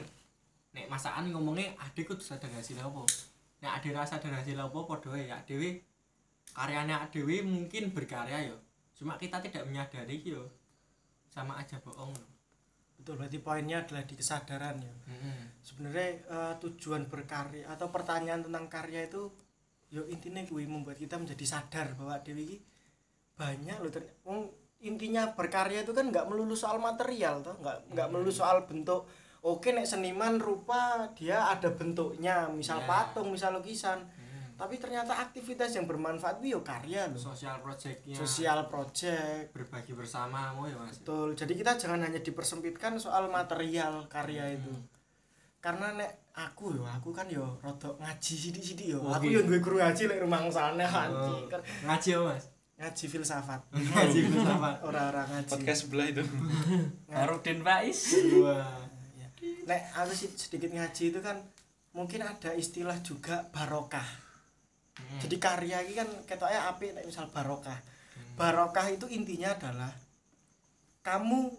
Nek 0.71 0.87
masaan 0.87 1.35
ngomongnya 1.35 1.75
ade 1.75 2.07
kudu 2.07 2.23
sadar 2.23 2.47
hasil 2.55 2.79
apa? 2.79 3.03
Nek 3.59 3.71
ade 3.75 3.91
rasa 3.91 4.15
sadar 4.15 4.39
hasil 4.39 4.55
apa 4.55 4.79
padha 4.87 5.11
wae. 5.11 5.27
Ya 5.27 5.43
dewe 5.43 5.83
karyanya 6.55 7.03
adewe 7.03 7.43
mungkin 7.43 7.91
berkarya 7.91 8.47
yo 8.47 8.55
cuma 8.95 9.19
kita 9.19 9.43
tidak 9.43 9.67
menyadari 9.67 10.23
yo 10.23 10.47
sama 11.27 11.59
aja 11.59 11.75
bohong 11.83 12.15
betul 13.05 13.21
berarti 13.21 13.37
poinnya 13.37 13.85
adalah 13.85 14.01
di 14.01 14.17
kesadaran 14.17 14.81
ya 14.81 14.89
Heeh. 15.05 15.61
sebenarnya 15.61 16.09
eh, 16.25 16.53
tujuan 16.57 17.05
berkarya 17.05 17.69
atau 17.69 17.93
pertanyaan 17.93 18.41
tentang 18.41 18.65
karya 18.65 19.05
itu 19.05 19.29
yo 19.87 20.01
intinya 20.09 20.41
gue 20.41 20.65
membuat 20.65 20.97
kita 20.97 21.13
menjadi 21.15 21.45
sadar 21.45 21.93
bahwa 21.93 22.17
Dewi 22.17 22.49
ini 22.49 22.57
banyak 23.37 23.77
loh 23.77 23.93
terny- 23.93 24.15
wong 24.23 24.49
intinya 24.81 25.29
berkarya 25.29 25.85
itu 25.85 25.93
kan 25.93 26.09
nggak 26.09 26.25
melulu 26.25 26.57
soal 26.57 26.81
material 26.81 27.41
toh 27.41 27.53
nggak 27.61 27.93
nggak 27.93 28.07
melulu 28.09 28.33
soal 28.33 28.65
bentuk 28.65 29.05
oke 29.41 29.69
nek 29.69 29.85
seniman 29.85 30.41
rupa 30.41 31.05
dia 31.13 31.45
ada 31.45 31.69
bentuknya 31.69 32.49
misal 32.49 32.81
Ya. 32.81 32.87
patung 32.87 33.29
misal 33.29 33.53
lukisan 33.53 34.01
Hmm. 34.01 34.14
Tapi 34.55 34.75
ternyata 34.75 35.19
aktivitas 35.19 35.71
yang 35.71 35.83
bermanfaat 35.83 36.39
itu 36.39 36.55
yo 36.55 36.61
karya 36.61 37.05
loh 37.05 37.19
sosial 37.19 37.59
projectnya 37.59 38.15
sosial 38.15 38.65
project 38.65 39.51
berbagi 39.51 39.91
bersama 39.91 40.51
mau 40.51 40.63
ya 40.63 40.75
mas 40.75 40.95
Betul. 40.97 41.35
Jadi 41.35 41.53
kita 41.53 41.75
jangan 41.75 41.99
hanya 42.01 42.17
dipersempitkan 42.17 42.95
soal 42.95 43.27
material 43.27 44.07
karya 44.07 44.55
itu. 44.55 44.71
Karena 45.59 45.91
nek 45.91 46.31
aku 46.31 46.71
yo, 46.71 46.83
aku 46.85 47.09
kan 47.09 47.25
yo 47.25 47.57
rodok 47.59 47.97
ngaji 47.97 48.33
sithik-sithik 48.33 48.95
yo. 48.95 49.01
Oh, 49.01 49.11
aku 49.11 49.27
yo 49.27 49.41
duwe 49.41 49.59
guru 49.59 49.75
ngaji 49.75 50.07
lek 50.07 50.19
rumah 50.19 50.39
sana 50.47 50.87
Oh. 51.11 51.43
Kan 51.47 51.59
ngaji 51.83 52.09
ya 52.11 52.19
mas 52.21 52.45
Ngaji 52.75 53.05
filsafat. 53.07 53.61
ngaji 53.75 54.19
filsafat 54.25 54.75
Ora-ora 54.83 55.23
ngaji. 55.25 55.51
podcast 55.51 55.79
sebelah 55.83 56.07
itu 56.07 56.23
Harudin 57.15 57.59
Faiz 57.59 57.99
wah 58.39 58.71
Ya. 59.15 59.27
Nek 59.63 59.81
aku 59.91 60.11
sih 60.11 60.29
sedikit 60.31 60.71
ngaji 60.71 61.11
itu 61.11 61.19
kan 61.19 61.43
mungkin 61.91 62.19
ada 62.21 62.51
istilah 62.51 62.99
juga 62.99 63.47
barokah. 63.49 64.03
Hmm. 64.95 65.19
Jadi 65.19 65.35
karya 65.37 65.83
ini 65.83 65.93
kan 65.95 66.09
ketoknya 66.23 66.71
nek 66.71 67.05
misal 67.07 67.27
barokah. 67.27 67.79
Barokah 68.35 68.87
itu 68.91 69.07
intinya 69.11 69.55
adalah 69.55 69.91
kamu 71.03 71.51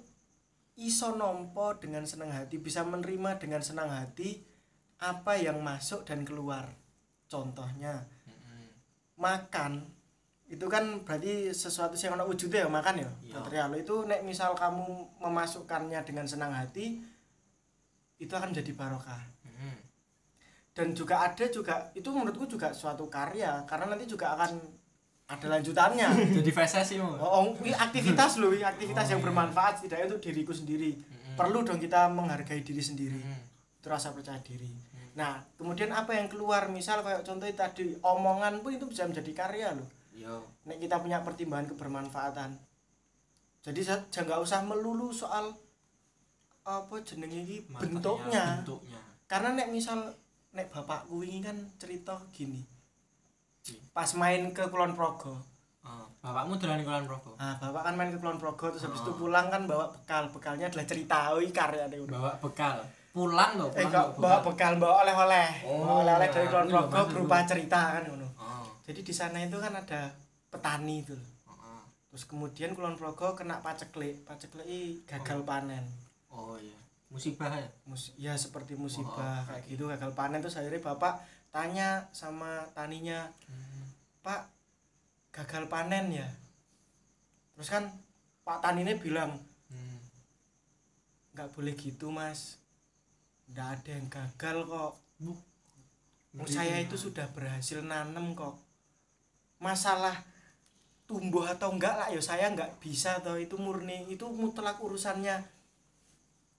iso 0.77 1.17
nompo 1.17 1.77
dengan 1.81 2.05
senang 2.05 2.33
hati, 2.33 2.61
bisa 2.61 2.85
menerima 2.85 3.41
dengan 3.41 3.65
senang 3.65 3.89
hati 3.89 4.45
apa 5.01 5.37
yang 5.37 5.61
masuk 5.61 6.05
dan 6.05 6.25
keluar. 6.25 6.69
Contohnya 7.29 8.05
Hmm. 8.27 8.69
makan 9.17 9.73
itu 10.47 10.63
kan 10.71 11.03
berarti 11.03 11.51
sesuatu 11.51 11.99
yang 11.99 12.15
ada 12.15 12.23
wujudnya 12.23 12.65
ya 12.65 12.71
makan 12.71 13.03
ya. 13.03 13.11
Iya. 13.25 13.35
Material 13.43 13.71
itu 13.83 13.95
nek 14.07 14.23
misal 14.23 14.55
kamu 14.55 15.19
memasukkannya 15.19 16.01
dengan 16.07 16.27
senang 16.31 16.55
hati 16.55 17.03
itu 18.17 18.33
akan 18.33 18.55
jadi 18.55 18.73
barokah 18.73 19.21
Hmm. 19.21 19.36
Dan 20.77 20.93
juga 20.93 21.25
ada 21.25 21.49
juga 21.49 21.89
itu 21.97 22.05
menurutku 22.13 22.45
juga 22.45 22.69
suatu 22.77 23.09
karya 23.09 23.65
karena 23.65 23.97
nanti 23.97 24.05
juga 24.05 24.37
akan 24.37 24.61
ada 25.27 25.47
lanjutannya. 25.57 26.09
Jadi 26.37 26.51
sih 26.85 27.01
oh, 27.01 27.17
oh, 27.17 27.57
aktivitas 27.57 28.37
loh 28.37 28.53
aktivitas 28.53 29.09
Oh, 29.09 29.13
yang 29.17 29.21
iya. 29.25 29.27
bermanfaat 29.27 29.81
setidaknya 29.81 30.13
untuk 30.13 30.23
diriku 30.29 30.53
sendiri. 30.53 30.93
Mm-mm. 30.93 31.35
perlu 31.35 31.65
dong 31.65 31.81
kita 31.81 32.13
menghargai 32.13 32.61
diri 32.61 32.85
sendiri. 32.85 33.17
Hmm. 33.17 33.41
itu 33.81 33.89
rasa 33.89 34.13
percaya 34.13 34.37
diri. 34.45 34.69
Nah 35.17 35.41
kemudian 35.57 35.97
apa 35.97 36.13
yang 36.13 36.29
keluar? 36.29 36.69
Misal 36.69 37.01
kayak 37.01 37.25
contohnya 37.25 37.57
tadi 37.57 37.97
omongan 38.05 38.61
pun 38.61 38.77
itu 38.77 38.85
bisa 38.85 39.09
menjadi 39.09 39.33
karya 39.33 39.73
loh. 39.73 39.89
Yo 40.13 40.45
nek 40.69 40.77
kita 40.77 41.01
punya 41.01 41.25
pertimbangan 41.25 41.73
kebermanfaatan. 41.73 42.51
Jadi 43.65 43.81
jangan 44.13 44.29
nggak 44.29 44.41
usah 44.45 44.61
melulu 44.63 45.09
soal 45.09 45.57
apa 46.67 46.97
jenenge 47.01 47.65
material, 47.73 47.81
bentuknya. 47.81 48.45
bentuknya. 48.61 49.01
Karena 49.27 49.49
nek 49.57 49.71
misal 49.73 50.15
nek 50.57 50.73
bapakku 50.73 51.21
ini 51.21 51.45
kan 51.45 51.57
cerita 51.77 52.17
gini. 52.33 52.65
Pas 53.93 54.09
main 54.17 54.49
ke 54.57 54.65
Kulon 54.73 54.97
Progo. 54.97 55.37
Oh, 55.87 56.07
bapakmu 56.19 56.59
dolan 56.59 56.83
kulon 56.83 57.07
progo? 57.07 57.39
Nah 57.39 57.55
bapak 57.63 57.83
kan 57.87 57.95
main 57.95 58.11
ke 58.11 58.19
Kulon 58.19 58.43
Progo 58.43 58.75
terus 58.75 58.83
habis 58.91 59.07
itu 59.07 59.13
Oh. 59.15 59.23
pulang 59.23 59.47
kan 59.47 59.71
bawa 59.71 59.87
bekal. 59.87 60.27
Bekalnya 60.35 60.67
adalah 60.67 60.83
cerita 60.83 61.31
ini 61.39 61.55
karya 61.55 61.87
deh 61.87 62.03
bawa 62.03 62.35
bekal. 62.43 62.83
Pulang 63.15 63.55
loh 63.55 63.71
eh 63.71 63.87
pulang 63.87 63.95
kok 63.95 64.09
bawa 64.19 64.39
bekal? 64.43 64.73
bawa 64.83 64.95
oleh-oleh. 65.07 65.49
Oh, 65.63 65.79
bawa 65.87 65.95
oleh-oleh 66.03 66.29
dari 66.35 66.47
Kulon 66.51 66.67
iya, 66.67 66.75
Progo 66.75 67.01
berupa 67.07 67.37
cerita 67.47 67.81
kan 67.95 68.03
ngono. 68.03 68.29
Oh, 68.35 68.67
jadi 68.83 69.01
di 69.07 69.15
sana 69.15 69.39
itu 69.47 69.63
kan 69.63 69.79
ada 69.79 70.11
petani 70.51 71.07
itu 71.07 71.15
loh. 71.15 71.31
terus 72.11 72.27
kemudian 72.27 72.75
Kulon 72.75 72.99
Progo 72.99 73.39
kena 73.39 73.63
paceklik. 73.63 74.27
Paceklik 74.27 75.07
gagal 75.07 75.47
panen. 75.47 75.87
Oh 76.35 76.59
iya 76.59 76.75
musibah 77.09 77.53
ya? 77.53 77.69
Mus 77.87 78.13
ya 78.19 78.35
seperti 78.35 78.75
Oh, 78.75 78.85
musibah 78.85 79.43
oke. 79.47 79.49
kayak 79.53 79.63
gitu. 79.71 79.83
Gagal 79.87 80.13
panen 80.13 80.43
terus 80.43 80.59
akhirnya 80.59 80.83
bapak 80.83 81.23
tanya 81.49 82.05
sama 82.13 82.67
taninya 82.77 83.31
Pak 84.21 84.51
gagal 85.31 85.71
panen 85.71 86.11
ya? 86.11 86.29
Terus 87.55 87.69
kan 87.71 87.85
Pak 88.43 88.63
Tanine 88.63 88.99
bilang 88.99 89.39
Hmm. 89.67 89.99
nggak 91.35 91.51
boleh 91.55 91.75
gitu 91.75 92.11
mas. 92.11 92.59
Nggak 93.51 93.69
ada 93.81 93.91
yang 93.95 94.07
gagal 94.11 94.57
kok. 94.67 94.93
Oh, 96.37 96.45
saya 96.45 96.77
itu 96.85 96.99
sudah 97.01 97.25
berhasil 97.33 97.81
nanem 97.81 98.37
kok. 98.37 98.61
Masalah 99.57 100.21
tumbuh 101.09 101.47
atau 101.47 101.71
enggak 101.73 101.97
lah 101.97 102.09
ya 102.11 102.19
saya 102.21 102.51
nggak 102.53 102.83
bisa 102.83 103.23
toh 103.25 103.39
itu 103.41 103.57
murni. 103.57 104.05
Itu 104.11 104.29
mutlak 104.29 104.77
urusannya 104.83 105.41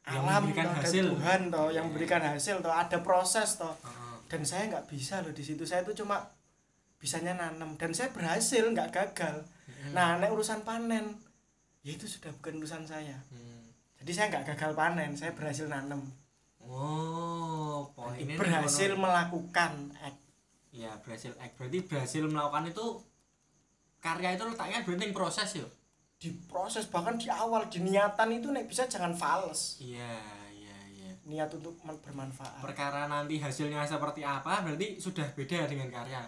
Yang 0.08 0.24
alam 0.24 0.40
memberikan 0.42 0.66
toh, 0.66 0.76
hasil. 0.80 1.06
Tuhan 1.12 1.42
toh 1.48 1.68
yang 1.70 1.86
memberikan 1.88 2.22
hasil 2.24 2.56
toh 2.60 2.72
ada 2.72 2.98
proses 3.02 3.50
toh 3.56 3.76
Oh, 3.76 3.88
oh. 3.88 4.18
dan 4.28 4.42
saya 4.42 4.64
nggak 4.68 4.88
bisa 4.88 5.20
loh 5.20 5.32
di 5.32 5.44
situ 5.44 5.64
saya 5.64 5.84
itu 5.84 5.94
cuma 5.98 6.24
bisanya 6.98 7.36
nanam 7.36 7.76
dan 7.76 7.92
saya 7.92 8.10
berhasil 8.10 8.64
nggak 8.66 8.90
gagal 8.90 9.44
Hmm. 9.68 9.92
nah 9.94 10.16
nek 10.16 10.32
urusan 10.32 10.64
panen 10.64 11.20
ya 11.84 11.92
itu 11.92 12.08
sudah 12.08 12.32
bukan 12.34 12.58
urusan 12.58 12.84
saya 12.84 13.20
Hmm. 13.28 13.68
jadi 14.00 14.12
saya 14.12 14.26
nggak 14.32 14.46
gagal 14.52 14.72
panen 14.74 15.12
saya 15.12 15.32
berhasil 15.32 15.68
nanam 15.68 16.02
oh 16.64 17.88
poinnya 17.92 18.34
nih 18.34 18.38
berhasil 18.38 18.92
kono. 18.92 19.04
melakukan 19.04 19.72
act. 20.00 20.20
ya 20.72 20.92
berhasil 21.04 21.32
act. 21.38 21.54
berarti 21.56 21.80
berhasil 21.84 22.24
melakukan 22.24 22.66
itu 22.68 22.86
karya 24.00 24.30
itu 24.34 24.44
letaknya 24.46 24.80
berarti 24.82 25.06
proses 25.12 25.50
ya 25.54 25.68
diproses 26.18 26.90
bahkan 26.90 27.16
di 27.16 27.30
awal 27.30 27.70
di 27.70 27.80
niatan 27.86 28.34
itu 28.34 28.50
nek 28.50 28.66
bisa 28.66 28.90
jangan 28.90 29.14
fals. 29.14 29.78
Iya 29.78 30.18
iya 30.50 30.78
iya. 30.90 31.12
Niat 31.30 31.54
untuk 31.54 31.78
bermanfaat. 31.82 32.66
Perkara 32.66 33.06
nanti 33.06 33.38
hasilnya 33.38 33.86
seperti 33.86 34.26
apa 34.26 34.66
berarti 34.66 34.98
sudah 34.98 35.30
beda 35.38 35.70
dengan 35.70 35.94
karya? 35.94 36.26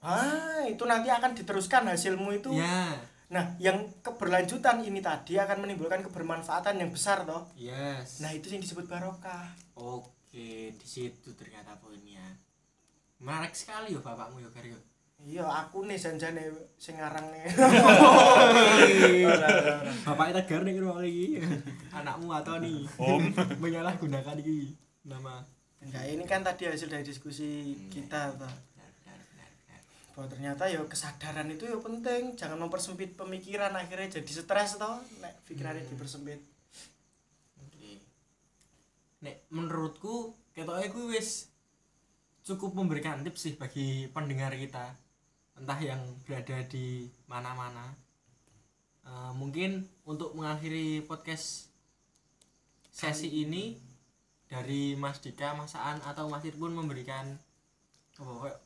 Ah 0.00 0.64
itu 0.64 0.84
nanti 0.88 1.12
akan 1.12 1.36
diteruskan 1.36 1.88
hasilmu 1.92 2.40
itu. 2.40 2.56
Ya 2.56 2.96
nah 3.26 3.58
yang 3.58 3.90
keberlanjutan 4.06 4.86
ini 4.86 5.02
tadi 5.02 5.34
akan 5.34 5.66
menimbulkan 5.66 5.98
kebermanfaatan 6.06 6.78
yang 6.78 6.94
besar 6.94 7.26
toh. 7.26 7.50
Yes. 7.58 8.22
Nah 8.22 8.30
itu 8.30 8.48
yang 8.54 8.62
disebut 8.62 8.86
barokah. 8.86 9.50
Oke 9.74 10.72
di 10.72 10.86
situ 10.86 11.34
ternyata 11.34 11.74
poinnya. 11.82 12.22
Menarik 13.18 13.52
sekali 13.52 13.92
yo 13.92 14.00
bapakmu 14.00 14.40
yo 14.40 14.48
Karyo 14.54 14.78
iya 15.26 15.42
aku 15.42 15.82
nih 15.90 15.98
janjane 15.98 16.54
sing 16.78 16.94
aran 17.02 17.26
nih. 17.34 17.50
Bapaknya 20.06 20.38
tegar 20.38 20.62
nih 20.62 20.78
rumah 20.78 21.02
lagi. 21.02 21.42
Anakmu 21.90 22.30
atau 22.30 22.62
nih 22.62 22.86
Om. 22.94 23.34
menyalahgunakan 23.58 24.38
ini 24.46 24.70
nama. 25.02 25.42
Enggak 25.82 26.06
ini 26.06 26.22
kan 26.30 26.46
tadi 26.46 26.70
hasil 26.70 26.86
dari 26.86 27.02
diskusi 27.02 27.74
kita 27.90 28.38
toh 28.38 28.46
benar 28.46 28.88
benar 29.02 29.18
benar 29.18 29.50
benar 29.50 29.80
bahwa 30.14 30.26
ternyata 30.30 30.62
ya 30.70 30.80
kesadaran 30.86 31.50
itu 31.50 31.66
ya 31.66 31.78
penting. 31.82 32.38
Jangan 32.38 32.62
mempersempit 32.62 33.18
pemikiran 33.18 33.74
akhirnya 33.74 34.22
jadi 34.22 34.30
stres 34.30 34.78
toh. 34.78 35.02
Nek 35.18 35.42
pikirannya 35.50 35.90
dipersempit. 35.90 36.38
Oke. 37.66 37.98
Nek 39.26 39.42
menurutku 39.50 40.38
ketoknya 40.54 40.86
gue 40.86 41.18
wis 41.18 41.50
cukup 42.46 42.78
memberikan 42.78 43.26
tips 43.26 43.42
sih 43.42 43.54
bagi 43.58 44.06
pendengar 44.14 44.54
kita 44.54 44.94
entah 45.56 45.80
yang 45.80 46.00
berada 46.24 46.60
di 46.68 47.08
mana-mana 47.26 47.96
Eh, 49.06 49.32
mungkin 49.38 49.86
untuk 50.02 50.34
mengakhiri 50.34 51.06
podcast 51.06 51.70
sesi 52.90 53.46
ini 53.46 53.78
dari 54.50 54.98
Mas 54.98 55.22
Dika, 55.22 55.54
Mas 55.54 55.78
Aan 55.78 56.02
atau 56.02 56.26
Mas 56.26 56.42
Irpun 56.42 56.74
memberikan 56.74 57.38
apa 58.18 58.32
kayak 58.42 58.58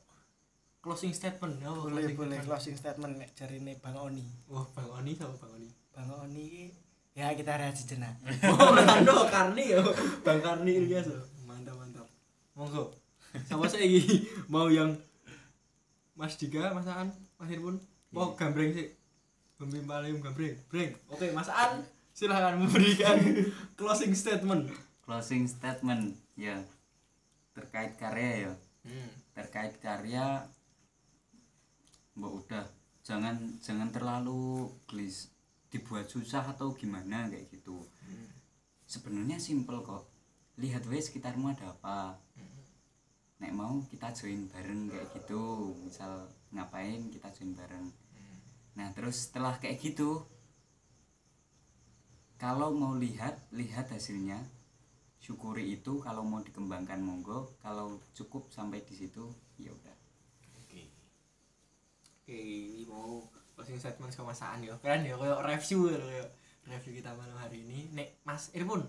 closing 0.80 1.12
statement 1.12 1.60
oh, 1.68 1.84
boleh 1.84 2.08
closing 2.08 2.16
boleh 2.16 2.36
statement. 2.40 2.46
closing 2.48 2.76
statement 2.78 3.12
nek 3.20 3.30
jari 3.36 3.60
ini 3.60 3.76
bang 3.76 3.92
Oni 3.92 4.24
Wah, 4.48 4.64
Bang 4.72 4.88
Oni 4.96 5.12
sama 5.12 5.36
Bang 5.36 5.52
Oni. 5.60 5.68
bang 5.92 6.08
Oni 6.08 6.72
ya 7.12 7.36
kita 7.36 7.60
reaksi 7.60 7.84
jenak 7.84 8.16
Oh, 8.48 8.72
Rando 8.72 9.28
Karni 9.28 9.76
yo. 9.76 9.84
Bang 10.24 10.40
Karni 10.40 10.72
Ilyas 10.72 11.04
yo. 11.04 11.20
Mantap, 11.44 11.76
mantap. 11.76 12.08
Monggo. 12.56 12.96
Sama 13.44 13.68
saya 13.68 13.84
mau 14.48 14.72
yang 14.72 14.96
Mas 16.20 16.36
Dika, 16.36 16.70
Mas 16.70 16.84
Aan, 16.84 17.08
Mas 17.34 17.48
Irpun. 17.48 17.80
Mau 18.12 18.36
gambreng 18.36 18.70
sih. 18.70 18.92
Bumi 19.56 19.80
paling 19.82 20.20
gambreng. 20.20 20.52
Breng. 20.68 20.92
Oke, 21.08 21.32
Mas 21.32 21.48
Aan 21.48 21.80
silahkan 22.10 22.54
memberikan 22.54 23.16
closing 23.78 24.12
statement. 24.12 24.68
closing 25.00 25.42
statement 25.44 26.14
ya 26.36 26.60
terkait 27.50 27.96
karya 27.96 28.46
ya 28.46 28.52
Hmm. 28.80 29.12
terkait 29.32 29.76
karya 29.76 30.40
mbak 32.16 32.32
udah 32.32 32.64
jangan 33.00 33.36
jangan 33.60 33.88
terlalu 33.88 34.72
gelis 34.86 35.28
dibuat 35.68 36.08
susah 36.08 36.40
atau 36.46 36.72
gimana 36.72 37.28
kayak 37.28 37.52
gitu 37.52 37.76
sebenarnya 38.84 39.36
simple 39.36 39.84
kok 39.84 40.08
lihat 40.56 40.88
wes 40.88 41.08
sekitarmu 41.08 41.52
ada 41.52 41.76
apa 41.76 42.16
nek 43.40 43.52
mau 43.56 43.80
kita 43.88 44.12
join 44.12 44.46
bareng 44.52 44.92
kayak 44.92 45.08
gitu 45.16 45.72
misal 45.82 46.28
ngapain 46.52 47.08
kita 47.08 47.28
join 47.32 47.56
bareng 47.56 47.86
nah 48.76 48.92
terus 48.92 49.28
setelah 49.28 49.56
kayak 49.56 49.80
gitu 49.80 50.22
kalau 52.40 52.72
mau 52.72 52.96
lihat 52.96 53.36
lihat 53.52 53.92
hasilnya 53.92 54.40
syukuri 55.20 55.76
itu 55.76 56.00
kalau 56.00 56.24
mau 56.24 56.40
dikembangkan 56.40 57.00
monggo 57.00 57.56
kalau 57.60 58.00
cukup 58.16 58.48
sampai 58.48 58.80
di 58.84 58.96
situ 58.96 59.28
ya 59.60 59.72
udah 59.72 60.00
Oke. 60.70 60.86
Oke, 62.22 62.38
ini 62.38 62.86
mau 62.86 63.26
closing 63.58 63.76
statement 63.76 64.14
sama 64.14 64.30
Mas 64.30 64.42
Aan 64.46 64.62
yo. 64.62 64.78
Keren 64.78 65.02
ya 65.02 65.18
kayak 65.18 65.42
review 65.44 65.90
ya 65.90 65.98
review 66.70 66.92
kita 67.02 67.10
malam 67.18 67.34
hari 67.34 67.66
ini. 67.66 67.90
Nek 67.90 68.22
Mas 68.22 68.54
Irpun. 68.54 68.86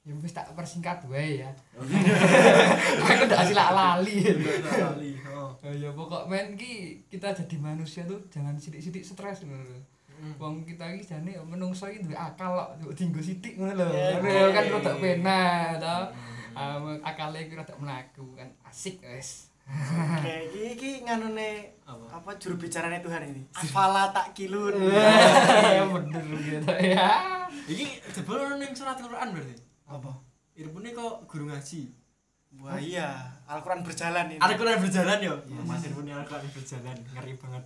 Ya 0.00 0.16
wis 0.16 0.32
tak 0.32 0.48
persingkat 0.56 1.04
wae 1.12 1.44
ya 1.44 1.50
aku 3.04 3.22
udah 3.28 3.38
hasil 3.38 3.52
lali 3.52 4.16
Kali. 4.64 5.12
Oh. 5.28 5.52
Ya 5.60 5.92
pokok 5.92 6.24
men 6.24 6.56
ki 6.56 7.04
kita 7.12 7.36
jadi 7.36 7.56
manusia 7.60 8.08
tuh 8.08 8.16
jangan 8.32 8.56
sidik-sidik 8.56 9.04
stres 9.04 9.44
ngono 9.44 9.60
lho. 9.60 9.80
Hmm. 10.08 10.32
Wong 10.40 10.64
kita 10.64 10.88
iki 10.92 11.04
jane 11.04 11.36
ya 11.36 11.42
menungso 11.44 11.84
iki 11.84 12.00
duwe 12.00 12.16
akal 12.16 12.56
kok 12.56 12.70
duwe 12.80 12.92
dinggo 12.96 13.20
sithik 13.20 13.60
ngono 13.60 13.76
lho. 13.76 13.92
Ya, 13.92 14.16
Ngono 14.16 14.32
ya 14.32 14.48
kan 14.56 14.64
rada 14.72 14.92
penak 14.96 15.68
to. 15.78 15.96
Ah, 16.56 16.80
akale 17.04 17.38
iki 17.44 17.54
rada 17.54 17.74
mlaku 17.76 18.24
kan 18.34 18.48
asik 18.64 19.04
wis. 19.04 19.52
oke 19.70 20.34
iki 20.50 20.74
iki 20.74 20.90
nganune 21.06 21.62
Apa? 21.86 22.18
apa 22.18 22.30
juru 22.42 22.58
bicaranya 22.58 22.98
Tuhan 22.98 23.22
ini 23.22 23.42
afala 23.62 24.10
tak 24.10 24.34
kilun 24.34 24.74
Ya 25.78 25.86
bener 25.86 26.24
gitu 26.42 26.72
ya. 26.82 27.06
Iki 27.70 27.86
jebol 28.10 28.58
ning 28.58 28.74
surat 28.74 28.98
Al-Qur'an 28.98 29.30
berarti. 29.30 29.69
Apa 29.90 30.12
Irpun 30.54 30.86
ini 30.86 30.94
kok 30.94 31.26
guru 31.26 31.50
ngaji. 31.50 31.82
wah 32.58 32.78
iya 32.78 33.26
Al-Quran 33.46 33.82
berjalan 33.82 34.26
ini 34.30 34.38
Al-Qur'an 34.38 34.78
berjalan 34.78 35.18
yo. 35.18 35.34
Mas 35.66 35.82
Irpun 35.82 36.06
ini 36.06 36.14
Al-Qur'an 36.14 36.46
berjalan, 36.46 36.96
ngeri 37.14 37.34
banget. 37.34 37.64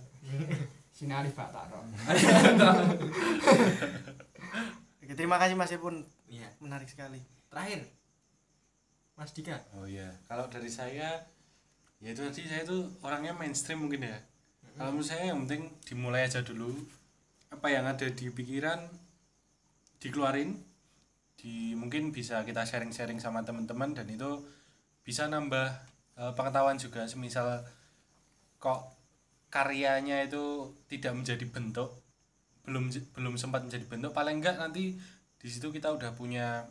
Sinari 0.95 1.27
Pak 1.29 1.49
Taro. 1.51 1.83
Oke, 5.03 5.13
terima 5.13 5.37
kasih 5.37 5.53
Mas 5.53 5.69
Ipun 5.69 6.01
Iya. 6.25 6.49
menarik 6.57 6.89
sekali 6.89 7.21
Terakhir. 7.51 7.85
Mas 9.15 9.31
Dika. 9.31 9.55
Oh 9.75 9.87
iya, 9.87 10.11
kalau 10.27 10.47
dari 10.47 10.67
saya 10.67 11.23
ya 12.03 12.09
itu 12.11 12.19
tadi 12.19 12.43
saya 12.47 12.67
tuh 12.67 12.83
orangnya 12.99 13.31
mainstream 13.31 13.85
mungkin 13.87 14.03
ya. 14.03 14.17
Kalau 14.75 14.91
menurut 14.91 15.07
saya 15.07 15.31
yang 15.31 15.47
penting 15.47 15.71
dimulai 15.83 16.27
aja 16.27 16.43
dulu. 16.43 16.75
Apa 17.47 17.71
yang 17.71 17.87
ada 17.87 18.07
di 18.07 18.27
pikiran 18.27 18.91
dikeluarin. 19.99 20.59
Di 21.45 21.77
mungkin 21.77 22.09
bisa 22.09 22.41
kita 22.41 22.65
sharing-sharing 22.65 23.21
sama 23.21 23.45
teman-teman 23.45 23.93
dan 23.93 24.09
itu 24.09 24.41
bisa 25.05 25.29
nambah 25.29 25.69
eh, 26.17 26.33
pengetahuan 26.33 26.81
juga. 26.81 27.05
Semisal 27.05 27.61
kok 28.57 28.89
karyanya 29.53 30.25
itu 30.25 30.73
tidak 30.89 31.13
menjadi 31.13 31.45
bentuk 31.45 32.01
belum 32.65 32.89
belum 33.13 33.37
sempat 33.37 33.61
menjadi 33.61 33.85
bentuk 33.85 34.11
paling 34.11 34.41
enggak 34.41 34.57
nanti 34.57 34.97
di 35.37 35.47
situ 35.47 35.69
kita 35.69 35.93
udah 35.93 36.17
punya 36.17 36.65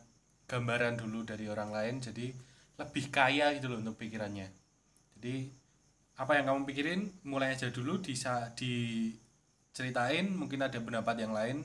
gambaran 0.51 0.99
dulu 0.99 1.23
dari 1.23 1.47
orang 1.47 1.71
lain 1.71 2.03
jadi 2.03 2.35
lebih 2.75 3.15
kaya 3.15 3.55
gitu 3.55 3.71
loh 3.71 3.79
untuk 3.79 3.95
pikirannya 3.97 4.51
jadi 5.17 5.49
apa 6.19 6.33
yang 6.37 6.51
kamu 6.51 6.61
pikirin 6.67 7.01
mulai 7.25 7.55
aja 7.55 7.71
dulu 7.71 8.03
bisa 8.03 8.51
diceritain 8.59 10.35
mungkin 10.35 10.67
ada 10.67 10.79
pendapat 10.83 11.17
yang 11.23 11.33
lain 11.33 11.63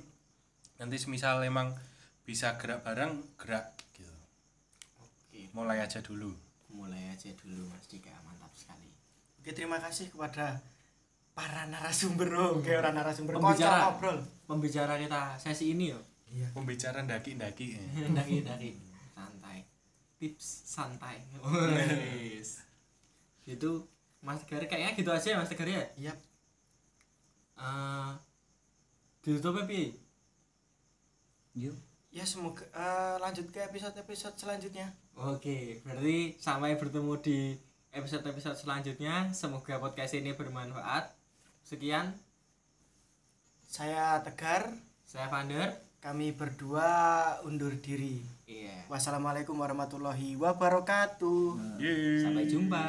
nanti 0.78 0.96
semisal 1.02 1.42
emang 1.42 1.74
bisa 2.30 2.54
gerak 2.62 2.86
bareng 2.86 3.18
gerak 3.42 3.74
gitu 3.98 4.06
Oke, 5.02 5.50
mulai 5.58 5.82
aja 5.82 5.98
dulu 6.06 6.30
mulai 6.70 7.10
aja 7.10 7.34
dulu 7.34 7.66
Mas 7.74 7.90
Dika. 7.90 8.14
Mantap 8.22 8.54
sekali. 8.54 8.86
Oke, 9.42 9.50
terima 9.58 9.82
kasih 9.82 10.14
kepada 10.14 10.62
para 11.34 11.66
narasumber 11.66 12.30
oh, 12.38 12.62
oke 12.62 12.70
orang 12.70 12.94
narasumber 12.94 13.42
Pembicara. 13.42 13.90
Ngobrol 13.90 14.22
Pembicara 14.46 14.94
kita 15.02 15.34
sesi 15.42 15.74
ini 15.74 15.90
yo. 15.90 16.00
pembicaraan 16.54 17.10
daki-daki 17.10 17.74
ya. 17.76 17.82
Daki 18.14 18.46
daki 18.46 18.70
santai. 19.18 19.66
Tips 20.22 20.46
santai. 20.70 21.18
Wes. 21.42 22.62
Itu 23.50 23.90
Mas 24.22 24.46
Tegar 24.46 24.70
kayaknya 24.70 24.94
gitu 24.94 25.10
aja 25.10 25.34
ya 25.34 25.38
Mas 25.42 25.50
Tegar 25.50 25.66
ya. 25.66 25.82
iya 25.98 26.14
Eh 27.60 28.12
ditutupnya 29.20 29.68
piye? 29.68 29.92
yuk 31.58 31.76
ya 32.10 32.24
semoga 32.24 32.66
eh, 32.68 33.16
lanjut 33.18 33.48
ke 33.48 33.62
episode 33.62 33.94
episode 33.96 34.36
selanjutnya 34.36 34.90
Oke, 35.16 35.84
berarti 35.84 36.40
sampai 36.40 36.74
bertemu 36.74 37.20
di 37.20 37.52
episode-episode 37.92 38.56
selanjutnya. 38.56 39.28
Semoga 39.34 39.76
podcast 39.76 40.16
ini 40.16 40.32
bermanfaat. 40.32 41.12
Sekian, 41.60 42.16
saya 43.62 44.24
Tegar 44.24 44.72
saya 45.04 45.28
Vander. 45.28 45.76
kami 46.00 46.32
berdua 46.32 46.88
undur 47.44 47.76
diri 47.76 48.24
Iya. 48.48 48.88
wassalamualaikum 48.88 49.60
warahmatullahi 49.60 50.40
wabarakatuh 50.40 51.76
Yeay. 51.78 52.24
Sampai 52.24 52.48
jumpa. 52.48 52.86